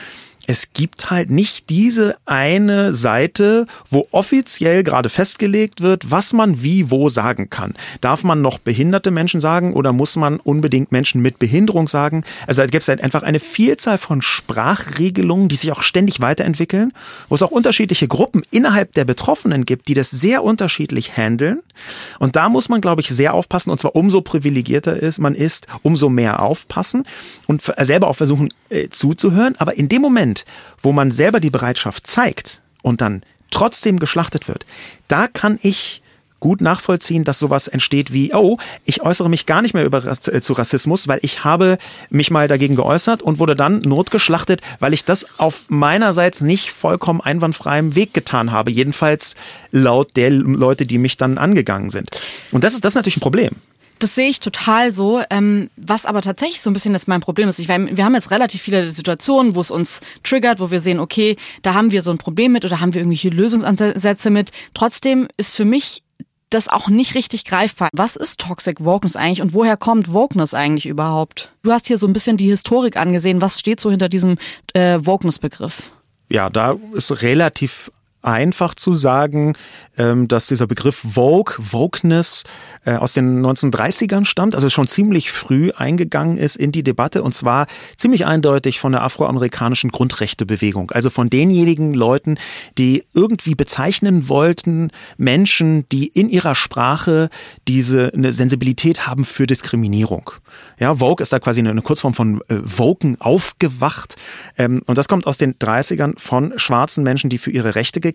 es 0.47 0.73
gibt 0.73 1.10
halt 1.10 1.29
nicht 1.29 1.69
diese 1.69 2.15
eine 2.25 2.93
Seite, 2.93 3.65
wo 3.89 4.08
offiziell 4.12 4.84
gerade 4.84 5.10
festgelegt 5.10 5.81
wird, 5.81 6.12
was 6.12 6.34
man 6.34 6.62
wie 6.62 6.91
wo 6.91 7.10
sagen 7.10 7.49
kann. 7.49 7.73
Darf 8.01 8.23
man 8.23 8.41
noch 8.41 8.60
behinderte 8.60 9.12
Menschen 9.12 9.39
sagen 9.39 9.73
oder 9.73 9.93
muss 9.93 10.15
man 10.15 10.39
unbedingt 10.39 10.91
Menschen 10.91 11.21
mit 11.21 11.39
Behinderung 11.39 11.88
sagen? 11.88 12.23
Also 12.47 12.62
da 12.62 12.67
gibt 12.67 12.84
es 12.84 12.88
halt 12.88 13.01
einfach 13.01 13.23
eine 13.23 13.39
Vielzahl 13.39 13.97
von 13.97 14.21
Sprachregelungen, 14.21 15.49
die 15.49 15.55
sich 15.55 15.71
auch 15.71 15.81
ständig 15.81 16.21
weiterentwickeln, 16.21 16.93
wo 17.29 17.36
es 17.36 17.41
auch 17.41 17.51
unterschiedliche 17.51 18.08
Gruppen 18.08 18.43
innerhalb 18.51 18.93
der 18.93 19.05
Betroffenen 19.05 19.65
gibt, 19.65 19.88
die 19.88 19.93
das 19.93 20.12
sehr 20.12 20.43
unterschiedlich 20.43 21.17
handeln. 21.17 21.62
Und 22.19 22.36
da 22.36 22.49
muss 22.49 22.69
man, 22.69 22.81
glaube 22.81 23.01
ich, 23.01 23.10
sehr 23.10 23.34
aufpassen. 23.34 23.69
Und 23.69 23.79
zwar 23.79 23.95
umso 23.95 24.21
privilegierter 24.21 24.95
ist 24.95 25.19
man 25.19 25.36
ist, 25.36 25.67
umso 25.81 26.10
mehr 26.10 26.41
aufpassen 26.41 27.05
und 27.47 27.62
selber 27.79 28.08
auch 28.08 28.15
versuchen 28.15 28.49
äh, 28.69 28.89
zuzuhören. 28.89 29.55
Aber 29.58 29.77
in 29.77 29.89
dem 29.89 30.01
Moment, 30.01 30.35
wo 30.82 30.91
man 30.91 31.12
selber 31.12 31.39
die 31.39 31.52
Bereitschaft 31.52 32.08
zeigt 32.08 32.62
und 32.82 33.00
dann 33.00 33.21
trotzdem 33.52 34.00
geschlachtet 34.00 34.48
wird, 34.50 34.65
da 35.08 35.28
kann 35.28 35.60
ich 35.62 36.02
gut 36.39 36.62
nachvollziehen, 36.62 37.24
dass 37.24 37.39
sowas 37.39 37.67
entsteht 37.67 38.13
wie, 38.13 38.34
oh, 38.34 38.58
ich 38.84 39.02
äußere 39.02 39.30
mich 39.30 39.45
gar 39.45 39.62
nicht 39.62 39.74
mehr 39.74 39.86
über, 39.86 40.06
äh, 40.06 40.41
zu 40.41 40.54
Rassismus, 40.54 41.08
weil 41.08 41.17
ich 41.24 41.43
habe 41.43 41.80
mich 42.10 42.30
mal 42.30 42.48
dagegen 42.48 42.76
geäußert 42.76 43.24
und 43.24 43.39
wurde 43.39 43.56
dann 43.56 43.80
notgeschlachtet, 43.80 44.62
weil 44.80 44.93
ich 44.93 45.06
das 45.06 45.26
auf 45.39 45.65
meinerseits 45.69 46.41
nicht 46.41 46.71
vollkommen 46.71 47.21
einwandfreiem 47.21 47.95
Weg 47.95 48.13
getan 48.13 48.52
habe. 48.52 48.69
Jedenfalls 48.69 49.36
laut 49.71 50.15
der 50.15 50.30
Leute, 50.30 50.86
die 50.86 51.00
mich 51.00 51.17
dann 51.17 51.38
angegangen 51.38 51.89
sind. 51.89 52.10
Und 52.52 52.63
das 52.63 52.74
ist, 52.76 52.86
das 52.86 52.91
ist 52.91 52.95
natürlich 52.95 53.17
ein 53.17 53.21
Problem. 53.21 53.56
Das 54.06 54.13
sehe 54.13 54.30
ich 54.30 54.39
total 54.39 54.91
so. 54.91 55.24
Ähm, 55.32 55.72
was 55.78 56.06
aber 56.06 56.22
tatsächlich 56.22 56.62
so 56.62 56.70
ein 56.70 56.74
bisschen 56.74 56.94
jetzt 56.94 57.08
mein 57.08 57.22
Problem 57.22 57.50
ist, 57.50 57.58
ich, 57.58 57.68
wir 57.68 58.06
haben 58.06 58.13
jetzt 58.13 58.30
relativ 58.30 58.62
viele 58.62 58.91
Situationen, 58.91 59.56
wo 59.56 59.62
es 59.62 59.72
uns 59.72 60.00
triggert, 60.22 60.60
wo 60.60 60.70
wir 60.70 60.80
sehen, 60.80 61.00
okay, 61.00 61.38
da 61.63 61.74
haben 61.74 61.89
wir 61.89 62.04
so 62.04 62.12
ein 62.12 62.20
Problem 62.20 62.52
mit 62.52 62.63
oder 62.65 62.82
haben 62.82 62.94
wir 62.94 63.02
irgendwelche 63.02 63.30
Lösungsansätze 63.30 64.30
mit. 64.30 64.52
Trotzdem 64.76 65.28
ist 65.38 65.56
für 65.56 65.65
mich 65.65 66.04
das 66.52 66.68
auch 66.68 66.88
nicht 66.88 67.15
richtig 67.15 67.46
greifbar. 67.46 67.89
Was 67.94 68.15
ist 68.15 68.41
Toxic 68.41 68.86
Wokeness 68.86 69.15
eigentlich 69.15 69.41
und 69.41 69.56
woher 69.56 69.76
kommt 69.76 70.13
Wokeness 70.13 70.54
eigentlich 70.54 70.86
überhaupt? 70.86 71.52
Du 71.63 71.72
hast 71.72 71.88
hier 71.88 71.98
so 71.98 72.06
ein 72.06 72.13
bisschen 72.13 72.38
die 72.38 72.46
Historik 72.46 72.98
angesehen. 72.98 73.41
Was 73.41 73.60
steht 73.60 73.80
so 73.80 73.89
hinter 73.89 74.08
diesem 74.08 74.38
äh, 74.74 75.00
Wokeness-Begriff? 75.02 75.89
Ja, 76.30 76.52
da 76.52 76.78
ist 76.94 77.24
relativ 77.24 77.91
einfach 78.26 78.74
zu 78.76 78.96
sagen, 78.96 79.54
ähm, 79.98 80.28
dass 80.28 80.48
dieser 80.48 80.68
Begriff 80.68 80.96
Vogue, 80.96 81.56
Wokeness 81.58 82.44
äh, 82.86 82.96
aus 82.96 83.14
den 83.14 83.46
1930ern 83.46 84.26
stammt, 84.26 84.56
also 84.56 84.70
schon 84.70 84.88
ziemlich 84.88 85.32
früh 85.32 85.72
eingegangen 85.72 86.38
ist 86.38 86.56
in 86.56 86.72
die 86.72 86.84
Debatte 86.84 87.24
und 87.24 87.34
zwar 87.34 87.68
ziemlich 87.96 88.26
eindeutig 88.26 88.80
von 88.80 88.92
der 88.92 89.04
afroamerikanischen 89.04 89.92
Grundrechtebewegung, 89.92 90.92
also 90.92 91.10
von 91.10 91.30
denjenigen 91.30 91.94
Leuten, 91.94 92.38
die 92.78 93.04
irgendwie 93.14 93.56
bezeichnen 93.56 94.28
wollten, 94.28 94.92
Menschen, 95.18 95.88
die 95.90 96.08
in 96.08 96.30
ihrer 96.30 96.56
Sprache 96.56 97.30
diese 97.68 98.12
eine 98.14 98.34
Sensibilität 98.34 99.08
haben 99.08 99.24
für 99.24 99.48
Diskriminierung. 99.48 100.32
Ja, 100.80 100.96
Vogue 100.96 101.22
ist 101.22 101.32
da 101.32 101.40
quasi 101.40 101.60
eine, 101.60 101.82
Kurzform 101.82 102.14
von 102.14 102.42
äh, 102.48 102.56
Woken, 102.64 103.22
aufgewacht 103.22 104.16
ähm, 104.58 104.82
und 104.86 104.98
das 104.98 105.08
kommt 105.08 105.28
aus 105.28 105.38
den 105.38 105.56
30ern 105.56 106.14
von 106.18 106.58
schwarzen 106.58 107.04
Menschen, 107.04 107.30
die 107.30 107.38
für 107.38 107.52
ihre 107.52 107.76
Rechte 107.76 108.00
gekämpft 108.00 108.14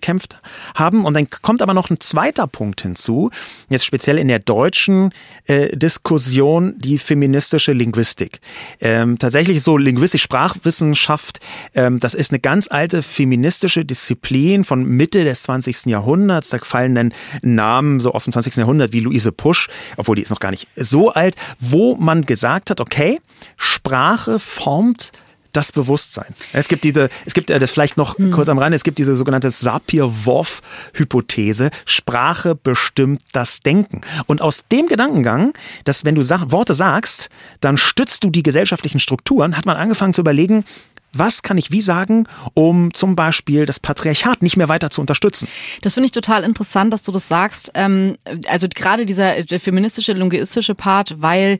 haben. 0.74 1.04
Und 1.04 1.14
dann 1.14 1.28
kommt 1.30 1.62
aber 1.62 1.74
noch 1.74 1.90
ein 1.90 2.00
zweiter 2.00 2.46
Punkt 2.46 2.82
hinzu, 2.82 3.30
jetzt 3.68 3.84
speziell 3.84 4.18
in 4.18 4.28
der 4.28 4.38
deutschen 4.38 5.12
äh, 5.46 5.76
Diskussion, 5.76 6.74
die 6.78 6.98
feministische 6.98 7.72
Linguistik. 7.72 8.40
Ähm, 8.80 9.18
tatsächlich 9.18 9.62
so 9.62 9.76
linguistisch 9.76 10.22
Sprachwissenschaft, 10.22 11.40
ähm, 11.74 11.98
das 12.00 12.14
ist 12.14 12.30
eine 12.30 12.40
ganz 12.40 12.68
alte 12.68 13.02
feministische 13.02 13.84
Disziplin 13.84 14.64
von 14.64 14.84
Mitte 14.84 15.24
des 15.24 15.42
20. 15.42 15.86
Jahrhunderts. 15.86 16.50
Da 16.50 16.58
fallen 16.58 16.94
dann 16.94 17.14
Namen 17.42 18.00
so 18.00 18.12
aus 18.12 18.24
dem 18.24 18.32
20. 18.32 18.56
Jahrhundert 18.56 18.92
wie 18.92 19.00
Luise 19.00 19.32
Pusch, 19.32 19.68
obwohl 19.96 20.16
die 20.16 20.22
ist 20.22 20.30
noch 20.30 20.40
gar 20.40 20.50
nicht 20.50 20.68
so 20.76 21.10
alt, 21.10 21.36
wo 21.58 21.96
man 21.96 22.22
gesagt 22.22 22.70
hat, 22.70 22.80
okay, 22.80 23.20
Sprache 23.56 24.38
formt 24.38 25.12
das 25.52 25.72
Bewusstsein. 25.72 26.34
Es 26.52 26.68
gibt 26.68 26.84
diese, 26.84 27.08
es 27.26 27.34
gibt 27.34 27.50
äh, 27.50 27.58
das 27.58 27.70
vielleicht 27.70 27.96
noch 27.96 28.16
kurz 28.30 28.48
am 28.48 28.58
Rande, 28.58 28.76
es 28.76 28.84
gibt 28.84 28.98
diese 28.98 29.14
sogenannte 29.14 29.50
Sapir-Whorf-Hypothese. 29.50 31.70
Sprache 31.84 32.54
bestimmt 32.54 33.22
das 33.32 33.60
Denken. 33.60 34.02
Und 34.26 34.42
aus 34.42 34.64
dem 34.70 34.86
Gedankengang, 34.86 35.52
dass 35.84 36.04
wenn 36.04 36.14
du 36.14 36.28
Worte 36.50 36.74
sagst, 36.74 37.28
dann 37.60 37.76
stützt 37.76 38.24
du 38.24 38.30
die 38.30 38.42
gesellschaftlichen 38.42 39.00
Strukturen, 39.00 39.56
hat 39.56 39.66
man 39.66 39.76
angefangen 39.76 40.14
zu 40.14 40.20
überlegen, 40.20 40.64
was 41.12 41.42
kann 41.42 41.58
ich 41.58 41.70
wie 41.70 41.80
sagen, 41.80 42.26
um 42.54 42.94
zum 42.94 43.16
Beispiel 43.16 43.66
das 43.66 43.80
Patriarchat 43.80 44.42
nicht 44.42 44.56
mehr 44.56 44.68
weiter 44.68 44.90
zu 44.90 45.00
unterstützen? 45.00 45.48
Das 45.82 45.94
finde 45.94 46.06
ich 46.06 46.12
total 46.12 46.44
interessant, 46.44 46.92
dass 46.92 47.02
du 47.02 47.12
das 47.12 47.26
sagst. 47.26 47.72
Ähm, 47.74 48.16
also 48.46 48.68
gerade 48.72 49.06
dieser 49.06 49.36
äh, 49.36 49.58
feministische, 49.58 50.12
linguistische 50.12 50.74
Part, 50.74 51.20
weil 51.20 51.58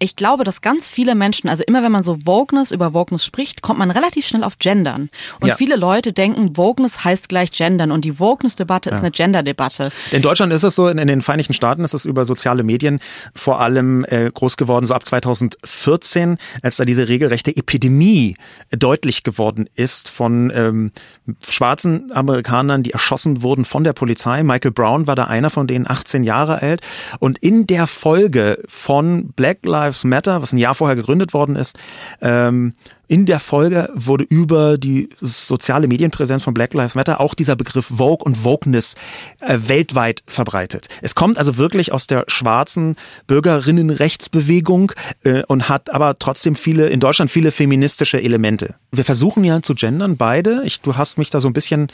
ich 0.00 0.16
glaube, 0.16 0.44
dass 0.44 0.60
ganz 0.60 0.88
viele 0.88 1.14
Menschen, 1.14 1.48
also 1.48 1.64
immer 1.66 1.82
wenn 1.82 1.92
man 1.92 2.04
so 2.04 2.26
Wokeness 2.26 2.70
über 2.70 2.94
Wokeness 2.94 3.24
spricht, 3.24 3.62
kommt 3.62 3.78
man 3.78 3.90
relativ 3.90 4.26
schnell 4.26 4.44
auf 4.44 4.58
Gendern. 4.58 5.08
Und 5.40 5.48
Ja. 5.48 5.56
viele 5.56 5.76
Leute 5.76 6.12
denken, 6.12 6.56
Wokeness 6.56 7.04
heißt 7.04 7.28
gleich 7.28 7.50
Gendern 7.52 7.90
und 7.90 8.04
die 8.04 8.18
Wokeness-Debatte 8.18 8.90
ist 8.90 8.98
eine 8.98 9.10
Gender-Debatte. 9.10 9.90
In 10.10 10.22
Deutschland 10.22 10.52
ist 10.52 10.62
es 10.62 10.74
so, 10.74 10.88
in, 10.88 10.98
in 10.98 11.08
den 11.08 11.22
Vereinigten 11.22 11.52
Staaten 11.54 11.84
ist 11.84 11.94
es 11.94 12.04
über 12.04 12.24
soziale 12.24 12.62
Medien 12.62 13.00
vor 13.34 13.60
allem 13.60 14.04
äh, 14.08 14.30
groß 14.32 14.56
geworden, 14.56 14.86
so 14.86 14.94
ab 14.94 15.04
2014, 15.06 16.38
als 16.62 16.76
da 16.76 16.84
diese 16.84 17.08
regelrechte 17.08 17.56
Epidemie 17.56 18.36
deutlich 18.70 19.22
geworden 19.22 19.68
ist 19.74 20.08
von 20.08 20.52
ähm, 20.54 20.90
schwarzen 21.46 22.12
Amerikanern, 22.12 22.82
die 22.82 22.92
erschossen 22.92 23.42
wurden 23.42 23.64
von 23.64 23.84
der 23.84 23.92
Polizei. 23.92 24.42
Michael 24.42 24.72
Brown 24.72 25.06
war 25.06 25.16
da 25.16 25.24
einer 25.24 25.50
von 25.50 25.66
denen, 25.66 25.88
18 25.88 26.22
Jahre 26.24 26.62
alt. 26.62 26.82
Und 27.18 27.38
in 27.38 27.66
der 27.66 27.86
Folge 27.86 28.62
von 28.68 29.32
Black 29.32 29.58
Lives 29.64 29.77
Matter, 30.04 30.42
was 30.42 30.52
ein 30.52 30.58
Jahr 30.58 30.74
vorher 30.74 30.96
gegründet 30.96 31.32
worden 31.32 31.56
ist, 31.56 31.78
ähm, 32.20 32.74
in 33.10 33.24
der 33.24 33.40
Folge 33.40 33.90
wurde 33.94 34.24
über 34.24 34.76
die 34.76 35.08
soziale 35.20 35.88
Medienpräsenz 35.88 36.44
von 36.44 36.52
Black 36.52 36.74
Lives 36.74 36.94
Matter 36.94 37.20
auch 37.20 37.34
dieser 37.34 37.56
Begriff 37.56 37.86
Vogue 37.86 38.22
und 38.22 38.44
Wokeness 38.44 38.96
äh, 39.40 39.58
weltweit 39.66 40.22
verbreitet. 40.26 40.88
Es 41.00 41.14
kommt 41.14 41.38
also 41.38 41.56
wirklich 41.56 41.90
aus 41.90 42.06
der 42.06 42.24
schwarzen 42.28 42.96
Bürgerinnenrechtsbewegung 43.26 44.92
äh, 45.24 45.42
und 45.44 45.70
hat 45.70 45.88
aber 45.88 46.18
trotzdem 46.18 46.54
viele, 46.54 46.88
in 46.88 47.00
Deutschland 47.00 47.30
viele 47.30 47.50
feministische 47.50 48.20
Elemente. 48.22 48.74
Wir 48.92 49.06
versuchen 49.06 49.42
ja 49.42 49.62
zu 49.62 49.74
gendern, 49.74 50.18
beide. 50.18 50.62
Ich, 50.64 50.82
du 50.82 50.96
hast 50.96 51.16
mich 51.16 51.30
da 51.30 51.40
so 51.40 51.48
ein 51.48 51.54
bisschen, 51.54 51.88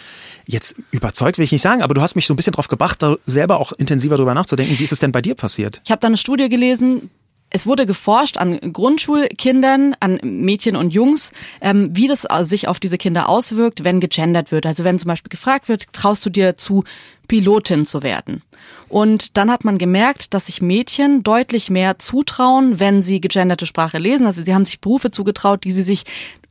jetzt 0.46 0.74
überzeugt 0.90 1.38
will 1.38 1.44
ich 1.44 1.52
nicht 1.52 1.62
sagen, 1.62 1.82
aber 1.82 1.94
du 1.94 2.02
hast 2.02 2.16
mich 2.16 2.26
so 2.26 2.34
ein 2.34 2.36
bisschen 2.36 2.54
drauf 2.54 2.66
gebracht, 2.66 3.00
da 3.02 3.16
selber 3.26 3.60
auch 3.60 3.70
intensiver 3.72 4.16
drüber 4.16 4.34
nachzudenken. 4.34 4.76
Wie 4.80 4.84
ist 4.84 4.92
es 4.92 4.98
denn 4.98 5.12
bei 5.12 5.22
dir 5.22 5.36
passiert? 5.36 5.80
Ich 5.84 5.92
habe 5.92 6.00
da 6.00 6.08
eine 6.08 6.16
Studie 6.16 6.48
gelesen, 6.48 7.10
es 7.54 7.68
wurde 7.68 7.86
geforscht 7.86 8.36
an 8.36 8.58
Grundschulkindern, 8.72 9.94
an 10.00 10.18
Mädchen 10.24 10.74
und 10.74 10.92
Jungs, 10.92 11.30
ähm, 11.60 11.90
wie 11.92 12.08
das 12.08 12.26
sich 12.48 12.66
auf 12.66 12.80
diese 12.80 12.98
Kinder 12.98 13.28
auswirkt, 13.28 13.84
wenn 13.84 14.00
gegendert 14.00 14.50
wird. 14.50 14.66
Also 14.66 14.82
wenn 14.82 14.98
zum 14.98 15.06
Beispiel 15.06 15.30
gefragt 15.30 15.68
wird, 15.68 15.92
traust 15.92 16.26
du 16.26 16.30
dir 16.30 16.56
zu, 16.56 16.82
Pilotin 17.28 17.86
zu 17.86 18.02
werden? 18.02 18.42
Und 18.88 19.36
dann 19.36 19.52
hat 19.52 19.64
man 19.64 19.78
gemerkt, 19.78 20.34
dass 20.34 20.46
sich 20.46 20.62
Mädchen 20.62 21.22
deutlich 21.22 21.70
mehr 21.70 22.00
zutrauen, 22.00 22.80
wenn 22.80 23.04
sie 23.04 23.20
gegenderte 23.20 23.66
Sprache 23.66 23.98
lesen. 23.98 24.26
Also 24.26 24.42
sie 24.42 24.52
haben 24.52 24.64
sich 24.64 24.80
Berufe 24.80 25.12
zugetraut, 25.12 25.62
die 25.62 25.70
sie 25.70 25.82
sich 25.82 26.02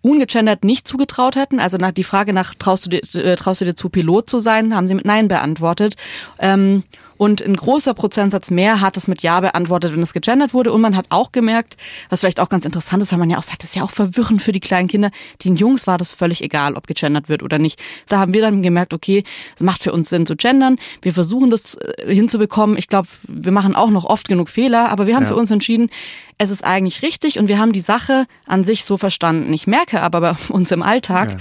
ungegendert 0.02 0.64
nicht 0.64 0.88
zugetraut 0.88 1.36
hätten. 1.36 1.60
Also 1.60 1.76
nach 1.76 1.92
die 1.92 2.04
Frage 2.06 2.32
nach 2.32 2.54
traust 2.54 2.86
du 2.86 2.90
dir, 2.90 3.02
äh, 3.16 3.36
traust 3.36 3.60
du 3.60 3.66
dir 3.66 3.76
zu 3.76 3.90
Pilot 3.90 4.30
zu 4.30 4.40
sein, 4.40 4.74
haben 4.74 4.88
sie 4.88 4.96
mit 4.96 5.06
Nein 5.06 5.28
beantwortet. 5.28 5.96
Ähm, 6.40 6.84
Und 7.18 7.42
ein 7.42 7.56
großer 7.56 7.94
Prozentsatz 7.94 8.52
mehr 8.52 8.82
hat 8.82 8.98
es 8.98 9.08
mit 9.08 9.22
Ja 9.22 9.40
beantwortet, 9.40 9.94
wenn 9.94 10.02
es 10.02 10.14
gegendert 10.14 10.54
wurde. 10.54 10.72
Und 10.72 10.82
man 10.82 10.96
hat 10.96 11.06
auch 11.10 11.32
gemerkt, 11.32 11.78
was 12.10 12.22
vielleicht 12.22 12.40
auch 12.40 12.50
ganz 12.50 12.66
interessant 12.66 13.04
ist, 13.04 13.12
weil 13.12 13.20
man 13.20 13.30
ja 13.30 13.38
auch 13.38 13.44
sagt, 13.44 13.64
das 13.64 13.70
ist 13.70 13.76
ja 13.76 13.84
auch 13.84 13.92
verwirrend 13.92 14.42
für 14.42 14.52
die 14.52 14.60
kleinen 14.60 14.88
Kinder. 14.88 15.12
Den 15.44 15.56
Jungs 15.56 15.88
war 15.88 15.98
das 15.98 16.14
völlig 16.14 16.42
egal, 16.42 16.76
ob 16.76 16.88
gegendert 16.88 17.30
wird 17.30 17.44
oder 17.44 17.60
nicht. 17.60 17.82
Da 18.08 18.20
haben 18.20 18.34
wir 18.34 18.42
dann 18.42 18.62
gemerkt, 18.62 18.94
okay, 18.94 19.24
es 19.56 19.62
macht 19.62 19.84
für 19.84 19.92
uns 19.92 20.10
Sinn 20.10 20.26
zu 20.26 20.36
gendern. 20.36 20.78
Wir 21.02 21.14
versuchen 21.14 21.52
das 21.52 21.76
äh, 21.76 22.14
hinzubekommen. 22.14 22.78
Ich 22.78 22.88
glaube, 22.88 23.08
wir 23.28 23.52
machen 23.52 23.76
auch 23.76 23.90
noch 23.90 24.06
oft 24.06 24.28
genug 24.28 24.50
Fehler, 24.50 24.90
aber 24.90 25.08
wir 25.08 25.16
haben 25.16 25.24
ja. 25.24 25.30
für 25.30 25.36
uns 25.36 25.52
entschieden, 25.52 25.90
es 26.38 26.50
ist 26.50 26.64
eigentlich 26.64 27.02
richtig 27.02 27.40
und 27.40 27.48
wir 27.48 27.60
haben 27.60 27.74
die 27.74 27.80
Sache 27.80 28.26
an 28.46 28.64
sich 28.64 28.86
so 28.86 28.98
verstanden. 28.98 29.54
Ich 29.54 29.68
merke 29.68 30.02
aber 30.02 30.22
bei 30.22 30.36
uns 30.50 30.72
im 30.72 30.82
Alltag, 30.82 31.32
ja. 31.32 31.38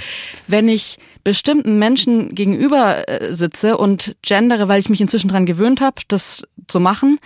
wenn 0.46 0.68
ich 0.68 0.98
bestimmten 1.24 1.78
Menschen 1.78 2.34
gegenüber 2.34 3.08
äh, 3.08 3.34
sitze 3.34 3.76
und 3.76 4.16
gendere, 4.22 4.68
weil 4.68 4.80
ich 4.80 4.88
mich 4.88 5.00
inzwischen 5.00 5.28
dran 5.28 5.46
gewöhnt 5.46 5.80
habe, 5.80 6.02
das 6.08 6.46
zu 6.68 6.80
machen, 6.80 7.18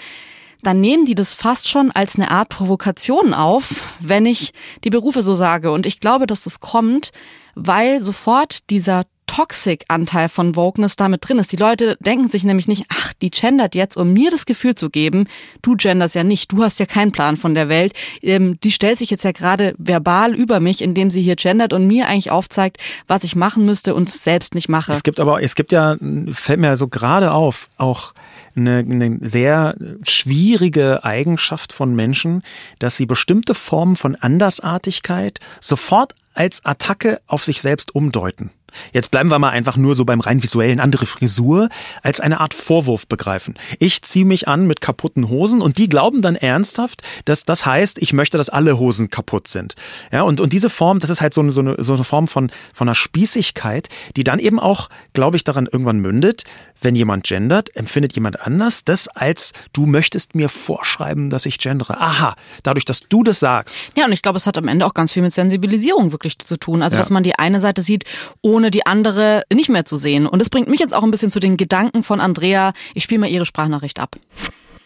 dann 0.62 0.80
nehmen 0.80 1.04
die 1.04 1.14
das 1.14 1.32
fast 1.32 1.68
schon 1.68 1.90
als 1.92 2.16
eine 2.16 2.30
Art 2.30 2.48
Provokation 2.48 3.34
auf, 3.34 3.88
wenn 4.00 4.26
ich 4.26 4.52
die 4.84 4.90
Berufe 4.90 5.22
so 5.22 5.34
sage. 5.34 5.70
Und 5.70 5.86
ich 5.86 6.00
glaube, 6.00 6.26
dass 6.26 6.44
das 6.44 6.60
kommt, 6.60 7.12
weil 7.54 8.00
sofort 8.00 8.68
dieser 8.70 9.04
Toxic-Anteil 9.26 10.28
von 10.28 10.56
Wokeness 10.56 10.96
damit 10.96 11.28
drin 11.28 11.38
ist. 11.38 11.52
Die 11.52 11.56
Leute 11.56 11.96
denken 12.00 12.30
sich 12.30 12.44
nämlich 12.44 12.68
nicht, 12.68 12.86
ach, 12.88 13.12
die 13.20 13.30
gendert 13.30 13.74
jetzt, 13.74 13.96
um 13.96 14.12
mir 14.12 14.30
das 14.30 14.46
Gefühl 14.46 14.74
zu 14.74 14.90
geben, 14.90 15.28
du 15.62 15.76
genders 15.76 16.14
ja 16.14 16.24
nicht, 16.24 16.52
du 16.52 16.62
hast 16.62 16.78
ja 16.78 16.86
keinen 16.86 17.12
Plan 17.12 17.36
von 17.36 17.54
der 17.54 17.68
Welt. 17.68 17.92
Ähm, 18.22 18.58
die 18.60 18.72
stellt 18.72 18.98
sich 18.98 19.10
jetzt 19.10 19.24
ja 19.24 19.32
gerade 19.32 19.74
verbal 19.78 20.34
über 20.34 20.60
mich, 20.60 20.82
indem 20.82 21.10
sie 21.10 21.22
hier 21.22 21.36
gendert 21.36 21.72
und 21.72 21.86
mir 21.86 22.08
eigentlich 22.08 22.30
aufzeigt, 22.30 22.78
was 23.06 23.24
ich 23.24 23.36
machen 23.36 23.64
müsste 23.64 23.94
und 23.94 24.08
selbst 24.08 24.54
nicht 24.54 24.68
mache. 24.68 24.92
Es 24.92 25.02
gibt 25.02 25.20
aber, 25.20 25.42
es 25.42 25.54
gibt 25.54 25.72
ja, 25.72 25.96
fällt 26.32 26.60
mir 26.60 26.76
so 26.76 26.88
gerade 26.88 27.32
auf, 27.32 27.68
auch 27.76 28.14
eine, 28.56 28.78
eine 28.78 29.18
sehr 29.20 29.76
schwierige 30.02 31.04
Eigenschaft 31.04 31.72
von 31.72 31.94
Menschen, 31.94 32.42
dass 32.78 32.96
sie 32.96 33.06
bestimmte 33.06 33.54
Formen 33.54 33.96
von 33.96 34.14
Andersartigkeit 34.14 35.38
sofort 35.60 36.14
als 36.34 36.64
Attacke 36.64 37.20
auf 37.26 37.44
sich 37.44 37.60
selbst 37.60 37.94
umdeuten. 37.94 38.50
Jetzt 38.92 39.10
bleiben 39.10 39.30
wir 39.30 39.38
mal 39.38 39.50
einfach 39.50 39.76
nur 39.76 39.94
so 39.94 40.04
beim 40.04 40.20
rein 40.20 40.42
visuellen 40.42 40.80
andere 40.80 41.06
Frisur 41.06 41.68
als 42.02 42.20
eine 42.20 42.40
Art 42.40 42.54
Vorwurf 42.54 43.06
begreifen. 43.06 43.54
Ich 43.78 44.02
ziehe 44.02 44.24
mich 44.24 44.48
an 44.48 44.66
mit 44.66 44.80
kaputten 44.80 45.28
Hosen 45.28 45.62
und 45.62 45.78
die 45.78 45.88
glauben 45.88 46.22
dann 46.22 46.36
ernsthaft, 46.36 47.02
dass 47.24 47.44
das 47.44 47.66
heißt, 47.66 47.98
ich 47.98 48.12
möchte, 48.12 48.38
dass 48.38 48.48
alle 48.48 48.78
Hosen 48.78 49.10
kaputt 49.10 49.48
sind. 49.48 49.74
Ja, 50.12 50.22
und, 50.22 50.40
und 50.40 50.52
diese 50.52 50.70
Form, 50.70 50.98
das 50.98 51.10
ist 51.10 51.20
halt 51.20 51.34
so 51.34 51.40
eine, 51.40 51.52
so 51.52 51.60
eine, 51.60 51.76
so 51.78 51.94
eine 51.94 52.04
Form 52.04 52.28
von, 52.28 52.50
von 52.72 52.88
einer 52.88 52.94
Spießigkeit, 52.94 53.88
die 54.16 54.24
dann 54.24 54.38
eben 54.38 54.58
auch, 54.58 54.88
glaube 55.12 55.36
ich, 55.36 55.44
daran 55.44 55.68
irgendwann 55.70 55.98
mündet, 55.98 56.44
wenn 56.80 56.94
jemand 56.94 57.24
gendert, 57.24 57.74
empfindet 57.74 58.14
jemand 58.14 58.40
anders 58.40 58.84
das 58.84 59.08
als 59.08 59.52
du 59.72 59.86
möchtest 59.86 60.34
mir 60.34 60.48
vorschreiben, 60.48 61.30
dass 61.30 61.46
ich 61.46 61.58
gendere. 61.58 62.00
Aha, 62.00 62.34
dadurch, 62.62 62.84
dass 62.84 63.00
du 63.00 63.22
das 63.22 63.40
sagst. 63.40 63.78
Ja, 63.96 64.06
und 64.06 64.12
ich 64.12 64.22
glaube, 64.22 64.36
es 64.36 64.46
hat 64.46 64.58
am 64.58 64.68
Ende 64.68 64.86
auch 64.86 64.94
ganz 64.94 65.12
viel 65.12 65.22
mit 65.22 65.32
Sensibilisierung 65.32 66.12
wirklich 66.12 66.38
zu 66.38 66.56
tun. 66.56 66.82
Also, 66.82 66.96
ja. 66.96 67.00
dass 67.00 67.10
man 67.10 67.22
die 67.22 67.38
eine 67.38 67.60
Seite 67.60 67.82
sieht, 67.82 68.04
ohne 68.42 68.65
die 68.70 68.86
andere 68.86 69.44
nicht 69.52 69.68
mehr 69.68 69.84
zu 69.84 69.96
sehen. 69.96 70.26
Und 70.26 70.40
das 70.40 70.50
bringt 70.50 70.68
mich 70.68 70.80
jetzt 70.80 70.94
auch 70.94 71.02
ein 71.02 71.10
bisschen 71.10 71.30
zu 71.30 71.40
den 71.40 71.56
Gedanken 71.56 72.02
von 72.02 72.20
Andrea. 72.20 72.72
Ich 72.94 73.04
spiele 73.04 73.20
mal 73.20 73.30
ihre 73.30 73.46
Sprachnachricht 73.46 73.98
ab. 74.00 74.16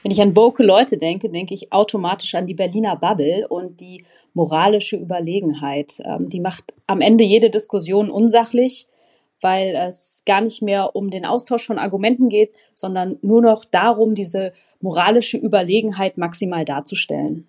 Wenn 0.02 0.12
ich 0.12 0.20
an 0.20 0.36
woke 0.36 0.62
Leute 0.62 0.96
denke, 0.96 1.28
denke 1.28 1.54
ich 1.54 1.72
automatisch 1.72 2.34
an 2.34 2.46
die 2.46 2.54
Berliner 2.54 2.96
Bubble 2.96 3.46
und 3.48 3.80
die 3.80 4.04
moralische 4.32 4.96
Überlegenheit. 4.96 6.00
Ähm, 6.04 6.26
die 6.26 6.40
macht 6.40 6.64
am 6.86 7.00
Ende 7.00 7.24
jede 7.24 7.50
Diskussion 7.50 8.10
unsachlich 8.10 8.86
weil 9.40 9.74
es 9.74 10.22
gar 10.26 10.40
nicht 10.40 10.62
mehr 10.62 10.94
um 10.94 11.10
den 11.10 11.24
Austausch 11.24 11.66
von 11.66 11.78
Argumenten 11.78 12.28
geht, 12.28 12.54
sondern 12.74 13.18
nur 13.22 13.42
noch 13.42 13.64
darum, 13.64 14.14
diese 14.14 14.52
moralische 14.80 15.38
Überlegenheit 15.38 16.18
maximal 16.18 16.64
darzustellen. 16.64 17.48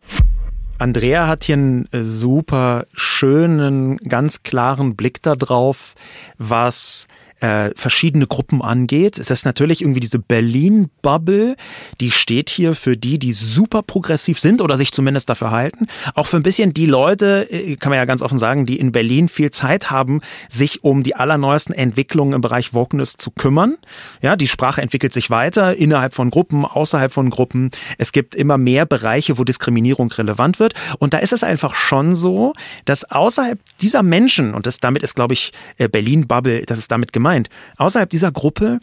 Andrea 0.82 1.28
hat 1.28 1.44
hier 1.44 1.58
einen 1.58 1.86
äh, 1.92 2.04
super 2.04 2.88
schönen, 2.96 3.98
ganz 3.98 4.42
klaren 4.42 4.96
Blick 4.96 5.22
darauf, 5.22 5.94
was 6.40 7.08
äh, 7.42 7.72
verschiedene 7.76 8.28
Gruppen 8.28 8.62
angeht. 8.62 9.18
Ist 9.18 9.46
natürlich 9.46 9.82
irgendwie 9.82 10.00
diese 10.00 10.20
Berlin-Bubble, 10.20 11.56
die 12.00 12.12
steht 12.12 12.50
hier 12.50 12.76
für 12.76 12.96
die, 12.96 13.20
die 13.20 13.34
super 13.34 13.82
progressiv 13.82 14.40
sind 14.40 14.62
oder 14.62 14.78
sich 14.78 14.92
zumindest 14.92 15.30
dafür 15.30 15.52
halten. 15.52 15.88
Auch 16.14 16.28
für 16.28 16.38
ein 16.38 16.44
bisschen 16.44 16.74
die 16.74 16.86
Leute, 16.86 17.48
äh, 17.52 17.76
kann 17.76 17.90
man 17.90 17.98
ja 17.98 18.06
ganz 18.06 18.22
offen 18.22 18.40
sagen, 18.40 18.66
die 18.66 18.80
in 18.80 18.92
Berlin 18.92 19.28
viel 19.28 19.52
Zeit 19.52 19.90
haben, 19.92 20.22
sich 20.50 20.84
um 20.84 21.04
die 21.04 21.16
allerneuesten 21.16 21.74
Entwicklungen 21.74 22.34
im 22.34 22.42
Bereich 22.42 22.74
Wokeness 22.74 23.16
zu 23.18 23.32
kümmern. 23.32 23.78
Ja, 24.22 24.36
die 24.36 24.48
Sprache 24.48 24.82
entwickelt 24.82 25.14
sich 25.14 25.30
weiter 25.30 25.76
innerhalb 25.76 26.14
von 26.14 26.30
Gruppen, 26.30 26.66
außerhalb 26.66 27.12
von 27.12 27.30
Gruppen. 27.30 27.72
Es 27.98 28.12
gibt 28.12 28.36
immer 28.36 28.58
mehr 28.58 28.86
Bereiche, 28.86 29.38
wo 29.38 29.44
Diskriminierung 29.44 30.12
relevant 30.12 30.60
wird. 30.60 30.74
Und 31.00 31.14
da 31.14 31.18
ist 31.18 31.34
es 31.34 31.44
einfach 31.44 31.74
schon 31.74 32.16
so, 32.16 32.54
dass 32.86 33.10
außerhalb 33.10 33.60
dieser 33.82 34.04
Menschen, 34.04 34.54
und 34.54 34.68
das 34.68 34.80
damit 34.80 35.02
ist, 35.02 35.16
glaube 35.16 35.34
ich, 35.34 35.54
äh, 35.78 35.90
Berlin-Bubble, 35.90 36.64
das 36.66 36.78
ist 36.78 36.92
damit 36.92 37.14
gemeint, 37.14 37.31
gemeint. 37.32 37.50
Außerhalb 37.78 38.10
dieser 38.10 38.32
Gruppe 38.32 38.80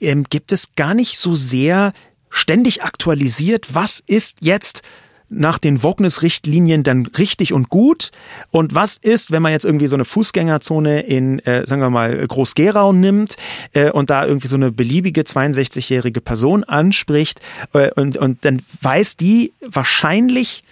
ähm, 0.00 0.24
gibt 0.28 0.52
es 0.52 0.74
gar 0.76 0.94
nicht 0.94 1.18
so 1.18 1.36
sehr 1.36 1.92
ständig 2.30 2.82
aktualisiert, 2.82 3.74
was 3.74 4.00
ist 4.06 4.38
jetzt 4.40 4.82
nach 5.32 5.58
den 5.58 5.82
Wokeness-Richtlinien 5.84 6.82
dann 6.82 7.06
richtig 7.06 7.52
und 7.52 7.68
gut? 7.68 8.10
Und 8.50 8.74
was 8.74 8.96
ist, 8.96 9.30
wenn 9.30 9.42
man 9.42 9.52
jetzt 9.52 9.64
irgendwie 9.64 9.86
so 9.86 9.94
eine 9.94 10.04
Fußgängerzone 10.04 11.02
in, 11.02 11.38
äh, 11.40 11.66
sagen 11.68 11.82
wir 11.82 11.90
mal, 11.90 12.26
Groß-Gerau 12.26 12.92
nimmt 12.92 13.36
äh, 13.72 13.90
und 13.90 14.10
da 14.10 14.26
irgendwie 14.26 14.48
so 14.48 14.56
eine 14.56 14.72
beliebige 14.72 15.22
62-jährige 15.22 16.20
Person 16.20 16.64
anspricht 16.64 17.40
äh, 17.74 17.90
und, 17.92 18.16
und 18.16 18.44
dann 18.44 18.60
weiß 18.82 19.16
die 19.16 19.52
wahrscheinlich 19.60 20.64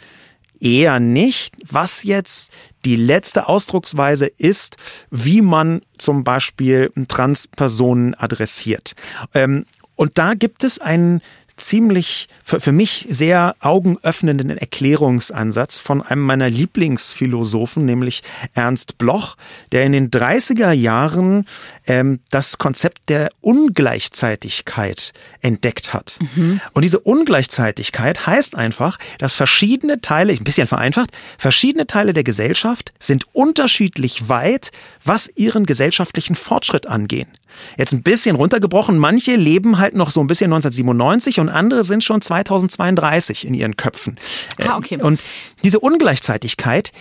eher 0.61 1.01
nicht, 1.01 1.57
was 1.67 2.03
jetzt 2.05 2.53
die 2.85 2.97
letzte 2.97 3.49
Ausdrucksweise 3.49 4.27
ist, 4.27 4.77
wie 5.11 5.41
man 5.41 5.83
zum 5.99 6.25
Beispiel 6.25 6.91
Transpersonen 7.09 8.15
adressiert. 8.15 8.95
Ähm, 9.35 9.67
und 9.97 10.17
da 10.17 10.35
gibt 10.35 10.63
es 10.65 10.79
einen 10.79 11.21
ziemlich 11.59 12.29
für, 12.43 12.61
für 12.61 12.73
mich 12.73 13.07
sehr 13.11 13.57
augenöffnenden 13.61 14.57
Erklärungsansatz 14.57 15.81
von 15.81 16.03
einem 16.03 16.23
meiner 16.23 16.49
Lieblingsphilosophen, 16.49 17.85
nämlich 17.85 18.23
Ernst 18.55 18.99
Bloch, 18.99 19.37
der 19.73 19.85
in 19.85 19.93
den 19.93 20.11
30er 20.11 20.73
Jahren 20.73 21.47
ähm, 21.87 22.21
das 22.31 22.59
Konzept 22.59 23.09
der 23.09 23.31
Ungleichzeitigkeit 23.41 25.13
entdeckt 25.43 25.93
hat. 25.93 26.19
Mhm. 26.35 26.61
Und 26.73 26.83
diese 26.83 27.01
Ungleichzeitigkeit 27.01 28.27
heißt 28.27 28.55
einfach, 28.55 28.99
dass 29.19 29.35
verschiedene 29.35 30.01
Teile, 30.01 30.33
ein 30.33 30.45
bisschen 30.45 30.67
vereinfacht, 30.67 31.11
verschiedene 31.39 31.87
Teile 31.87 32.13
der 32.13 32.25
Gesellschaft 32.25 32.93
sind 32.99 33.25
unterschiedlich 33.33 34.29
weit, 34.29 34.71
was 35.05 35.31
ihren 35.35 35.67
gesellschaftlichen 35.67 36.37
Fortschritt 36.37 36.87
angehen. 36.87 37.29
Jetzt 37.77 37.93
ein 37.93 38.03
bisschen 38.03 38.37
runtergebrochen, 38.37 38.99
manche 38.99 39.37
leben 39.37 39.79
halt 39.79 39.95
noch 39.95 40.11
so 40.11 40.21
ein 40.21 40.27
bisschen 40.27 40.53
1997 40.53 41.41
und 41.41 41.49
andere 41.49 41.85
sind 41.85 42.05
schon 42.05 42.21
2032 42.21 43.47
in 43.47 43.55
ihren 43.55 43.77
Köpfen. 43.77 44.19
Ah, 44.59 44.77
okay. 44.77 45.01
Und 45.01 45.23
diese 45.65 45.81
Ungleichzeitigkeit, 45.81 46.93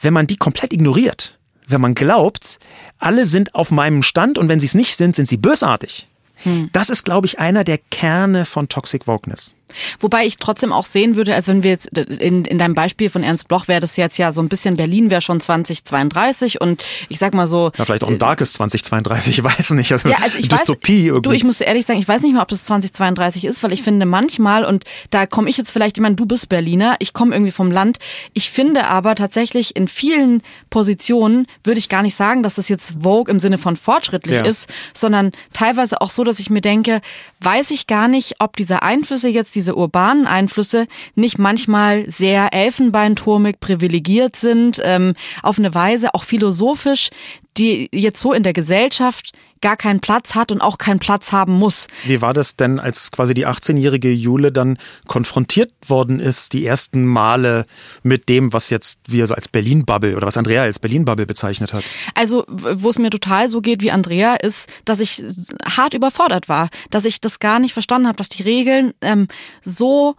wenn 0.00 0.14
man 0.14 0.26
die 0.26 0.36
komplett 0.36 0.72
ignoriert, 0.72 1.38
wenn 1.66 1.80
man 1.80 1.94
glaubt, 1.94 2.58
alle 2.98 3.26
sind 3.26 3.54
auf 3.54 3.70
meinem 3.70 4.02
Stand 4.02 4.38
und 4.38 4.48
wenn 4.48 4.60
sie 4.60 4.66
es 4.66 4.74
nicht 4.74 4.96
sind, 4.96 5.16
sind 5.16 5.26
sie 5.26 5.36
bösartig. 5.36 6.06
Hm. 6.44 6.70
Das 6.72 6.90
ist, 6.90 7.04
glaube 7.04 7.26
ich, 7.26 7.38
einer 7.38 7.64
der 7.64 7.78
Kerne 7.78 8.44
von 8.44 8.68
Toxic 8.68 9.06
Wokeness. 9.06 9.55
Wobei 9.98 10.26
ich 10.26 10.38
trotzdem 10.38 10.72
auch 10.72 10.86
sehen 10.86 11.16
würde, 11.16 11.34
als 11.34 11.48
wenn 11.48 11.62
wir 11.62 11.70
jetzt 11.70 11.86
in, 11.96 12.44
in 12.44 12.58
deinem 12.58 12.74
Beispiel 12.74 13.10
von 13.10 13.22
Ernst 13.22 13.48
Bloch 13.48 13.68
wäre 13.68 13.80
das 13.80 13.96
jetzt 13.96 14.16
ja 14.16 14.32
so 14.32 14.40
ein 14.40 14.48
bisschen 14.48 14.76
Berlin 14.76 15.10
wäre 15.10 15.20
schon 15.20 15.40
2032 15.40 16.60
und 16.60 16.82
ich 17.08 17.18
sag 17.18 17.34
mal 17.34 17.46
so. 17.46 17.72
Ja, 17.76 17.84
vielleicht 17.84 18.04
auch 18.04 18.08
ein 18.08 18.14
äh, 18.14 18.18
darkes 18.18 18.52
2032, 18.54 19.38
ich 19.38 19.44
weiß 19.44 19.70
nicht. 19.70 19.92
Also, 19.92 20.08
ja, 20.08 20.16
also 20.22 20.38
ich 20.38 20.48
Dystopie 20.48 21.04
weiß, 21.04 21.06
irgendwie. 21.06 21.22
Du, 21.22 21.32
ich 21.32 21.44
muss 21.44 21.60
ehrlich 21.60 21.86
sagen, 21.86 21.98
ich 21.98 22.08
weiß 22.08 22.22
nicht 22.22 22.34
mal, 22.34 22.42
ob 22.42 22.48
das 22.48 22.64
2032 22.64 23.44
ist, 23.44 23.62
weil 23.62 23.72
ich 23.72 23.82
finde 23.82 24.06
manchmal, 24.06 24.64
und 24.64 24.84
da 25.10 25.26
komme 25.26 25.50
ich 25.50 25.56
jetzt 25.56 25.70
vielleicht, 25.70 25.98
ich 25.98 26.02
meine, 26.02 26.14
du 26.14 26.26
bist 26.26 26.48
Berliner, 26.48 26.96
ich 26.98 27.12
komme 27.12 27.34
irgendwie 27.34 27.52
vom 27.52 27.70
Land. 27.70 27.98
Ich 28.32 28.50
finde 28.50 28.86
aber 28.86 29.14
tatsächlich 29.14 29.76
in 29.76 29.88
vielen 29.88 30.42
Positionen 30.70 31.46
würde 31.64 31.78
ich 31.78 31.88
gar 31.88 32.02
nicht 32.02 32.16
sagen, 32.16 32.42
dass 32.42 32.54
das 32.54 32.68
jetzt 32.68 33.02
Vogue 33.02 33.30
im 33.30 33.40
Sinne 33.40 33.58
von 33.58 33.76
fortschrittlich 33.76 34.36
ja. 34.36 34.44
ist, 34.44 34.68
sondern 34.94 35.32
teilweise 35.52 36.00
auch 36.00 36.10
so, 36.10 36.24
dass 36.24 36.38
ich 36.38 36.50
mir 36.50 36.60
denke, 36.60 37.00
weiß 37.40 37.70
ich 37.70 37.86
gar 37.86 38.08
nicht, 38.08 38.36
ob 38.40 38.56
diese 38.56 38.82
Einflüsse 38.82 39.28
jetzt 39.28 39.54
diese 39.54 39.74
urbanen 39.74 40.26
Einflüsse 40.26 40.86
nicht 41.14 41.38
manchmal 41.38 42.10
sehr 42.10 42.52
elfenbeinturmig 42.52 43.60
privilegiert 43.60 44.36
sind, 44.36 44.80
ähm, 44.82 45.14
auf 45.42 45.58
eine 45.58 45.74
Weise 45.74 46.14
auch 46.14 46.24
philosophisch, 46.24 47.10
die 47.56 47.88
jetzt 47.92 48.20
so 48.20 48.32
in 48.32 48.42
der 48.42 48.52
Gesellschaft 48.52 49.32
gar 49.60 49.76
keinen 49.76 50.00
Platz 50.00 50.34
hat 50.34 50.52
und 50.52 50.60
auch 50.60 50.78
keinen 50.78 50.98
Platz 50.98 51.32
haben 51.32 51.52
muss. 51.52 51.86
Wie 52.04 52.20
war 52.20 52.34
das 52.34 52.56
denn, 52.56 52.78
als 52.78 53.10
quasi 53.10 53.34
die 53.34 53.46
18-jährige 53.46 54.10
Jule 54.10 54.52
dann 54.52 54.78
konfrontiert 55.06 55.72
worden 55.86 56.20
ist, 56.20 56.52
die 56.52 56.66
ersten 56.66 57.04
Male 57.04 57.66
mit 58.02 58.28
dem, 58.28 58.52
was 58.52 58.70
jetzt 58.70 58.98
wir 59.08 59.26
so 59.26 59.34
als 59.34 59.48
Berlin-Bubble 59.48 60.16
oder 60.16 60.26
was 60.26 60.36
Andrea 60.36 60.62
als 60.62 60.78
Berlin-Bubble 60.78 61.26
bezeichnet 61.26 61.72
hat? 61.72 61.84
Also, 62.14 62.44
wo 62.48 62.88
es 62.90 62.98
mir 62.98 63.10
total 63.10 63.48
so 63.48 63.60
geht 63.60 63.82
wie 63.82 63.90
Andrea, 63.90 64.34
ist, 64.34 64.68
dass 64.84 65.00
ich 65.00 65.22
hart 65.64 65.94
überfordert 65.94 66.48
war, 66.48 66.68
dass 66.90 67.04
ich 67.04 67.20
das 67.20 67.38
gar 67.38 67.58
nicht 67.58 67.72
verstanden 67.72 68.08
habe, 68.08 68.16
dass 68.16 68.28
die 68.28 68.42
Regeln 68.42 68.92
ähm, 69.00 69.28
so 69.64 70.16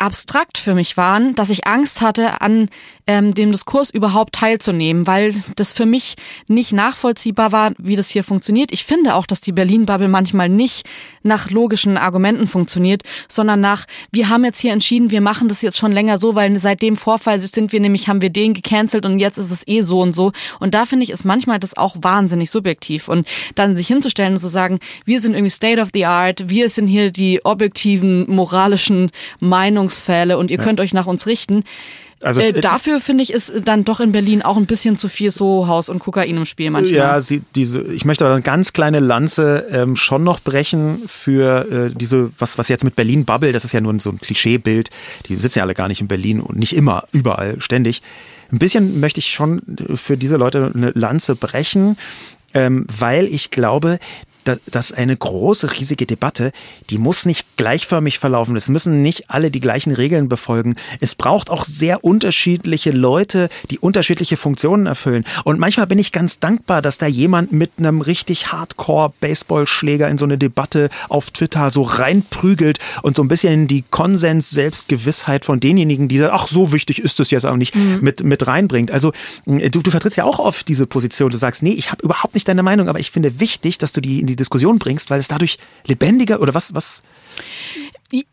abstrakt 0.00 0.56
für 0.58 0.74
mich 0.74 0.96
waren, 0.96 1.34
dass 1.34 1.50
ich 1.50 1.66
Angst 1.66 2.00
hatte, 2.00 2.40
an 2.40 2.68
ähm, 3.06 3.34
dem 3.34 3.52
Diskurs 3.52 3.90
überhaupt 3.90 4.36
teilzunehmen, 4.36 5.06
weil 5.06 5.34
das 5.56 5.72
für 5.72 5.84
mich 5.84 6.14
nicht 6.48 6.72
nachvollziehbar 6.72 7.52
war, 7.52 7.72
wie 7.76 7.96
das 7.96 8.08
hier 8.08 8.24
funktioniert. 8.24 8.72
Ich 8.72 8.84
finde 8.84 9.14
auch, 9.14 9.26
dass 9.26 9.40
die 9.40 9.52
Berlin-Bubble 9.52 10.08
manchmal 10.08 10.48
nicht 10.48 10.86
nach 11.22 11.50
logischen 11.50 11.96
Argumenten 11.96 12.46
funktioniert, 12.46 13.02
sondern 13.28 13.60
nach, 13.60 13.86
wir 14.10 14.28
haben 14.28 14.44
jetzt 14.44 14.60
hier 14.60 14.72
entschieden, 14.72 15.10
wir 15.10 15.20
machen 15.20 15.48
das 15.48 15.60
jetzt 15.60 15.76
schon 15.76 15.92
länger 15.92 16.18
so, 16.18 16.34
weil 16.34 16.56
seit 16.58 16.82
dem 16.82 16.96
Vorfall 16.96 17.38
sind 17.40 17.72
wir 17.72 17.80
nämlich, 17.80 18.08
haben 18.08 18.22
wir 18.22 18.30
den 18.30 18.54
gecancelt 18.54 19.04
und 19.04 19.18
jetzt 19.18 19.38
ist 19.38 19.50
es 19.50 19.66
eh 19.66 19.82
so 19.82 20.00
und 20.00 20.14
so. 20.14 20.32
Und 20.60 20.74
da 20.74 20.86
finde 20.86 21.04
ich, 21.04 21.10
ist 21.10 21.24
manchmal 21.24 21.58
das 21.58 21.76
auch 21.76 21.96
wahnsinnig 22.00 22.50
subjektiv. 22.50 23.08
Und 23.08 23.26
dann 23.54 23.76
sich 23.76 23.88
hinzustellen 23.88 24.34
und 24.34 24.40
zu 24.40 24.48
sagen, 24.48 24.78
wir 25.04 25.20
sind 25.20 25.34
irgendwie 25.34 25.50
State 25.50 25.80
of 25.80 25.90
the 25.92 26.06
Art, 26.06 26.48
wir 26.48 26.70
sind 26.70 26.86
hier 26.86 27.10
die 27.10 27.44
objektiven, 27.44 28.24
moralischen 28.30 29.10
Meinungs 29.40 29.89
Missbrauchsfälle 29.90 30.38
und 30.38 30.50
ihr 30.50 30.58
ja. 30.58 30.64
könnt 30.64 30.80
euch 30.80 30.92
nach 30.92 31.06
uns 31.06 31.26
richten. 31.26 31.64
Also, 32.22 32.42
äh, 32.42 32.52
dafür 32.52 33.00
finde 33.00 33.22
ich 33.22 33.32
ist 33.32 33.50
dann 33.64 33.84
doch 33.84 33.98
in 33.98 34.12
Berlin 34.12 34.42
auch 34.42 34.58
ein 34.58 34.66
bisschen 34.66 34.98
zu 34.98 35.08
viel 35.08 35.30
Sohaus 35.30 35.88
und 35.88 36.00
Kokain 36.00 36.36
im 36.36 36.44
Spiel 36.44 36.70
manchmal. 36.70 36.94
Ja, 36.94 37.20
sie, 37.22 37.40
diese, 37.54 37.80
ich 37.80 38.04
möchte 38.04 38.26
aber 38.26 38.34
eine 38.34 38.42
ganz 38.42 38.74
kleine 38.74 39.00
Lanze 39.00 39.66
ähm, 39.72 39.96
schon 39.96 40.22
noch 40.22 40.38
brechen 40.40 41.02
für 41.06 41.66
äh, 41.72 41.94
diese, 41.94 42.30
was, 42.38 42.58
was 42.58 42.68
jetzt 42.68 42.84
mit 42.84 42.94
Berlin 42.94 43.24
Bubble, 43.24 43.52
das 43.52 43.64
ist 43.64 43.72
ja 43.72 43.80
nur 43.80 43.98
so 44.00 44.10
ein 44.10 44.18
Klischeebild, 44.18 44.90
die 45.28 45.34
sitzen 45.34 45.60
ja 45.60 45.64
alle 45.64 45.72
gar 45.72 45.88
nicht 45.88 46.02
in 46.02 46.08
Berlin 46.08 46.40
und 46.40 46.58
nicht 46.58 46.76
immer, 46.76 47.04
überall, 47.12 47.58
ständig. 47.62 48.02
Ein 48.52 48.58
bisschen 48.58 49.00
möchte 49.00 49.20
ich 49.20 49.32
schon 49.32 49.62
für 49.94 50.18
diese 50.18 50.36
Leute 50.36 50.72
eine 50.74 50.90
Lanze 50.90 51.36
brechen, 51.36 51.96
ähm, 52.52 52.84
weil 52.98 53.24
ich 53.26 53.50
glaube, 53.50 53.98
dass 54.44 54.92
eine 54.92 55.16
große, 55.16 55.72
riesige 55.78 56.06
Debatte, 56.06 56.52
die 56.88 56.98
muss 56.98 57.26
nicht 57.26 57.46
gleichförmig 57.56 58.18
verlaufen. 58.18 58.56
Es 58.56 58.68
müssen 58.68 59.02
nicht 59.02 59.30
alle 59.30 59.50
die 59.50 59.60
gleichen 59.60 59.92
Regeln 59.92 60.28
befolgen. 60.28 60.76
Es 61.00 61.14
braucht 61.14 61.50
auch 61.50 61.64
sehr 61.64 62.04
unterschiedliche 62.04 62.90
Leute, 62.90 63.48
die 63.70 63.78
unterschiedliche 63.78 64.36
Funktionen 64.36 64.86
erfüllen. 64.86 65.24
Und 65.44 65.58
manchmal 65.58 65.86
bin 65.86 65.98
ich 65.98 66.12
ganz 66.12 66.38
dankbar, 66.38 66.82
dass 66.82 66.98
da 66.98 67.06
jemand 67.06 67.52
mit 67.52 67.72
einem 67.78 68.00
richtig 68.00 68.52
Hardcore-Baseballschläger 68.52 70.08
in 70.08 70.18
so 70.18 70.24
eine 70.24 70.38
Debatte 70.38 70.88
auf 71.08 71.30
Twitter 71.30 71.70
so 71.70 71.82
reinprügelt 71.82 72.78
und 73.02 73.16
so 73.16 73.22
ein 73.22 73.28
bisschen 73.28 73.66
die 73.66 73.84
Konsens-Selbstgewissheit 73.90 75.44
von 75.44 75.60
denjenigen, 75.60 76.08
die 76.08 76.18
sagen, 76.18 76.32
ach, 76.34 76.48
so 76.48 76.72
wichtig 76.72 77.00
ist 77.00 77.20
es 77.20 77.30
jetzt 77.30 77.46
auch 77.46 77.56
nicht, 77.56 77.74
mhm. 77.74 77.98
mit, 78.00 78.22
mit 78.22 78.46
reinbringt. 78.46 78.90
Also 78.90 79.12
du, 79.46 79.82
du 79.82 79.90
vertrittst 79.90 80.16
ja 80.16 80.24
auch 80.24 80.38
oft 80.38 80.68
diese 80.68 80.86
Position. 80.86 81.30
Du 81.30 81.38
sagst, 81.38 81.62
nee, 81.62 81.72
ich 81.72 81.90
habe 81.90 82.02
überhaupt 82.02 82.34
nicht 82.34 82.48
deine 82.48 82.62
Meinung, 82.62 82.88
aber 82.88 83.00
ich 83.00 83.10
finde 83.10 83.40
wichtig, 83.40 83.78
dass 83.78 83.92
du 83.92 84.00
die 84.00 84.20
in 84.20 84.26
die 84.30 84.36
Diskussion 84.36 84.78
bringst, 84.78 85.10
weil 85.10 85.20
es 85.20 85.28
dadurch 85.28 85.58
lebendiger 85.86 86.40
oder 86.40 86.54
was, 86.54 86.74
was? 86.74 87.02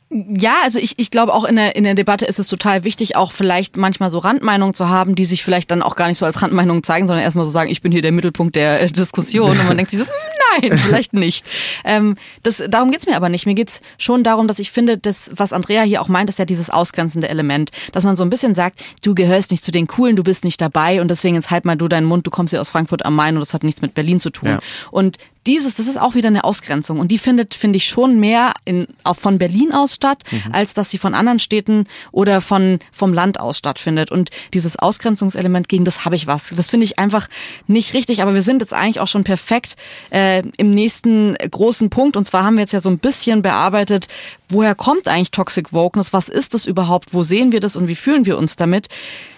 Ja, 0.10 0.56
also 0.64 0.80
ich, 0.80 0.98
ich 0.98 1.12
glaube 1.12 1.34
auch 1.34 1.44
in 1.44 1.58
der, 1.58 1.76
in 1.76 1.84
der 1.84 1.94
Debatte 1.94 2.26
ist 2.26 2.40
es 2.40 2.48
total 2.48 2.84
wichtig, 2.84 3.16
auch 3.16 3.32
vielleicht 3.32 3.78
manchmal 3.78 4.10
so 4.10 4.18
Randmeinungen 4.18 4.74
zu 4.74 4.90
haben, 4.90 5.16
die 5.16 5.26
sich 5.26 5.44
vielleicht 5.44 5.70
dann 5.70 5.84
auch 5.84 5.96
gar 5.96 6.08
nicht 6.08 6.18
so 6.18 6.26
als 6.26 6.42
Randmeinungen 6.42 6.82
zeigen, 6.82 7.06
sondern 7.06 7.24
erstmal 7.24 7.46
so 7.46 7.52
sagen, 7.52 7.70
ich 7.70 7.82
bin 7.82 7.92
hier 7.92 8.02
der 8.02 8.14
Mittelpunkt 8.14 8.56
der 8.56 8.82
äh, 8.82 8.88
Diskussion 8.88 9.52
und 9.52 9.68
man 9.68 9.78
denkt 9.78 9.92
sich 9.92 10.00
so, 10.00 10.06
hm, 10.06 10.14
nein, 10.62 10.78
vielleicht 10.80 11.14
nicht. 11.14 11.46
Ähm, 11.84 12.16
das, 12.42 12.64
darum 12.70 12.90
geht's 12.90 13.06
mir 13.06 13.18
aber 13.18 13.30
nicht. 13.30 13.46
Mir 13.46 13.54
geht's 13.54 13.82
schon 13.98 14.24
darum, 14.24 14.48
dass 14.48 14.60
ich 14.60 14.72
finde, 14.72 14.98
das, 14.98 15.30
was 15.36 15.54
Andrea 15.54 15.84
hier 15.84 16.02
auch 16.02 16.08
meint, 16.08 16.30
ist 16.30 16.40
ja 16.40 16.46
dieses 16.46 16.70
ausgrenzende 16.70 17.28
Element, 17.28 17.72
dass 17.92 18.06
man 18.06 18.16
so 18.16 18.24
ein 18.24 18.30
bisschen 18.30 18.56
sagt, 18.56 18.82
du 19.04 19.14
gehörst 19.14 19.52
nicht 19.52 19.64
zu 19.64 19.72
den 19.72 19.88
Coolen, 19.88 20.16
du 20.16 20.24
bist 20.24 20.46
nicht 20.46 20.60
dabei 20.62 21.02
und 21.02 21.12
deswegen 21.12 21.36
jetzt 21.36 21.52
halt 21.52 21.66
mal 21.66 21.76
du 21.76 21.88
deinen 21.88 22.06
Mund, 22.06 22.26
du 22.26 22.32
kommst 22.32 22.52
hier 22.52 22.62
aus 22.62 22.70
Frankfurt 22.70 23.06
am 23.06 23.16
Main 23.16 23.36
und 23.36 23.42
das 23.42 23.54
hat 23.54 23.64
nichts 23.64 23.82
mit 23.82 23.94
Berlin 23.94 24.20
zu 24.20 24.30
tun. 24.30 24.50
Ja. 24.50 24.60
Und 24.90 25.18
dieses, 25.48 25.76
das 25.76 25.88
ist 25.88 26.00
auch 26.00 26.14
wieder 26.14 26.28
eine 26.28 26.44
Ausgrenzung 26.44 27.00
und 27.00 27.10
die 27.10 27.18
findet, 27.18 27.54
finde 27.54 27.78
ich, 27.78 27.88
schon 27.88 28.20
mehr 28.20 28.54
in, 28.66 28.88
auch 29.04 29.16
von 29.16 29.38
Berlin 29.38 29.72
aus 29.72 29.94
statt, 29.94 30.24
mhm. 30.30 30.52
als 30.52 30.74
dass 30.74 30.92
sie 30.92 30.98
von 30.98 31.14
anderen 31.14 31.40
Städten 31.40 31.88
oder 32.12 32.42
von, 32.42 32.80
vom 32.92 33.14
Land 33.14 33.40
aus 33.40 33.58
stattfindet. 33.58 34.12
Und 34.12 34.30
dieses 34.54 34.78
Ausgrenzungselement, 34.78 35.70
gegen 35.70 35.86
das 35.86 36.06
habe 36.06 36.16
ich 36.16 36.28
was. 36.28 36.54
Das 36.56 36.70
finde 36.70 36.84
ich 36.84 37.00
einfach 37.00 37.30
nicht 37.66 37.94
richtig, 37.94 38.22
aber 38.22 38.34
wir 38.34 38.42
sind 38.42 38.62
jetzt 38.62 38.74
eigentlich 38.74 39.00
auch 39.00 39.08
schon 39.08 39.24
perfekt 39.24 39.76
äh, 40.10 40.44
im 40.58 40.70
nächsten 40.70 41.36
großen 41.36 41.90
Punkt. 41.90 42.18
Und 42.18 42.26
zwar 42.26 42.44
haben 42.44 42.56
wir 42.56 42.62
jetzt 42.62 42.74
ja 42.74 42.82
so 42.82 42.90
ein 42.90 43.00
bisschen 43.00 43.42
bearbeitet, 43.42 44.08
woher 44.50 44.76
kommt 44.76 45.08
eigentlich 45.08 45.32
Toxic 45.32 45.72
Wokeness? 45.72 46.14
Was 46.14 46.30
ist 46.30 46.54
das 46.54 46.66
überhaupt? 46.66 47.14
Wo 47.14 47.24
sehen 47.24 47.52
wir 47.52 47.62
das 47.62 47.76
und 47.76 47.88
wie 47.88 47.96
fühlen 47.96 48.26
wir 48.26 48.38
uns 48.38 48.58
damit? 48.58 48.90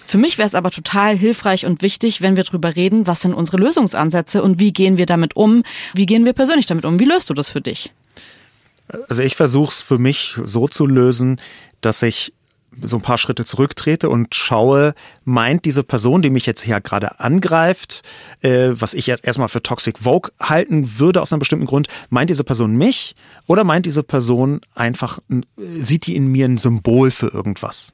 Für 0.10 0.18
mich 0.18 0.40
wäre 0.40 0.48
es 0.48 0.56
aber 0.56 0.72
total 0.72 1.16
hilfreich 1.16 1.68
und 1.68 1.84
wichtig, 1.84 2.20
wenn 2.20 2.36
wir 2.36 2.44
darüber 2.44 2.76
reden, 2.76 3.06
was 3.06 3.22
sind 3.22 3.36
unsere 3.36 3.58
Lösungsansätze 3.58 4.42
und 4.42 4.58
wie 4.58 4.74
gehen 4.74 4.98
wir 4.98 5.06
damit 5.06 5.36
um? 5.36 5.62
Wie 5.94 6.08
gehen 6.08 6.26
wir 6.26 6.34
persönlich 6.34 6.66
damit 6.66 6.84
um? 6.84 7.00
Wie 7.00 7.06
löst 7.06 7.30
du 7.30 7.36
das 7.36 7.52
für 7.52 7.62
dich? 7.62 7.92
Also 9.08 9.22
ich 9.22 9.36
versuche 9.36 9.70
es 9.70 9.82
für 9.82 10.00
mich 10.00 10.36
so 10.44 10.68
zu 10.68 10.88
lösen, 10.88 11.40
dass 11.82 12.02
ich 12.02 12.34
so 12.82 12.96
ein 12.96 13.04
paar 13.04 13.20
Schritte 13.20 13.46
zurücktrete 13.46 14.10
und 14.10 14.34
schaue, 14.34 14.96
meint 15.26 15.66
diese 15.66 15.84
Person, 15.84 16.24
die 16.24 16.32
mich 16.32 16.48
jetzt 16.48 16.62
hier 16.62 16.82
gerade 16.82 17.20
angreift, 17.20 18.02
äh, 18.42 18.70
was 18.72 18.96
ich 18.96 19.06
jetzt 19.06 19.24
erstmal 19.26 19.48
für 19.48 19.62
Toxic 19.62 20.00
Vogue 20.00 20.32
halten 20.40 20.98
würde 20.98 21.22
aus 21.22 21.32
einem 21.32 21.40
bestimmten 21.40 21.68
Grund, 21.68 21.88
meint 22.10 22.32
diese 22.32 22.44
Person 22.44 22.76
mich 22.76 23.16
oder 23.46 23.64
meint 23.64 23.86
diese 23.86 24.02
Person 24.02 24.62
einfach, 24.74 25.20
sieht 25.80 26.08
die 26.08 26.16
in 26.16 26.32
mir 26.32 26.46
ein 26.46 26.58
Symbol 26.58 27.12
für 27.12 27.28
irgendwas? 27.28 27.94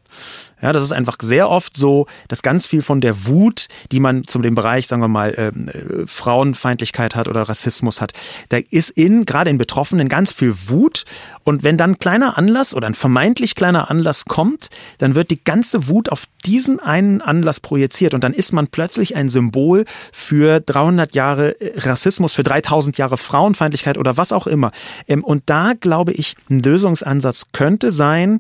Ja, 0.62 0.74
das 0.74 0.84
ist 0.84 0.94
einfach 0.94 1.18
sehr 1.22 1.50
oft 1.50 1.76
so, 1.76 2.08
dass 2.28 2.42
ganz 2.42 2.66
viel 2.66 2.82
von 2.82 3.02
der 3.02 3.28
Wut, 3.28 3.68
die 3.92 4.00
man 4.00 4.24
zum 4.24 4.42
dem 4.42 4.56
Bereich, 4.56 4.88
sagen 4.88 5.02
wir 5.02 5.08
mal, 5.08 5.34
ähm, 5.38 5.68
äh, 5.68 6.08
Frauenfeindlichkeit 6.08 7.16
hat 7.16 7.28
oder 7.28 7.44
Rassismus 7.44 8.00
hat, 8.00 8.14
da 8.50 8.58
ist 8.70 8.90
in, 8.92 9.26
gerade 9.26 9.50
in 9.50 9.58
Betroffenen 9.58 10.10
ganz 10.10 10.32
viel 10.32 10.56
Wut. 10.68 11.06
Und 11.44 11.64
wenn 11.64 11.78
dann 11.78 11.92
ein 11.92 12.00
kleiner 12.00 12.38
Anlass 12.38 12.74
oder 12.74 12.88
ein 12.88 12.96
vermeintlich 12.96 13.56
kleiner 13.56 13.92
Anlass 13.92 14.26
kommt, 14.26 14.70
dann 14.98 15.14
wird 15.14 15.30
die 15.30 15.44
ganze 15.44 15.88
Wut 15.88 16.10
auf 16.10 16.24
diesen 16.46 16.80
einen 16.80 17.22
Anlass 17.22 17.60
projiziert 17.60 18.14
und 18.14 18.24
dann 18.24 18.34
ist 18.34 18.54
man 18.54 18.68
plötzlich 18.68 19.16
ein 19.16 19.30
Symbol 19.30 19.86
für 20.12 20.62
300 20.62 21.14
Jahre 21.16 21.60
äh, 21.60 21.80
Rassismus, 21.80 22.34
für 22.34 22.44
3000 22.44 22.98
Jahre 22.98 23.18
Frauenfeindlichkeit 23.18 23.98
oder 23.98 24.18
was 24.18 24.32
auch 24.32 24.48
immer. 24.48 24.72
Ähm, 25.08 25.24
und 25.24 25.44
da 25.48 25.74
glaube 25.80 26.14
ich, 26.14 26.36
ein 26.50 26.64
Lösungsansatz 26.64 27.48
könnte 27.52 27.92
sein, 27.92 28.40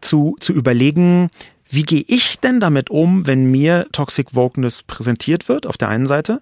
zu, 0.00 0.36
zu 0.40 0.52
überlegen, 0.52 1.30
wie 1.68 1.82
gehe 1.82 2.04
ich 2.06 2.40
denn 2.40 2.60
damit 2.60 2.90
um, 2.90 3.26
wenn 3.26 3.50
mir 3.50 3.86
Toxic 3.92 4.34
Wokeness 4.34 4.82
präsentiert 4.82 5.48
wird, 5.48 5.66
auf 5.66 5.78
der 5.78 5.88
einen 5.88 6.06
Seite, 6.06 6.40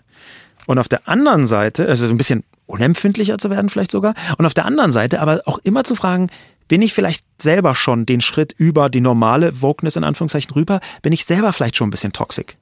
und 0.66 0.78
auf 0.78 0.88
der 0.88 1.09
anderen 1.09 1.46
Seite, 1.46 1.88
also 1.88 2.06
so 2.06 2.12
ein 2.12 2.18
bisschen 2.18 2.44
unempfindlicher 2.66 3.38
zu 3.38 3.50
werden 3.50 3.70
vielleicht 3.70 3.90
sogar, 3.90 4.14
und 4.36 4.46
auf 4.46 4.54
der 4.54 4.66
anderen 4.66 4.92
Seite 4.92 5.20
aber 5.20 5.42
auch 5.46 5.59
immer 5.59 5.84
zu 5.84 5.94
fragen, 5.94 6.28
bin 6.68 6.82
ich 6.82 6.92
vielleicht 6.92 7.24
selber 7.38 7.74
schon 7.74 8.04
den 8.04 8.20
Schritt 8.20 8.54
über 8.56 8.90
die 8.90 9.00
normale 9.00 9.62
Wokeness 9.62 9.96
in 9.96 10.04
Anführungszeichen 10.04 10.52
rüber? 10.52 10.80
Bin 11.00 11.12
ich 11.12 11.24
selber 11.24 11.52
vielleicht 11.54 11.76
schon 11.76 11.88
ein 11.88 11.90
bisschen 11.90 12.12
toxic? 12.12 12.59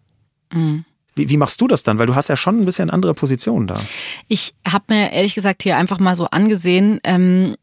Mhm. 0.53 0.85
Wie, 1.17 1.29
wie 1.29 1.37
machst 1.37 1.61
du 1.61 1.67
das 1.67 1.83
dann? 1.83 1.99
Weil 1.99 2.07
du 2.07 2.15
hast 2.15 2.29
ja 2.29 2.37
schon 2.37 2.61
ein 2.61 2.65
bisschen 2.65 2.91
andere 2.91 3.15
Positionen 3.15 3.67
da. 3.67 3.81
Ich 4.29 4.55
habe 4.67 4.85
mir 4.89 5.11
ehrlich 5.11 5.35
gesagt 5.35 5.65
hier 5.65 5.77
einfach 5.77 5.99
mal 5.99 6.15
so 6.15 6.27
angesehen, 6.27 7.01
ähm, 7.03 7.57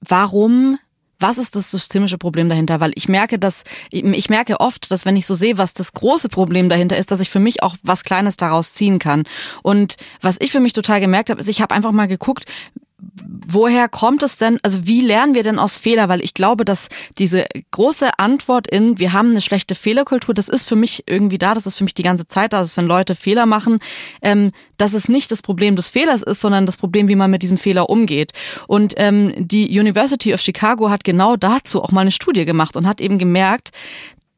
warum 0.00 0.78
was 1.24 1.38
ist 1.38 1.56
das 1.56 1.70
systemische 1.70 2.18
Problem 2.18 2.50
dahinter? 2.50 2.80
Weil 2.80 2.92
ich 2.96 3.08
merke, 3.08 3.38
dass 3.38 3.64
ich 3.90 4.28
merke 4.28 4.60
oft, 4.60 4.90
dass 4.90 5.06
wenn 5.06 5.16
ich 5.16 5.24
so 5.24 5.34
sehe, 5.34 5.56
was 5.56 5.72
das 5.72 5.94
große 5.94 6.28
Problem 6.28 6.68
dahinter 6.68 6.98
ist, 6.98 7.10
dass 7.10 7.20
ich 7.20 7.30
für 7.30 7.40
mich 7.40 7.62
auch 7.62 7.76
was 7.82 8.04
Kleines 8.04 8.36
daraus 8.36 8.74
ziehen 8.74 8.98
kann. 8.98 9.24
Und 9.62 9.96
was 10.20 10.36
ich 10.40 10.52
für 10.52 10.60
mich 10.60 10.74
total 10.74 11.00
gemerkt 11.00 11.30
habe, 11.30 11.40
ist, 11.40 11.48
ich 11.48 11.62
habe 11.62 11.74
einfach 11.74 11.92
mal 11.92 12.08
geguckt, 12.08 12.44
woher 13.46 13.88
kommt 13.88 14.22
es 14.22 14.36
denn, 14.38 14.58
also 14.62 14.86
wie 14.86 15.00
lernen 15.00 15.34
wir 15.34 15.42
denn 15.42 15.58
aus 15.58 15.76
Fehler? 15.76 16.08
Weil 16.08 16.22
ich 16.22 16.34
glaube, 16.34 16.64
dass 16.64 16.88
diese 17.18 17.46
große 17.70 18.18
Antwort 18.18 18.66
in, 18.66 18.98
wir 18.98 19.12
haben 19.12 19.30
eine 19.30 19.40
schlechte 19.40 19.74
Fehlerkultur, 19.74 20.34
das 20.34 20.48
ist 20.48 20.68
für 20.68 20.76
mich 20.76 21.04
irgendwie 21.06 21.38
da, 21.38 21.54
das 21.54 21.66
ist 21.66 21.78
für 21.78 21.84
mich 21.84 21.94
die 21.94 22.02
ganze 22.02 22.26
Zeit 22.26 22.52
da, 22.52 22.60
dass 22.60 22.76
wenn 22.76 22.86
Leute 22.86 23.14
Fehler 23.14 23.46
machen, 23.46 23.78
ähm, 24.22 24.52
dass 24.76 24.92
es 24.92 25.08
nicht 25.08 25.30
das 25.30 25.42
Problem 25.42 25.76
des 25.76 25.88
Fehlers 25.88 26.22
ist, 26.22 26.40
sondern 26.40 26.66
das 26.66 26.76
Problem, 26.76 27.08
wie 27.08 27.14
man 27.14 27.30
mit 27.30 27.42
diesem 27.42 27.56
Fehler 27.56 27.88
umgeht. 27.90 28.32
Und 28.66 28.94
ähm, 28.96 29.32
die 29.36 29.78
University 29.78 30.34
of 30.34 30.40
Chicago 30.40 30.90
hat 30.90 31.04
genau 31.04 31.36
dazu 31.36 31.82
auch 31.82 31.92
mal 31.92 32.02
eine 32.02 32.10
Studie 32.10 32.44
gemacht 32.44 32.76
und 32.76 32.86
hat 32.86 33.00
eben 33.00 33.18
gemerkt, 33.18 33.70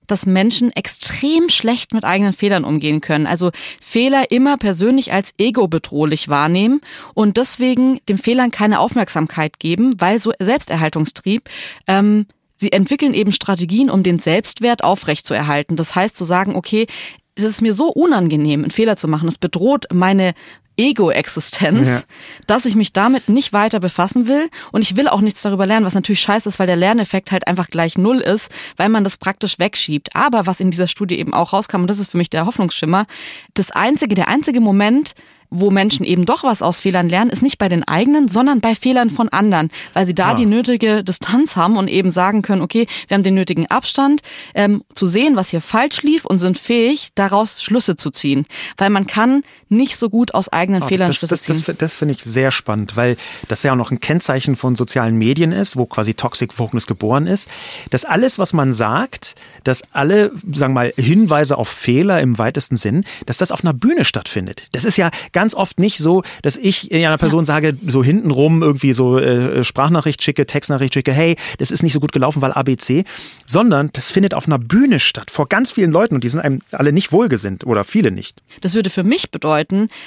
dass 0.06 0.26
Menschen 0.26 0.72
extrem 0.72 1.48
schlecht 1.48 1.92
mit 1.92 2.04
eigenen 2.04 2.32
Fehlern 2.32 2.64
umgehen 2.64 3.00
können. 3.00 3.26
Also 3.26 3.50
Fehler 3.80 4.30
immer 4.30 4.56
persönlich 4.56 5.12
als 5.12 5.32
ego-bedrohlich 5.38 6.28
wahrnehmen 6.28 6.80
und 7.14 7.36
deswegen 7.36 8.00
den 8.08 8.18
Fehlern 8.18 8.50
keine 8.50 8.80
Aufmerksamkeit 8.80 9.58
geben, 9.58 9.94
weil 9.98 10.18
so 10.18 10.32
Selbsterhaltungstrieb 10.38 11.48
ähm, 11.86 12.26
Sie 12.58 12.72
entwickeln 12.72 13.12
eben 13.12 13.32
Strategien, 13.32 13.90
um 13.90 14.02
den 14.02 14.18
Selbstwert 14.18 14.82
aufrechtzuerhalten. 14.82 15.76
Das 15.76 15.94
heißt 15.94 16.16
zu 16.16 16.24
sagen, 16.24 16.56
okay, 16.56 16.86
es 17.34 17.44
ist 17.44 17.60
mir 17.60 17.74
so 17.74 17.88
unangenehm, 17.88 18.62
einen 18.62 18.70
Fehler 18.70 18.96
zu 18.96 19.08
machen. 19.08 19.28
Es 19.28 19.36
bedroht 19.36 19.86
meine 19.92 20.32
Ego-Existenz, 20.76 21.86
Ja. 21.88 22.00
dass 22.46 22.64
ich 22.64 22.74
mich 22.76 22.92
damit 22.92 23.28
nicht 23.28 23.52
weiter 23.52 23.80
befassen 23.80 24.26
will 24.26 24.48
und 24.72 24.82
ich 24.82 24.96
will 24.96 25.08
auch 25.08 25.20
nichts 25.20 25.42
darüber 25.42 25.66
lernen, 25.66 25.86
was 25.86 25.94
natürlich 25.94 26.20
scheiße 26.20 26.48
ist, 26.48 26.58
weil 26.58 26.66
der 26.66 26.76
Lerneffekt 26.76 27.32
halt 27.32 27.46
einfach 27.46 27.68
gleich 27.68 27.96
null 27.98 28.18
ist, 28.20 28.50
weil 28.76 28.88
man 28.88 29.04
das 29.04 29.16
praktisch 29.16 29.58
wegschiebt. 29.58 30.14
Aber 30.14 30.46
was 30.46 30.60
in 30.60 30.70
dieser 30.70 30.86
Studie 30.86 31.18
eben 31.18 31.34
auch 31.34 31.52
rauskam, 31.52 31.82
und 31.82 31.90
das 31.90 31.98
ist 31.98 32.10
für 32.10 32.18
mich 32.18 32.30
der 32.30 32.46
Hoffnungsschimmer, 32.46 33.06
das 33.54 33.70
einzige, 33.70 34.14
der 34.14 34.28
einzige 34.28 34.60
Moment, 34.60 35.14
wo 35.48 35.70
Menschen 35.70 36.04
eben 36.04 36.24
doch 36.26 36.42
was 36.42 36.60
aus 36.60 36.80
Fehlern 36.80 37.08
lernen, 37.08 37.30
ist 37.30 37.40
nicht 37.40 37.56
bei 37.58 37.68
den 37.68 37.86
eigenen, 37.86 38.26
sondern 38.26 38.60
bei 38.60 38.74
Fehlern 38.74 39.10
von 39.10 39.28
anderen, 39.28 39.70
weil 39.94 40.04
sie 40.04 40.14
da 40.14 40.30
Ah. 40.30 40.34
die 40.34 40.44
nötige 40.44 41.04
Distanz 41.04 41.54
haben 41.54 41.76
und 41.76 41.86
eben 41.86 42.10
sagen 42.10 42.42
können, 42.42 42.62
okay, 42.62 42.88
wir 43.06 43.14
haben 43.14 43.22
den 43.22 43.36
nötigen 43.36 43.66
Abstand, 43.68 44.22
ähm, 44.56 44.82
zu 44.94 45.06
sehen, 45.06 45.36
was 45.36 45.50
hier 45.50 45.60
falsch 45.60 46.02
lief 46.02 46.24
und 46.24 46.38
sind 46.40 46.58
fähig, 46.58 47.10
daraus 47.14 47.62
Schlüsse 47.62 47.94
zu 47.94 48.10
ziehen. 48.10 48.44
Weil 48.76 48.90
man 48.90 49.06
kann 49.06 49.44
nicht 49.68 49.96
so 49.96 50.08
gut 50.10 50.34
aus 50.34 50.48
eigenen 50.48 50.82
Oh, 50.82 50.86
Fehlern 50.86 51.08
das, 51.08 51.16
Schlüsse 51.16 51.34
das, 51.34 51.42
ziehen. 51.42 51.62
das, 51.66 51.76
das 51.76 51.96
finde 51.96 52.14
ich 52.14 52.22
sehr 52.22 52.50
spannend, 52.50 52.96
weil 52.96 53.16
das 53.48 53.62
ja 53.62 53.72
auch 53.72 53.76
noch 53.76 53.90
ein 53.90 54.00
Kennzeichen 54.00 54.56
von 54.56 54.76
sozialen 54.76 55.16
Medien 55.16 55.52
ist, 55.52 55.76
wo 55.76 55.86
quasi 55.86 56.14
Toxic 56.14 56.58
Wokeness 56.58 56.86
geboren 56.86 57.26
ist, 57.26 57.48
dass 57.90 58.04
alles, 58.04 58.38
was 58.38 58.52
man 58.52 58.72
sagt, 58.72 59.34
dass 59.64 59.82
alle, 59.92 60.30
sagen 60.52 60.74
wir 60.74 60.80
mal, 60.80 60.92
Hinweise 60.96 61.58
auf 61.58 61.68
Fehler 61.68 62.20
im 62.20 62.38
weitesten 62.38 62.76
Sinn, 62.76 63.04
dass 63.26 63.38
das 63.38 63.50
auf 63.50 63.64
einer 63.64 63.72
Bühne 63.72 64.04
stattfindet. 64.04 64.68
Das 64.72 64.84
ist 64.84 64.96
ja 64.96 65.10
ganz 65.32 65.54
oft 65.54 65.80
nicht 65.80 65.98
so, 65.98 66.22
dass 66.42 66.56
ich 66.56 66.92
einer 66.94 67.18
Person 67.18 67.46
sage, 67.46 67.76
so 67.86 68.04
hintenrum 68.04 68.62
irgendwie 68.62 68.92
so 68.92 69.18
äh, 69.18 69.64
Sprachnachricht 69.64 70.22
schicke, 70.22 70.46
Textnachricht 70.46 70.94
schicke, 70.94 71.12
hey, 71.12 71.36
das 71.58 71.70
ist 71.70 71.82
nicht 71.82 71.92
so 71.92 72.00
gut 72.00 72.12
gelaufen, 72.12 72.42
weil 72.42 72.52
ABC, 72.52 73.04
sondern 73.46 73.90
das 73.94 74.10
findet 74.10 74.34
auf 74.34 74.46
einer 74.46 74.58
Bühne 74.58 75.00
statt, 75.00 75.30
vor 75.30 75.48
ganz 75.48 75.72
vielen 75.72 75.90
Leuten 75.90 76.14
und 76.14 76.24
die 76.24 76.28
sind 76.28 76.40
einem 76.40 76.60
alle 76.70 76.92
nicht 76.92 77.12
wohlgesinnt 77.12 77.66
oder 77.66 77.84
viele 77.84 78.10
nicht. 78.10 78.42
Das 78.60 78.74
würde 78.74 78.90
für 78.90 79.02
mich 79.02 79.30
bedeuten, 79.30 79.55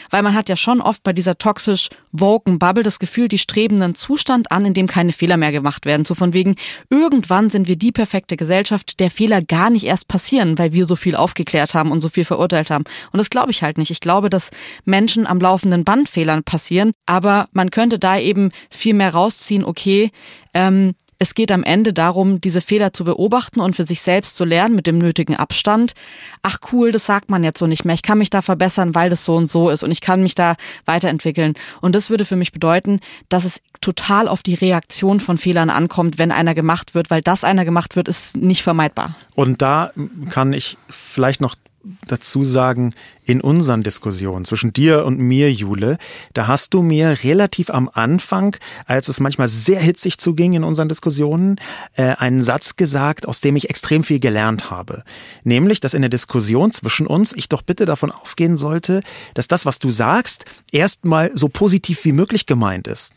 weil 0.10 0.24
man 0.24 0.36
hat 0.36 0.50
ja 0.50 0.56
schon 0.56 0.82
oft 0.82 1.04
bei 1.04 1.14
dieser 1.14 1.38
toxisch 1.38 1.89
woken 2.12 2.60
Bubble 2.60 2.84
das 2.84 3.00
Gefühl, 3.00 3.28
die 3.28 3.38
streben 3.38 3.82
einen 3.82 3.95
Zustand 3.95 4.52
an, 4.52 4.66
in 4.66 4.74
dem 4.74 4.88
keine 4.88 5.14
Fehler 5.14 5.38
mehr 5.38 5.52
gemacht 5.52 5.86
werden. 5.86 6.06
So 6.06 6.16
von 6.16 6.34
wegen, 6.34 6.56
irgendwann 6.89 7.50
sind 7.50 7.68
wir 7.68 7.76
die 7.76 7.91
perfekte 7.91 8.38
Gesellschaft, 8.38 9.00
der 9.00 9.12
Fehler 9.12 9.41
gar 9.41 9.70
nicht 9.70 9.86
erst 9.86 10.08
passieren, 10.08 10.58
weil 10.58 10.74
wir 10.74 10.86
so 10.86 10.95
viel 10.95 11.16
aufgeklärt 11.16 11.74
haben 11.74 11.91
und 11.91 12.02
so 12.02 12.10
viel 12.10 12.26
verurteilt 12.26 12.70
haben. 12.70 12.86
Und 13.12 13.18
das 13.18 13.30
glaube 13.30 13.52
ich 13.52 13.64
halt 13.64 13.78
nicht. 13.78 13.91
Ich 13.91 14.00
glaube, 14.00 14.30
dass 14.30 14.50
Menschen 14.86 15.28
am 15.28 15.39
laufenden 15.39 15.84
Band 15.84 16.10
Fehlern 16.10 16.43
passieren, 16.43 16.91
aber 17.06 17.47
man 17.52 17.72
könnte 17.72 18.00
da 18.00 18.18
eben 18.18 18.52
viel 18.70 18.93
mehr 18.93 19.14
rausziehen, 19.14 19.64
okay, 19.64 20.12
ähm, 20.54 20.95
es 21.22 21.34
geht 21.34 21.52
am 21.52 21.64
Ende 21.64 21.92
darum, 21.92 22.40
diese 22.40 22.62
Fehler 22.62 22.94
zu 22.94 23.04
beobachten 23.04 23.60
und 23.60 23.76
für 23.76 23.84
sich 23.84 24.02
selbst 24.02 24.38
zu 24.38 24.46
lernen 24.46 24.74
mit 24.74 24.88
dem 24.88 24.98
nötigen 24.98 25.36
Abstand. 25.36 25.94
Ach 26.44 26.60
cool, 26.72 26.94
das 26.94 27.06
sagt 27.06 27.30
man 27.30 27.44
jetzt 27.44 27.60
so 27.60 27.68
nicht 27.68 27.84
mehr. 27.84 27.94
Ich 27.94 28.02
kann 28.02 28.18
mich 28.18 28.30
da 28.30 28.42
verbessern, 28.42 28.96
weil 28.96 29.10
das 29.10 29.26
so 29.26 29.36
und 29.36 29.48
so 29.48 29.70
ist 29.70 29.84
und 29.84 29.92
ich 29.92 30.00
kann 30.00 30.24
mich 30.24 30.34
da 30.34 30.56
weiterentwickeln. 30.86 31.56
Und 31.82 31.94
das 31.94 32.10
würde 32.10 32.24
für 32.24 32.38
mich 32.38 32.54
bedeuten, 32.54 33.02
dass 33.28 33.44
es 33.44 33.60
total 33.82 34.30
auf 34.30 34.44
die 34.44 34.54
Reaktion 34.54 35.20
von 35.20 35.38
Fehlern 35.38 35.70
ankommt, 35.70 36.18
wenn 36.18 36.32
einer 36.32 36.56
gemacht 36.56 36.96
wird, 36.96 37.10
weil 37.10 37.22
das 37.22 37.44
einer 37.44 37.66
gemacht 37.66 37.98
wird, 37.98 38.08
ist 38.08 38.38
nicht 38.38 38.64
vermeidbar. 38.64 39.14
Und 39.36 39.62
da 39.62 39.92
kann 40.30 40.54
ich 40.54 40.78
vielleicht 40.90 41.42
noch 41.42 41.56
dazu 42.08 42.44
sagen, 42.44 42.94
in 43.30 43.42
unseren 43.42 43.84
Diskussionen 43.84 44.44
zwischen 44.44 44.74
dir 44.74 45.06
und 45.06 45.20
mir, 45.20 45.52
Jule, 45.52 45.98
da 46.34 46.48
hast 46.48 46.74
du 46.74 46.82
mir 46.82 47.24
relativ 47.24 47.70
am 47.70 47.90
Anfang, 47.94 48.56
als 48.88 49.08
es 49.08 49.20
manchmal 49.20 49.48
sehr 49.48 49.80
hitzig 49.80 50.18
zuging 50.18 50.54
in 50.54 50.64
unseren 50.64 50.90
Diskussionen, 50.90 51.58
äh, 51.94 52.16
einen 52.16 52.44
Satz 52.44 52.76
gesagt, 52.76 53.28
aus 53.28 53.40
dem 53.40 53.56
ich 53.56 53.70
extrem 53.70 54.04
viel 54.04 54.20
gelernt 54.20 54.72
habe. 54.72 55.04
Nämlich, 55.44 55.80
dass 55.80 55.94
in 55.94 56.02
der 56.02 56.10
Diskussion 56.10 56.72
zwischen 56.72 57.06
uns 57.06 57.34
ich 57.36 57.50
doch 57.50 57.62
bitte 57.62 57.86
davon 57.86 58.12
ausgehen 58.12 58.58
sollte, 58.58 59.02
dass 59.36 59.48
das, 59.48 59.66
was 59.66 59.78
du 59.78 59.92
sagst, 59.92 60.46
erstmal 60.72 61.32
so 61.38 61.50
positiv 61.50 62.04
wie 62.06 62.14
möglich 62.14 62.48
gemeint 62.48 62.88
ist. 62.88 63.14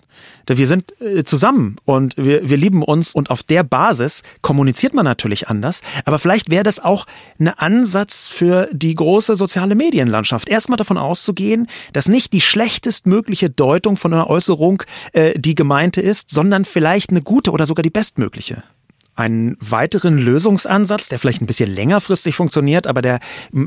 Wir 0.46 0.66
sind 0.66 0.92
äh, 1.00 1.24
zusammen 1.24 1.76
und 1.84 2.16
wir, 2.16 2.48
wir 2.48 2.56
lieben 2.56 2.82
uns 2.82 3.14
und 3.14 3.30
auf 3.30 3.42
der 3.42 3.62
Basis 3.62 4.22
kommuniziert 4.40 4.92
man 4.92 5.04
natürlich 5.04 5.48
anders. 5.48 5.82
Aber 6.04 6.18
vielleicht 6.18 6.50
wäre 6.50 6.64
das 6.64 6.80
auch 6.80 7.06
ein 7.38 7.48
Ansatz 7.48 8.28
für 8.28 8.68
die 8.72 8.94
große 8.94 9.36
soziale 9.36 9.74
Medienlandschaft. 10.02 10.48
Erstmal 10.48 10.76
davon 10.76 10.98
auszugehen, 10.98 11.68
dass 11.92 12.08
nicht 12.08 12.32
die 12.32 12.40
schlechtestmögliche 12.40 13.50
Deutung 13.50 13.96
von 13.96 14.12
einer 14.12 14.28
Äußerung 14.28 14.82
äh, 15.12 15.38
die 15.38 15.54
gemeinte 15.54 16.00
ist, 16.00 16.30
sondern 16.30 16.64
vielleicht 16.64 17.10
eine 17.10 17.22
gute 17.22 17.50
oder 17.50 17.66
sogar 17.66 17.82
die 17.82 17.90
bestmögliche 17.90 18.62
einen 19.14 19.58
weiteren 19.60 20.16
Lösungsansatz, 20.16 21.08
der 21.08 21.18
vielleicht 21.18 21.42
ein 21.42 21.46
bisschen 21.46 21.70
längerfristig 21.70 22.34
funktioniert, 22.34 22.86
aber 22.86 23.02
der 23.02 23.20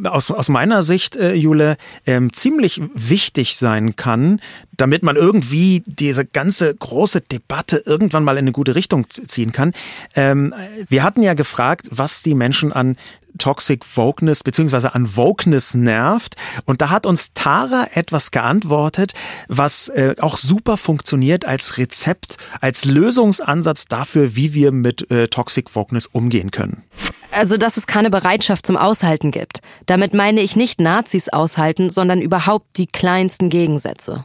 aus, 0.06 0.32
aus 0.32 0.50
meiner 0.50 0.82
Sicht, 0.82 1.16
äh, 1.18 1.36
Jule, 1.36 1.78
ähm, 2.08 2.34
ziemlich 2.34 2.82
wichtig 2.96 3.56
sein 3.56 3.96
kann, 3.96 4.42
damit 4.78 5.04
man 5.04 5.16
irgendwie 5.16 5.84
diese 5.86 6.26
ganze 6.26 6.74
große 6.74 7.22
Debatte 7.22 7.84
irgendwann 7.86 8.24
mal 8.24 8.38
in 8.38 8.46
eine 8.46 8.52
gute 8.52 8.76
Richtung 8.76 9.08
ziehen 9.10 9.52
kann. 9.52 9.74
Ähm, 10.16 10.54
wir 10.90 11.04
hatten 11.04 11.22
ja 11.22 11.34
gefragt, 11.34 11.88
was 11.92 12.24
die 12.24 12.36
Menschen 12.36 12.72
an 12.72 12.98
Toxic 13.38 13.84
Wokeness 13.96 14.44
beziehungsweise 14.44 14.96
an 14.96 15.16
Wokeness 15.16 15.74
nervt. 15.74 16.36
Und 16.66 16.82
da 16.82 16.90
hat 16.90 17.06
uns 17.06 17.34
Tara 17.34 17.88
etwas 17.94 18.32
geantwortet, 18.32 19.14
was 19.48 19.90
äh, 19.90 20.16
auch 20.20 20.38
super 20.38 20.78
funktioniert 20.78 21.46
als 21.46 21.78
Rezept, 21.78 22.38
als 22.62 22.86
Lösungsansatz 22.86 23.86
dafür, 23.86 24.36
wie 24.36 24.54
wir 24.54 24.72
mit 24.72 25.10
äh, 25.12 25.28
Toxic 25.28 25.76
Wokeness 25.76 26.08
umgehen 26.08 26.52
können. 26.52 26.84
Also, 27.32 27.58
dass 27.58 27.76
es 27.76 27.86
keine 27.86 28.10
Bereitschaft 28.10 28.66
zum 28.66 28.78
Aushalten 28.78 29.32
gibt. 29.32 29.60
Damit 29.86 30.14
meine 30.14 30.42
ich 30.42 30.56
nicht 30.56 30.80
Nazis 30.80 31.28
aushalten, 31.28 31.90
sondern 31.90 32.22
überhaupt 32.22 32.78
die 32.78 32.88
kleinsten 32.88 33.50
Gegensätze. 33.50 34.24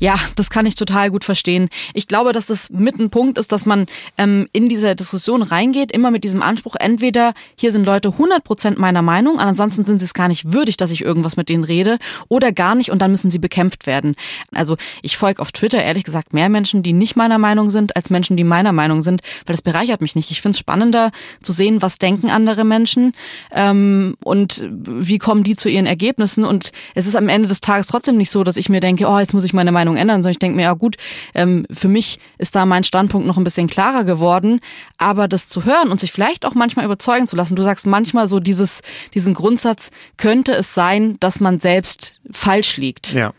Ja, 0.00 0.14
das 0.34 0.48
kann 0.48 0.66
ich 0.66 0.74
total 0.74 1.10
gut 1.10 1.24
verstehen. 1.24 1.68
Ich 1.92 2.08
glaube, 2.08 2.32
dass 2.32 2.46
das 2.46 2.70
mit 2.70 2.98
ein 2.98 3.10
Punkt 3.10 3.36
ist, 3.38 3.52
dass 3.52 3.66
man 3.66 3.86
ähm, 4.16 4.48
in 4.52 4.68
diese 4.68 4.96
Diskussion 4.96 5.42
reingeht, 5.42 5.92
immer 5.92 6.10
mit 6.10 6.24
diesem 6.24 6.42
Anspruch, 6.42 6.74
entweder 6.80 7.34
hier 7.56 7.70
sind 7.70 7.84
Leute 7.84 8.08
100% 8.08 8.78
meiner 8.78 9.02
Meinung, 9.02 9.38
ansonsten 9.38 9.84
sind 9.84 9.98
sie 9.98 10.06
es 10.06 10.14
gar 10.14 10.28
nicht 10.28 10.52
würdig, 10.52 10.78
dass 10.78 10.90
ich 10.90 11.02
irgendwas 11.02 11.36
mit 11.36 11.50
denen 11.50 11.64
rede, 11.64 11.98
oder 12.28 12.50
gar 12.50 12.74
nicht 12.74 12.90
und 12.90 13.02
dann 13.02 13.10
müssen 13.10 13.30
sie 13.30 13.38
bekämpft 13.38 13.86
werden. 13.86 14.16
Also 14.52 14.76
ich 15.02 15.18
folge 15.18 15.42
auf 15.42 15.52
Twitter 15.52 15.82
ehrlich 15.82 16.04
gesagt 16.04 16.32
mehr 16.32 16.48
Menschen, 16.48 16.82
die 16.82 16.94
nicht 16.94 17.14
meiner 17.14 17.38
Meinung 17.38 17.70
sind, 17.70 17.94
als 17.94 18.08
Menschen, 18.08 18.38
die 18.38 18.44
meiner 18.44 18.72
Meinung 18.72 19.02
sind, 19.02 19.20
weil 19.44 19.54
das 19.54 19.62
bereichert 19.62 20.00
mich 20.00 20.14
nicht. 20.14 20.30
Ich 20.30 20.40
finde 20.40 20.54
es 20.54 20.58
spannender 20.58 21.10
zu 21.42 21.52
sehen, 21.52 21.82
was 21.82 21.98
denken 21.98 22.30
andere 22.30 22.64
Menschen 22.64 23.12
ähm, 23.52 24.16
und 24.24 24.64
wie 24.70 25.18
kommen 25.18 25.42
die 25.42 25.56
zu 25.56 25.68
ihren 25.68 25.86
Ergebnissen. 25.86 26.44
Und 26.44 26.72
es 26.94 27.06
ist 27.06 27.16
am 27.16 27.28
Ende 27.28 27.48
des 27.48 27.60
Tages 27.60 27.88
trotzdem 27.88 28.16
nicht 28.16 28.30
so, 28.30 28.44
dass 28.44 28.56
ich 28.56 28.70
mir 28.70 28.80
denke, 28.80 29.06
oh, 29.06 29.18
jetzt 29.18 29.34
muss 29.34 29.44
ich 29.44 29.52
meine 29.52 29.72
Meinung 29.72 29.89
ändern, 29.96 30.22
sondern 30.22 30.32
ich 30.32 30.38
denke 30.38 30.56
mir, 30.56 30.62
ja 30.62 30.74
gut, 30.74 30.96
ähm, 31.34 31.66
für 31.70 31.88
mich 31.88 32.18
ist 32.38 32.54
da 32.54 32.66
mein 32.66 32.84
Standpunkt 32.84 33.26
noch 33.26 33.36
ein 33.36 33.44
bisschen 33.44 33.68
klarer 33.68 34.04
geworden. 34.04 34.60
Aber 34.98 35.28
das 35.28 35.48
zu 35.48 35.64
hören 35.64 35.90
und 35.90 36.00
sich 36.00 36.12
vielleicht 36.12 36.46
auch 36.46 36.54
manchmal 36.54 36.84
überzeugen 36.84 37.26
zu 37.26 37.36
lassen, 37.36 37.56
du 37.56 37.62
sagst 37.62 37.86
manchmal 37.86 38.26
so 38.26 38.40
dieses, 38.40 38.82
diesen 39.14 39.34
Grundsatz, 39.34 39.90
könnte 40.16 40.52
es 40.52 40.74
sein, 40.74 41.16
dass 41.20 41.40
man 41.40 41.58
selbst 41.58 42.14
falsch 42.30 42.76
liegt. 42.76 43.12
Ja. 43.12 43.32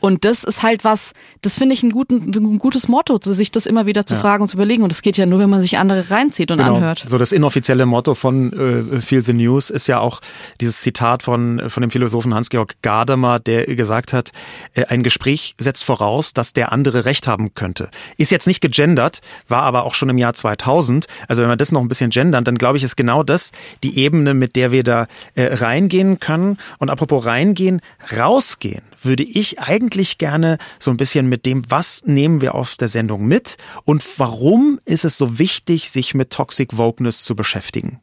Und 0.00 0.24
das 0.24 0.44
ist 0.44 0.62
halt 0.62 0.84
was, 0.84 1.12
das 1.42 1.58
finde 1.58 1.74
ich 1.74 1.82
ein, 1.82 1.90
guten, 1.90 2.30
ein 2.34 2.58
gutes 2.58 2.88
Motto, 2.88 3.18
sich 3.20 3.50
das 3.50 3.66
immer 3.66 3.86
wieder 3.86 4.06
zu 4.06 4.16
fragen 4.16 4.42
und 4.42 4.48
zu 4.48 4.56
überlegen. 4.56 4.82
Und 4.82 4.90
das 4.90 5.02
geht 5.02 5.16
ja 5.16 5.26
nur, 5.26 5.38
wenn 5.38 5.50
man 5.50 5.60
sich 5.60 5.78
andere 5.78 6.10
reinzieht 6.10 6.50
und 6.50 6.60
anhört. 6.60 7.04
So 7.06 7.18
das 7.18 7.32
inoffizielle 7.32 7.86
Motto 7.86 8.14
von 8.14 8.52
äh, 8.52 9.00
Feel 9.00 9.22
the 9.22 9.32
News 9.32 9.70
ist 9.70 9.86
ja 9.86 10.00
auch 10.00 10.20
dieses 10.60 10.80
Zitat 10.80 11.22
von, 11.22 11.68
von 11.68 11.82
dem 11.82 11.90
Philosophen 11.90 12.34
Hans-Georg 12.34 12.76
Gadamer, 12.82 13.38
der 13.38 13.66
gesagt 13.66 14.12
hat, 14.12 14.30
äh, 14.74 14.86
ein 14.86 15.02
Gespräch 15.02 15.54
setzt 15.58 15.84
voraus, 15.84 16.32
dass 16.32 16.52
der 16.52 16.72
andere 16.72 17.04
Recht 17.04 17.26
haben 17.26 17.54
könnte. 17.54 17.90
Ist 18.16 18.30
jetzt 18.30 18.46
nicht 18.46 18.60
gegendert, 18.60 19.20
war 19.48 19.62
aber 19.62 19.84
auch 19.84 19.94
schon 19.94 20.08
im 20.08 20.18
Jahr 20.18 20.34
2000. 20.34 21.06
Also 21.28 21.42
wenn 21.42 21.48
wir 21.48 21.56
das 21.56 21.72
noch 21.72 21.80
ein 21.80 21.88
bisschen 21.88 22.10
gendern, 22.10 22.44
dann 22.44 22.56
glaube 22.56 22.78
ich, 22.78 22.84
ist 22.84 22.96
genau 22.96 23.22
das 23.22 23.52
die 23.82 23.98
Ebene, 23.98 24.34
mit 24.34 24.56
der 24.56 24.72
wir 24.72 24.82
da 24.82 25.06
äh, 25.34 25.54
reingehen 25.54 26.20
können. 26.20 26.58
Und 26.78 26.90
apropos 26.90 27.26
reingehen, 27.26 27.80
rausgehen 28.16 28.82
würde 29.02 29.22
ich 29.22 29.58
eigentlich 29.58 30.18
gerne 30.18 30.58
so 30.78 30.90
ein 30.90 30.96
bisschen 30.96 31.28
mit 31.28 31.46
dem, 31.46 31.64
was 31.70 32.02
nehmen 32.04 32.40
wir 32.40 32.54
auf 32.54 32.76
der 32.76 32.88
Sendung 32.88 33.26
mit 33.26 33.56
und 33.84 34.02
warum 34.18 34.78
ist 34.84 35.04
es 35.04 35.16
so 35.16 35.38
wichtig, 35.38 35.90
sich 35.90 36.14
mit 36.14 36.30
Toxic 36.30 36.76
Wokeness 36.76 37.24
zu 37.24 37.34
beschäftigen. 37.34 38.00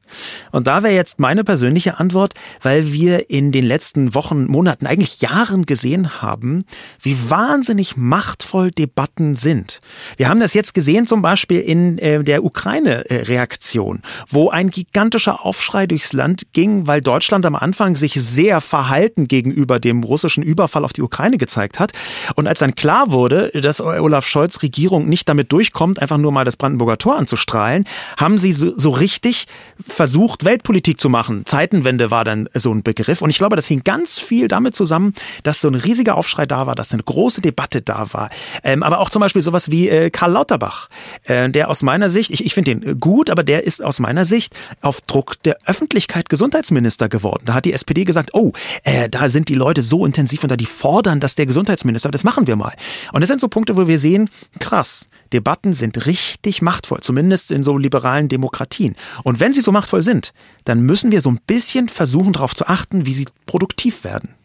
Und 0.52 0.68
da 0.68 0.84
wäre 0.84 0.94
jetzt 0.94 1.20
meine 1.20 1.44
persönliche 1.44 2.00
Antwort, 2.00 2.34
weil 2.62 2.92
wir 2.92 3.30
in 3.30 3.52
den 3.52 3.66
letzten 3.66 4.14
Wochen, 4.14 4.46
Monaten, 4.46 4.88
eigentlich 4.88 5.22
Jahren 5.22 5.66
gesehen 5.66 6.22
haben, 6.22 6.66
wie 7.02 7.30
wahnsinnig 7.30 7.98
machtvoll 7.98 8.72
Debatten 8.72 9.36
sind. 9.36 9.82
Wir 10.18 10.30
haben 10.30 10.40
das 10.40 10.54
jetzt 10.54 10.74
gesehen 10.74 11.08
zum 11.08 11.22
Beispiel 11.22 11.60
in 11.60 11.98
äh, 12.00 12.24
der 12.24 12.44
Ukraine-Reaktion, 12.44 14.02
wo 14.28 14.50
ein 14.50 14.70
gigantischer 14.70 15.46
Aufschrei 15.46 15.88
durchs 15.88 16.14
Land 16.14 16.54
ging, 16.54 16.88
weil 16.88 17.02
Deutschland 17.02 17.46
am 17.46 17.56
Anfang 17.56 17.96
sich 17.96 18.14
sehr 18.14 18.62
verhalten 18.62 19.28
gegenüber 19.28 19.80
dem 19.80 20.04
russischen 20.04 20.44
Überfall 20.44 20.87
auf 20.88 20.94
die 20.94 21.02
Ukraine 21.02 21.38
gezeigt 21.38 21.80
hat. 21.80 21.92
Und 22.36 22.48
als 22.48 22.60
dann 22.60 22.76
klar 22.76 23.12
wurde, 23.12 23.52
dass 23.62 23.82
Olaf 23.82 24.26
Scholz 24.26 24.62
Regierung 24.62 25.10
nicht 25.10 25.28
damit 25.28 25.52
durchkommt, 25.52 26.02
einfach 26.02 26.18
nur 26.18 26.32
mal 26.32 26.46
das 26.46 26.56
Brandenburger 26.56 26.98
Tor 26.98 27.18
anzustrahlen, 27.18 27.84
haben 28.18 28.38
sie 28.38 28.54
so, 28.54 28.72
so 28.80 28.92
richtig 28.92 29.48
versucht, 29.86 30.46
Weltpolitik 30.46 31.00
zu 31.00 31.10
machen. 31.10 31.46
Zeitenwende 31.46 32.10
war 32.10 32.24
dann 32.24 32.48
so 32.54 32.74
ein 32.74 32.84
Begriff. 32.84 33.22
Und 33.22 33.30
ich 33.30 33.38
glaube, 33.38 33.58
das 33.58 33.68
hing 33.68 33.84
ganz 33.84 34.18
viel 34.18 34.48
damit 34.48 34.78
zusammen, 34.78 35.14
dass 35.44 35.60
so 35.60 35.68
ein 35.68 35.76
riesiger 35.76 36.16
Aufschrei 36.16 36.46
da 36.46 36.68
war, 36.68 36.76
dass 36.76 36.94
eine 36.94 37.04
große 37.04 37.42
Debatte 37.42 37.82
da 37.82 38.14
war. 38.14 38.30
Ähm, 38.64 38.82
aber 38.82 39.00
auch 39.00 39.10
zum 39.10 39.20
Beispiel 39.20 39.42
sowas 39.42 39.70
wie 39.70 39.90
äh, 39.90 40.10
Karl 40.10 40.32
Lauterbach, 40.32 40.88
äh, 41.26 41.50
der 41.50 41.70
aus 41.70 41.84
meiner 41.84 42.10
Sicht, 42.10 42.32
ich, 42.32 42.46
ich 42.46 42.54
finde 42.54 42.76
den 42.76 43.00
gut, 43.00 43.30
aber 43.30 43.44
der 43.44 43.66
ist 43.66 43.84
aus 43.84 44.00
meiner 44.00 44.24
Sicht 44.24 44.56
auf 44.82 45.02
Druck 45.02 45.36
der 45.44 45.58
Öffentlichkeit 45.66 46.30
Gesundheitsminister 46.30 47.10
geworden. 47.10 47.44
Da 47.46 47.54
hat 47.54 47.66
die 47.66 47.74
SPD 47.74 48.06
gesagt, 48.06 48.32
oh, 48.34 48.54
äh, 48.84 49.10
da 49.10 49.30
sind 49.30 49.50
die 49.50 49.56
Leute 49.56 49.82
so 49.82 50.06
intensiv 50.06 50.48
da 50.48 50.56
die 50.56 50.66
fordern, 50.78 51.20
dass 51.20 51.36
der 51.36 51.46
Gesundheitsminister, 51.46 52.12
das 52.12 52.24
machen 52.24 52.48
wir 52.48 52.56
mal. 52.56 52.74
Und 53.12 53.22
das 53.22 53.28
sind 53.28 53.42
so 53.42 53.48
Punkte, 53.48 53.76
wo 53.76 53.88
wir 53.88 54.00
sehen, 54.00 54.30
krass, 54.60 55.10
Debatten 55.34 55.74
sind 55.74 56.06
richtig 56.06 56.62
machtvoll, 56.62 57.02
zumindest 57.02 57.52
in 57.52 57.64
so 57.64 57.78
liberalen 57.78 58.30
Demokratien. 58.30 58.96
Und 59.24 59.40
wenn 59.40 59.54
sie 59.54 59.62
so 59.62 59.72
machtvoll 59.72 60.02
sind, 60.02 60.34
dann 60.66 60.82
müssen 60.82 61.12
wir 61.12 61.22
so 61.22 61.30
ein 61.30 61.40
bisschen 61.46 61.90
versuchen, 61.90 62.34
darauf 62.34 62.56
zu 62.56 62.68
achten, 62.68 63.06
wie 63.06 63.14
sie 63.14 63.28
produktiv 63.46 64.04
werden. 64.04 64.36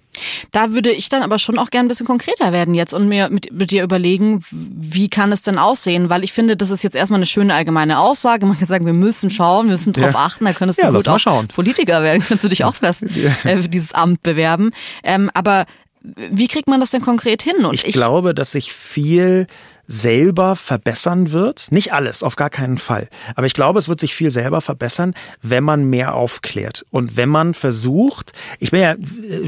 Da 0.50 0.72
würde 0.72 0.92
ich 0.92 1.08
dann 1.08 1.22
aber 1.22 1.38
schon 1.38 1.58
auch 1.58 1.70
gern 1.70 1.86
ein 1.86 1.88
bisschen 1.88 2.06
konkreter 2.06 2.52
werden 2.52 2.74
jetzt 2.74 2.92
und 2.92 3.08
mir 3.08 3.30
mit, 3.30 3.50
mit, 3.52 3.70
dir 3.70 3.82
überlegen, 3.82 4.44
wie 4.50 5.08
kann 5.08 5.32
es 5.32 5.40
denn 5.42 5.56
aussehen? 5.56 6.10
Weil 6.10 6.22
ich 6.22 6.32
finde, 6.32 6.56
das 6.56 6.70
ist 6.70 6.82
jetzt 6.82 6.96
erstmal 6.96 7.18
eine 7.18 7.26
schöne 7.26 7.54
allgemeine 7.54 7.98
Aussage. 7.98 8.44
Man 8.44 8.58
kann 8.58 8.68
sagen, 8.68 8.84
wir 8.84 8.92
müssen 8.92 9.30
schauen, 9.30 9.66
wir 9.66 9.72
müssen 9.72 9.94
drauf 9.94 10.12
ja. 10.12 10.18
achten, 10.18 10.44
da 10.44 10.52
könntest 10.52 10.80
du 10.80 10.84
ja, 10.84 10.90
gut 10.90 11.08
auch 11.08 11.18
schauen. 11.18 11.48
Politiker 11.48 12.02
werden, 12.02 12.20
könntest 12.26 12.44
du 12.44 12.48
dich 12.48 12.64
auch 12.64 12.74
fest 12.74 13.06
ja. 13.14 13.30
äh, 13.44 13.56
für 13.56 13.68
dieses 13.68 13.94
Amt 13.94 14.22
bewerben. 14.22 14.72
Ähm, 15.02 15.30
aber 15.32 15.64
wie 16.02 16.48
kriegt 16.48 16.68
man 16.68 16.80
das 16.80 16.90
denn 16.90 17.02
konkret 17.02 17.42
hin? 17.42 17.64
Und 17.64 17.74
ich, 17.74 17.86
ich 17.86 17.92
glaube, 17.92 18.34
dass 18.34 18.52
sich 18.52 18.72
viel 18.72 19.46
selber 19.92 20.56
verbessern 20.56 21.32
wird. 21.32 21.70
Nicht 21.70 21.92
alles, 21.92 22.22
auf 22.22 22.34
gar 22.34 22.48
keinen 22.48 22.78
Fall. 22.78 23.08
Aber 23.36 23.46
ich 23.46 23.52
glaube, 23.52 23.78
es 23.78 23.88
wird 23.88 24.00
sich 24.00 24.14
viel 24.14 24.30
selber 24.30 24.62
verbessern, 24.62 25.14
wenn 25.42 25.62
man 25.62 25.84
mehr 25.84 26.14
aufklärt. 26.14 26.86
Und 26.90 27.16
wenn 27.16 27.28
man 27.28 27.52
versucht, 27.52 28.32
ich 28.58 28.70
bin 28.70 28.80
ja, 28.80 28.94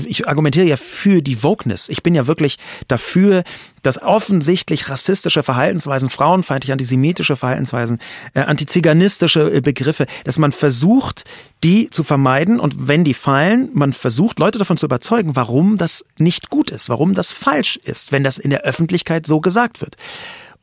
ich 0.06 0.28
argumentiere 0.28 0.66
ja 0.66 0.76
für 0.76 1.22
die 1.22 1.42
Wokeness. 1.42 1.88
Ich 1.88 2.02
bin 2.02 2.14
ja 2.14 2.26
wirklich 2.26 2.58
dafür, 2.88 3.42
dass 3.80 4.02
offensichtlich 4.02 4.88
rassistische 4.88 5.42
Verhaltensweisen, 5.42 6.10
frauenfeindliche, 6.10 6.72
antisemitische 6.72 7.36
Verhaltensweisen, 7.36 7.98
äh, 8.34 8.40
antiziganistische 8.40 9.52
äh, 9.52 9.60
Begriffe, 9.60 10.06
dass 10.24 10.38
man 10.38 10.52
versucht, 10.52 11.24
die 11.62 11.88
zu 11.90 12.04
vermeiden 12.04 12.60
und 12.60 12.88
wenn 12.88 13.04
die 13.04 13.14
fallen, 13.14 13.70
man 13.72 13.92
versucht, 13.92 14.38
Leute 14.38 14.58
davon 14.58 14.76
zu 14.76 14.86
überzeugen, 14.86 15.36
warum 15.36 15.78
das 15.78 16.04
nicht 16.18 16.50
gut 16.50 16.70
ist, 16.70 16.88
warum 16.88 17.14
das 17.14 17.32
falsch 17.32 17.76
ist, 17.76 18.12
wenn 18.12 18.24
das 18.24 18.38
in 18.38 18.50
der 18.50 18.62
Öffentlichkeit 18.62 19.26
so 19.26 19.40
gesagt 19.40 19.80
wird. 19.80 19.96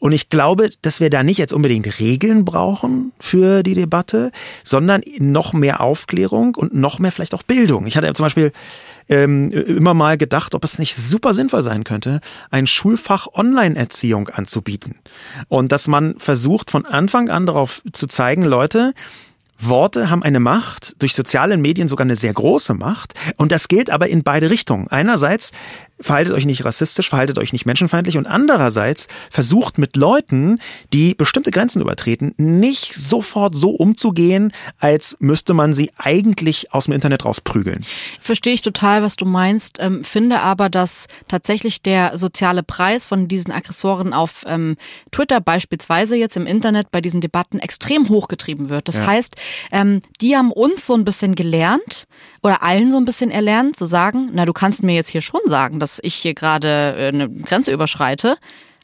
Und 0.02 0.14
ich 0.14 0.30
glaube, 0.30 0.72
dass 0.82 1.00
wir 1.00 1.12
da 1.12 1.22
nicht 1.22 1.38
jetzt 1.38 1.54
unbedingt 1.54 2.00
Regeln 2.00 2.44
brauchen 2.44 3.12
für 3.20 3.62
die 3.62 3.76
Debatte, 3.76 4.32
sondern 4.64 5.04
noch 5.20 5.54
mehr 5.54 5.80
Aufklärung 5.80 6.56
und 6.56 6.74
noch 6.74 6.98
mehr 6.98 7.12
vielleicht 7.12 7.36
auch 7.36 7.44
Bildung. 7.44 7.86
Ich 7.86 7.96
hatte 7.96 8.12
zum 8.14 8.26
Beispiel 8.26 8.52
ähm, 9.10 9.52
immer 9.52 9.94
mal 9.94 10.18
gedacht, 10.18 10.56
ob 10.56 10.64
es 10.64 10.80
nicht 10.80 10.96
super 10.96 11.36
sinnvoll 11.36 11.62
sein 11.62 11.84
könnte, 11.84 12.20
ein 12.50 12.66
Schulfach 12.66 13.28
Online-Erziehung 13.32 14.30
anzubieten. 14.30 14.96
Und 15.50 15.72
dass 15.72 15.88
man 15.88 16.18
versucht, 16.18 16.72
von 16.72 16.88
Anfang 16.88 17.30
an 17.30 17.46
darauf 17.46 17.84
zu 17.94 18.08
zeigen, 18.08 18.44
Leute, 18.44 18.96
Worte 19.64 20.10
haben 20.10 20.24
eine 20.24 20.40
Macht, 20.40 20.96
durch 21.00 21.14
soziale 21.14 21.58
Medien 21.58 21.88
sogar 21.88 22.06
eine 22.06 22.16
sehr 22.16 22.34
große 22.34 22.74
Macht. 22.74 23.14
Und 23.38 23.52
das 23.52 23.68
gilt 23.68 23.90
aber 23.90 24.08
in 24.08 24.24
beide 24.24 24.50
Richtungen. 24.50 24.88
Einerseits 24.88 25.52
verhaltet 26.02 26.34
euch 26.34 26.46
nicht 26.46 26.66
rassistisch, 26.66 27.10
verhaltet 27.10 27.38
euch 27.38 27.54
nicht 27.54 27.66
menschenfeindlich 27.66 28.18
und 28.18 28.26
andererseits 28.26 29.08
versucht 29.30 29.78
mit 29.78 29.96
Leuten, 29.96 30.60
die 30.94 31.16
bestimmte 31.16 31.52
Grenzen 31.52 31.82
übertreten, 31.82 32.34
nicht 32.38 32.94
sofort 32.94 33.56
so 33.56 33.72
umzugehen, 33.72 34.54
als 34.80 35.18
müsste 35.20 35.54
man 35.54 35.74
sie 35.74 35.92
eigentlich 35.98 36.74
aus 36.74 36.86
dem 36.86 36.94
Internet 36.94 37.26
rausprügeln. 37.26 37.86
Verstehe 38.20 38.54
ich 38.54 38.62
total, 38.62 39.02
was 39.04 39.16
du 39.16 39.26
meinst, 39.26 39.78
ähm, 39.80 40.04
finde 40.04 40.42
aber, 40.42 40.70
dass 40.70 41.08
tatsächlich 41.28 41.82
der 41.82 42.18
soziale 42.18 42.64
Preis 42.64 43.06
von 43.06 43.28
diesen 43.28 43.52
Aggressoren 43.52 44.14
auf 44.14 44.44
ähm, 44.48 44.78
Twitter 45.12 45.42
beispielsweise 45.42 46.16
jetzt 46.16 46.38
im 46.38 46.46
Internet 46.46 46.92
bei 46.92 47.02
diesen 47.02 47.22
Debatten 47.22 47.60
extrem 47.60 48.10
hochgetrieben 48.10 48.70
wird. 48.70 48.88
Das 48.88 49.00
ja. 49.00 49.08
heißt, 49.08 49.36
ähm, 49.72 50.02
die 50.22 50.36
haben 50.36 50.52
uns 50.52 50.88
so 50.88 50.94
ein 50.94 51.06
bisschen 51.06 51.36
gelernt 51.36 52.08
oder 52.44 52.64
allen 52.64 52.92
so 52.92 52.98
ein 52.98 53.06
bisschen 53.06 53.32
erlernt, 53.32 53.78
zu 53.78 53.86
sagen, 53.86 54.30
na, 54.34 54.46
du 54.46 54.54
kannst 54.54 54.84
mir 54.84 54.96
jetzt 54.96 55.10
hier 55.10 55.22
schon 55.22 55.42
sagen, 55.46 55.80
dass 55.80 56.00
ich 56.02 56.16
hier 56.16 56.34
gerade 56.34 56.96
äh, 56.98 57.08
eine 57.10 57.30
Grenze 57.30 57.72
überschreite. 57.72 58.38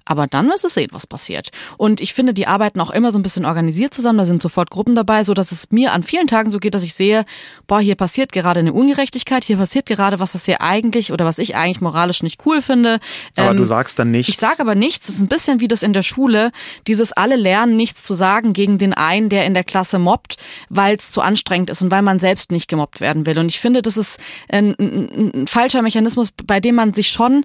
Aber 0.08 0.26
dann 0.26 0.48
wirst 0.50 0.64
du 0.64 0.70
sehen, 0.70 0.88
was 0.92 1.06
passiert. 1.06 1.50
Und 1.78 2.00
ich 2.00 2.14
finde, 2.14 2.34
die 2.34 2.48
arbeiten 2.48 2.80
auch 2.80 2.92
immer 2.92 3.12
so 3.12 3.20
ein 3.20 3.24
bisschen 3.24 3.46
organisiert 3.46 3.94
zusammen. 3.94 4.20
Da 4.20 4.26
sind 4.26 4.42
sofort 4.42 4.70
Gruppen 4.70 4.96
dabei, 4.96 5.24
so 5.26 5.34
dass 5.34 5.52
es 5.52 5.70
mir 5.70 5.92
an 5.92 6.02
vielen 6.02 6.28
Tagen 6.28 6.50
so 6.50 6.60
geht, 6.60 6.74
dass 6.74 6.84
ich 6.84 6.94
sehe, 6.94 7.26
boah, 7.68 7.82
hier 7.82 7.96
passiert 7.96 8.32
gerade 8.32 8.62
eine 8.62 8.72
Ungerechtigkeit, 8.72 9.44
hier 9.44 9.58
passiert 9.58 9.86
gerade 9.86 10.20
was, 10.20 10.32
das 10.32 10.48
wir 10.48 10.62
eigentlich 10.62 11.12
oder 11.12 11.26
was 11.26 11.38
ich 11.40 11.56
eigentlich 11.56 11.82
moralisch 11.82 12.24
nicht 12.24 12.46
cool 12.46 12.62
finde. 12.62 13.00
Aber 13.36 13.52
ähm, 13.52 13.58
du 13.58 13.66
sagst 13.66 14.00
dann 14.00 14.12
nichts. 14.12 14.30
Ich 14.30 14.38
sage 14.38 14.60
aber 14.60 14.76
nichts. 14.76 15.08
Das 15.08 15.16
ist 15.16 15.22
ein 15.22 15.28
bisschen 15.28 15.60
wie 15.60 15.68
das 15.68 15.84
in 15.84 15.92
der 15.92 16.04
Schule, 16.04 16.52
dieses 16.88 17.12
alle 17.12 17.36
lernen, 17.36 17.76
nichts 17.76 18.04
zu 18.04 18.14
sagen 18.14 18.54
gegen 18.54 18.78
den 18.78 18.94
einen, 18.94 19.28
der 19.28 19.46
in 19.46 19.54
der 19.54 19.66
Klasse 19.66 20.00
mobbt, 20.00 20.38
weil 20.70 20.96
es 20.96 21.12
zu 21.12 21.22
anstrengend 21.22 21.70
ist 21.70 21.82
und 21.82 21.92
weil 21.92 22.02
man 22.02 22.20
selbst 22.20 22.52
nicht 22.52 22.70
gemobbt 22.70 23.02
werden 23.02 23.26
will. 23.26 23.38
Und 23.40 23.50
ich 23.50 23.60
finde, 23.60 23.82
das 23.82 23.98
ist 23.98 24.20
ein, 24.48 24.74
ein, 24.80 25.32
ein 25.34 25.48
falscher 25.48 25.82
Mechanismus, 25.82 26.32
bei 26.32 26.60
dem 26.60 26.76
man 26.76 26.94
sich 26.94 27.10
schon 27.10 27.44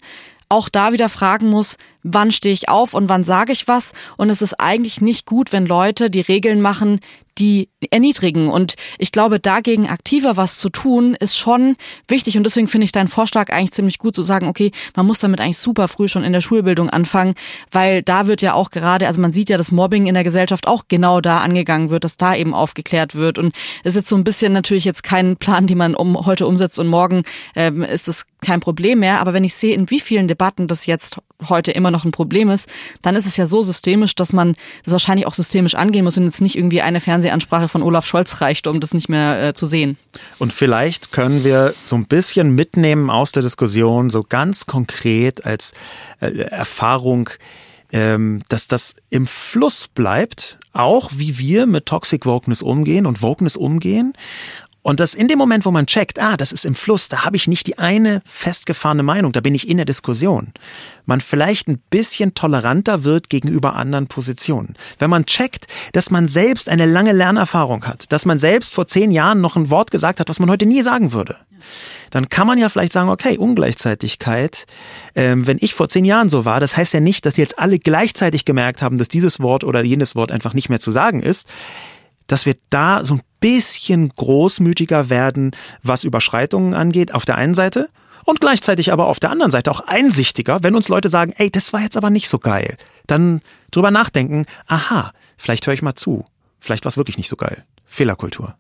auch 0.49 0.69
da 0.69 0.93
wieder 0.93 1.09
fragen 1.09 1.49
muss, 1.49 1.77
wann 2.03 2.33
stehe 2.33 2.55
ich 2.55 2.69
auf 2.69 2.95
und 2.95 3.09
wann 3.09 3.25
sage 3.25 3.53
ich 3.53 3.69
was. 3.69 3.93
Und 4.17 4.31
es 4.31 4.43
ist 4.43 4.55
eigentlich 4.61 5.01
nicht 5.01 5.27
gut, 5.27 5.53
wenn 5.53 5.67
Leute 5.67 6.11
die 6.11 6.21
Regeln 6.21 6.61
machen, 6.61 7.01
die 7.39 7.69
erniedrigen. 7.91 8.49
Und 8.49 8.75
ich 8.99 9.13
glaube, 9.13 9.41
dagegen 9.41 9.89
aktiver 9.89 10.37
was 10.37 10.59
zu 10.59 10.69
tun, 10.69 11.15
ist 11.15 11.37
schon 11.37 11.77
wichtig. 12.07 12.37
Und 12.37 12.45
deswegen 12.45 12.69
finde 12.69 12.85
ich 12.85 12.93
deinen 12.93 13.09
Vorschlag 13.09 13.51
eigentlich 13.51 13.73
ziemlich 13.73 13.99
gut 13.99 14.15
zu 14.15 14.23
sagen, 14.23 14.49
okay, 14.49 14.71
man 14.97 15.07
muss 15.07 15.21
damit 15.21 15.41
eigentlich 15.41 15.59
super 15.59 15.89
früh 15.89 16.09
schon 16.09 16.25
in 16.25 16.33
der 16.33 16.41
Schulbildung 16.41 16.91
anfangen, 16.91 17.35
weil 17.71 18.03
da 18.03 18.27
wird 18.27 18.43
ja 18.43 18.55
auch 18.55 18.71
gerade, 18.71 19.07
also 19.07 19.21
man 19.21 19.33
sieht 19.33 19.49
ja, 19.49 19.57
dass 19.57 19.73
Mobbing 19.73 20.07
in 20.07 20.15
der 20.15 20.25
Gesellschaft 20.25 20.67
auch 20.67 20.85
genau 20.89 21.21
da 21.21 21.39
angegangen 21.39 21.91
wird, 21.91 22.05
dass 22.05 22.17
da 22.17 22.35
eben 22.35 22.55
aufgeklärt 22.55 23.15
wird. 23.15 23.39
Und 23.39 23.55
das 23.83 23.93
ist 23.93 24.03
jetzt 24.03 24.09
so 24.11 24.17
ein 24.17 24.25
bisschen 24.25 24.53
natürlich 24.53 24.85
jetzt 24.85 25.03
kein 25.03 25.37
Plan, 25.37 25.67
den 25.67 25.79
man 25.79 25.95
um 25.95 26.27
heute 26.27 26.47
umsetzt 26.47 26.79
und 26.79 26.89
morgen 26.89 27.23
ähm, 27.55 27.83
ist 27.83 28.09
es 28.09 28.27
kein 28.43 28.61
Problem 28.61 29.01
mehr. 29.01 29.21
Aber 29.21 29.33
wenn 29.33 29.45
ich 29.45 29.55
sehe, 29.55 29.75
in 29.75 29.89
wie 29.91 30.01
vielen 30.01 30.29
Debatten 30.29 30.67
das 30.67 30.87
jetzt 30.87 31.19
heute 31.49 31.71
immer 31.71 31.91
noch 31.91 32.05
ein 32.05 32.11
Problem 32.11 32.51
ist, 32.51 32.69
dann 33.03 33.17
ist 33.17 33.27
es 33.27 33.37
ja 33.37 33.47
so 33.47 33.63
systemisch, 33.63 34.15
dass 34.15 34.33
man 34.33 34.55
das 34.85 34.93
wahrscheinlich 34.93 35.27
auch 35.27 35.35
systemisch 35.35 35.75
angehen 35.75 36.05
muss 36.05 36.17
und 36.17 36.25
jetzt 36.25 36.41
nicht 36.41 36.57
irgendwie 36.57 36.83
eine 36.83 37.01
Fernsehansprache 37.01 37.69
von 37.69 37.83
Olaf 37.83 38.07
Scholz 38.07 38.41
reicht, 38.41 38.67
um 38.67 38.81
das 38.81 38.95
nicht 38.95 39.09
mehr 39.09 39.49
äh, 39.49 39.55
zu 39.55 39.67
sehen. 39.67 39.97
Und 40.39 40.53
vielleicht 40.53 41.13
können 41.13 41.45
wir 41.45 41.75
so 41.85 41.97
ein 41.97 42.07
bisschen 42.07 42.55
mitnehmen 42.55 43.11
aus 43.11 43.33
der 43.33 43.43
Diskussion, 43.43 44.11
so 44.11 44.23
ganz 44.23 44.67
konkret 44.67 45.45
als 45.45 45.73
äh, 46.21 46.31
Erfahrung, 46.39 47.31
ähm, 47.93 48.43
dass 48.49 48.69
das 48.69 48.97
im 49.11 49.27
Fluss 49.27 49.89
bleibt, 49.89 50.59
auch 50.73 51.11
wie 51.15 51.39
wir 51.39 51.67
mit 51.67 51.87
Toxic 51.87 52.25
Wokeness 52.25 52.63
umgehen 52.63 53.07
und 53.07 53.23
Wokeness 53.23 53.57
umgehen 53.57 54.15
und 54.83 54.99
das 54.99 55.15
in 55.15 55.29
dem 55.29 55.39
Moment, 55.39 55.65
wo 55.65 55.71
man 55.71 55.87
checkt, 55.87 56.19
ah, 56.19 56.37
das 56.37 56.51
ist 56.51 56.65
im 56.65 56.75
Fluss, 56.75 57.09
da 57.09 57.25
habe 57.25 57.37
ich 57.37 57.47
nicht 57.47 57.69
die 57.69 57.79
eine 57.79 58.21
festgefahrene 58.25 59.05
Meinung, 59.05 59.31
da 59.31 59.41
bin 59.41 59.55
ich 59.55 59.69
in 59.69 59.77
der 59.77 59.87
Diskussion. 59.87 60.53
Man 61.07 61.21
vielleicht 61.21 61.69
ein 61.69 61.79
bisschen 61.91 62.35
toleranter 62.35 63.05
wird 63.05 63.31
gegenüber 63.31 63.77
anderen 63.77 64.09
Positionen. 64.09 64.75
Wenn 64.99 65.09
man 65.09 65.27
checkt, 65.27 65.69
dass 65.93 66.11
man 66.11 66.27
selbst 66.27 66.69
eine 66.69 66.87
lange 66.87 67.13
Lernerfahrung 67.13 67.85
hat, 67.87 68.11
dass 68.11 68.25
man 68.25 68.41
selbst 68.41 68.75
vor 68.75 68.89
zehn 68.89 69.13
Jahren 69.13 69.41
noch 69.41 69.55
ein 69.55 69.71
Wort 69.71 69.93
gesagt 69.93 70.19
hat, 70.19 70.29
was 70.29 70.41
man 70.41 70.51
heute 70.51 70.67
nie 70.67 70.83
sagen 70.83 71.13
würde, 71.13 71.37
dann 72.11 72.29
kann 72.29 72.49
man 72.49 72.59
ja 72.59 72.69
vielleicht 72.69 72.93
sagen, 72.93 73.09
okay, 73.09 73.39
Ungleichzeitigkeit, 73.39 74.67
ähm, 75.15 75.47
wenn 75.47 75.59
ich 75.61 75.75
vor 75.75 75.89
zehn 75.89 76.05
Jahren 76.05 76.29
so 76.29 76.45
war, 76.45 76.59
das 76.59 76.77
heißt 76.77 76.93
ja 76.93 77.01
nicht, 77.01 77.25
dass 77.25 77.37
jetzt 77.37 77.57
alle 77.57 77.79
gleichzeitig 77.79 78.45
gemerkt 78.45 78.83
haben, 78.83 78.99
dass 78.99 79.07
dieses 79.07 79.39
Wort 79.39 79.63
oder 79.63 79.85
jenes 79.85 80.17
Wort 80.17 80.33
einfach 80.33 80.55
nicht 80.55 80.71
mehr 80.71 80.81
zu 80.81 80.91
sagen 80.91 81.21
ist 81.21 81.47
dass 82.29 82.47
wir 82.47 82.55
da 82.71 83.05
so 83.05 83.15
ein 83.15 83.23
bisschen 83.43 84.09
großmütiger 84.09 85.11
werden, 85.11 85.51
was 85.83 86.05
Überschreitungen 86.05 86.73
angeht, 86.73 87.13
auf 87.13 87.27
der 87.27 87.37
einen 87.37 87.55
Seite. 87.55 87.91
Und 88.25 88.41
gleichzeitig 88.41 88.93
aber 88.93 89.09
auf 89.09 89.21
der 89.21 89.31
anderen 89.31 89.51
Seite 89.51 89.71
auch 89.71 89.81
einsichtiger, 89.81 90.63
wenn 90.63 90.77
uns 90.77 90.89
Leute 90.89 91.11
sagen, 91.11 91.35
ey, 91.37 91.51
das 91.51 91.73
war 91.75 91.81
jetzt 91.81 91.97
aber 91.97 92.09
nicht 92.09 92.29
so 92.29 92.39
geil. 92.39 92.77
Dann 93.07 93.43
drüber 93.71 93.91
nachdenken, 93.91 94.47
aha, 94.67 95.13
vielleicht 95.37 95.67
höre 95.67 95.75
ich 95.75 95.83
mal 95.83 95.95
zu. 95.95 96.25
Vielleicht 96.61 96.85
war 96.85 96.91
es 96.91 96.97
wirklich 96.97 97.19
nicht 97.19 97.29
so 97.29 97.37
geil. 97.37 97.65
Fehlerkultur. 97.85 98.55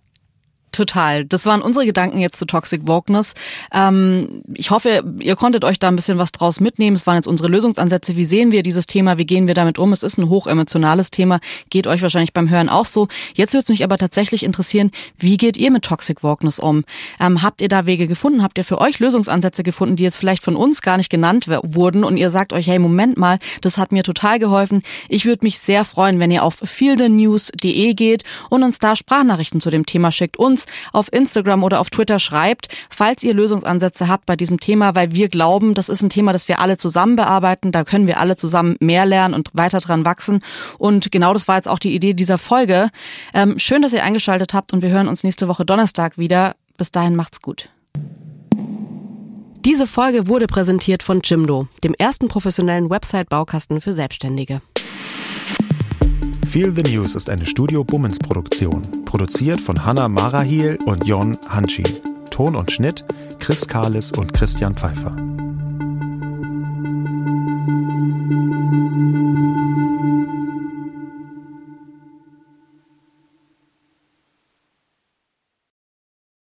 Total. 0.73 1.27
Das 1.27 1.45
waren 1.45 1.61
unsere 1.61 1.85
Gedanken 1.85 2.19
jetzt 2.19 2.39
zu 2.39 2.47
Toxic 2.47 2.87
Wokeness. 2.87 3.35
Ähm, 3.73 4.43
ich 4.55 4.71
hoffe, 4.71 5.05
ihr 5.21 5.37
konntet 5.37 5.67
euch 5.67 5.79
da 5.79 5.89
ein 5.89 5.97
bisschen 5.97 6.17
was 6.17 6.33
draus 6.33 6.61
mitnehmen. 6.61 6.97
Es 6.97 7.07
waren 7.07 7.17
jetzt 7.17 7.27
unsere 7.27 7.51
Lösungsansätze. 7.51 8.17
Wie 8.17 8.25
sehen 8.25 8.53
wir 8.53 8.63
dieses 8.63 8.87
Thema? 8.87 9.19
Wie 9.19 9.27
gehen 9.27 9.47
wir 9.47 9.55
damit 9.55 9.79
um? 9.79 9.93
Es 9.93 10.03
ist 10.03 10.17
ein 10.17 10.31
hochemotionales 10.31 11.11
Thema. 11.11 11.41
Geht 11.69 11.87
euch 11.87 12.01
wahrscheinlich 12.01 12.33
beim 12.33 12.49
Hören 12.49 12.71
auch 12.71 12.87
so. 12.87 13.09
Jetzt 13.35 13.53
würde 13.53 13.65
es 13.65 13.69
mich 13.69 13.85
aber 13.85 13.99
tatsächlich 13.99 14.45
interessieren, 14.45 14.91
wie 15.19 15.37
geht 15.37 15.59
ihr 15.59 15.71
mit 15.71 15.85
Toxic 15.85 16.23
Wokeness 16.23 16.59
um? 16.59 16.85
Ähm, 17.21 17.43
habt 17.43 17.61
ihr 17.61 17.69
da 17.69 17.85
Wege 17.85 18.09
gefunden? 18.09 18.43
Habt 18.43 18.57
ihr 18.57 18.65
für 18.65 18.81
euch 18.81 18.99
Lösungsansätze 18.99 19.63
gefunden, 19.63 19.97
die 19.97 20.05
jetzt 20.05 20.17
vielleicht 20.17 20.43
von 20.43 20.57
uns 20.57 20.81
gar 20.81 20.97
nicht 20.97 21.11
genannt 21.11 21.49
wurden 21.49 22.03
und 22.03 22.17
ihr 22.17 22.31
sagt 22.31 22.55
euch, 22.55 22.67
hey, 22.67 22.79
Moment 22.79 23.19
mal, 23.19 23.39
das 23.61 23.77
hat 23.77 23.93
mir 23.93 24.05
total 24.05 24.39
geholfen. 24.39 24.83
Ich 25.11 25.27
würde 25.27 25.45
mich 25.45 25.59
sehr 25.59 25.85
freuen, 25.85 26.19
wenn 26.19 26.31
ihr 26.31 26.45
auf 26.45 26.55
fieldenews.de 26.65 27.93
geht 27.93 28.25
und 28.49 28.63
uns 28.63 28.79
da 28.79 28.97
Sprachnachrichten 28.97 29.61
zu 29.61 29.69
dem 29.69 29.85
Thema 29.85 30.11
schickt. 30.13 30.39
Uns 30.39 30.62
uns 30.63 30.67
auf 30.93 31.13
Instagram 31.13 31.65
oder 31.65 31.81
auf 31.81 31.91
Twitter 31.91 32.19
schreibt, 32.19 32.69
falls 32.91 33.23
ihr 33.23 33.35
Lösungsansätze 33.35 34.09
habt 34.09 34.27
bei 34.27 34.37
diesem 34.37 34.61
Thema, 34.61 34.95
weil 34.95 35.13
wir 35.13 35.29
glauben, 35.29 35.75
das 35.75 35.89
ist 35.89 36.03
ein 36.03 36.11
Thema, 36.11 36.33
das 36.33 36.49
wir 36.49 36.61
alle 36.61 36.77
zusammen 36.77 37.17
bearbeiten. 37.17 37.73
Da 37.73 37.85
können 37.85 38.07
wir 38.07 38.19
alle 38.19 38.37
zusammen 38.37 38.77
mehr 38.81 39.07
lernen 39.07 39.35
und 39.35 39.51
weiter 39.53 39.81
dran 39.81 40.05
wachsen. 40.05 40.43
Und 40.79 41.11
genau 41.11 41.33
das 41.33 41.49
war 41.49 41.57
jetzt 41.57 41.69
auch 41.69 41.79
die 41.79 41.95
Idee 41.95 42.15
dieser 42.15 42.39
Folge. 42.39 42.91
Ähm, 43.35 43.59
schön, 43.59 43.83
dass 43.83 43.93
ihr 43.93 44.03
eingeschaltet 44.03 44.55
habt 44.55 44.73
und 44.73 44.83
wir 44.83 44.91
hören 44.91 45.09
uns 45.09 45.25
nächste 45.25 45.49
Woche 45.49 45.65
Donnerstag 45.65 46.19
wieder. 46.19 46.55
Bis 46.77 46.91
dahin 46.91 47.17
macht's 47.17 47.41
gut. 47.41 47.69
Diese 49.65 49.87
Folge 49.87 50.27
wurde 50.27 50.49
präsentiert 50.49 51.05
von 51.05 51.21
Jimdo, 51.23 51.69
dem 51.85 51.95
ersten 51.95 52.27
professionellen 52.27 52.91
Website-Baukasten 52.91 53.81
für 53.81 53.93
Selbstständige. 53.93 54.61
Feel 56.53 56.71
the 56.71 56.83
News 56.83 57.15
ist 57.15 57.31
eine 57.31 57.47
Studio 57.47 57.83
Bummens 57.83 58.19
Produktion, 58.19 58.83
produziert 59.07 59.59
von 59.59 59.87
Hanna 59.87 60.07
Marahiel 60.07 60.79
und 60.85 61.07
Jon 61.07 61.39
Hanschi. 61.49 61.83
Ton 62.31 62.57
und 62.57 62.71
Schnitt 62.71 63.07
Chris 63.39 63.67
Kahles 63.67 64.13
und 64.13 64.35
Christian 64.35 64.77
Pfeiffer. 64.77 65.32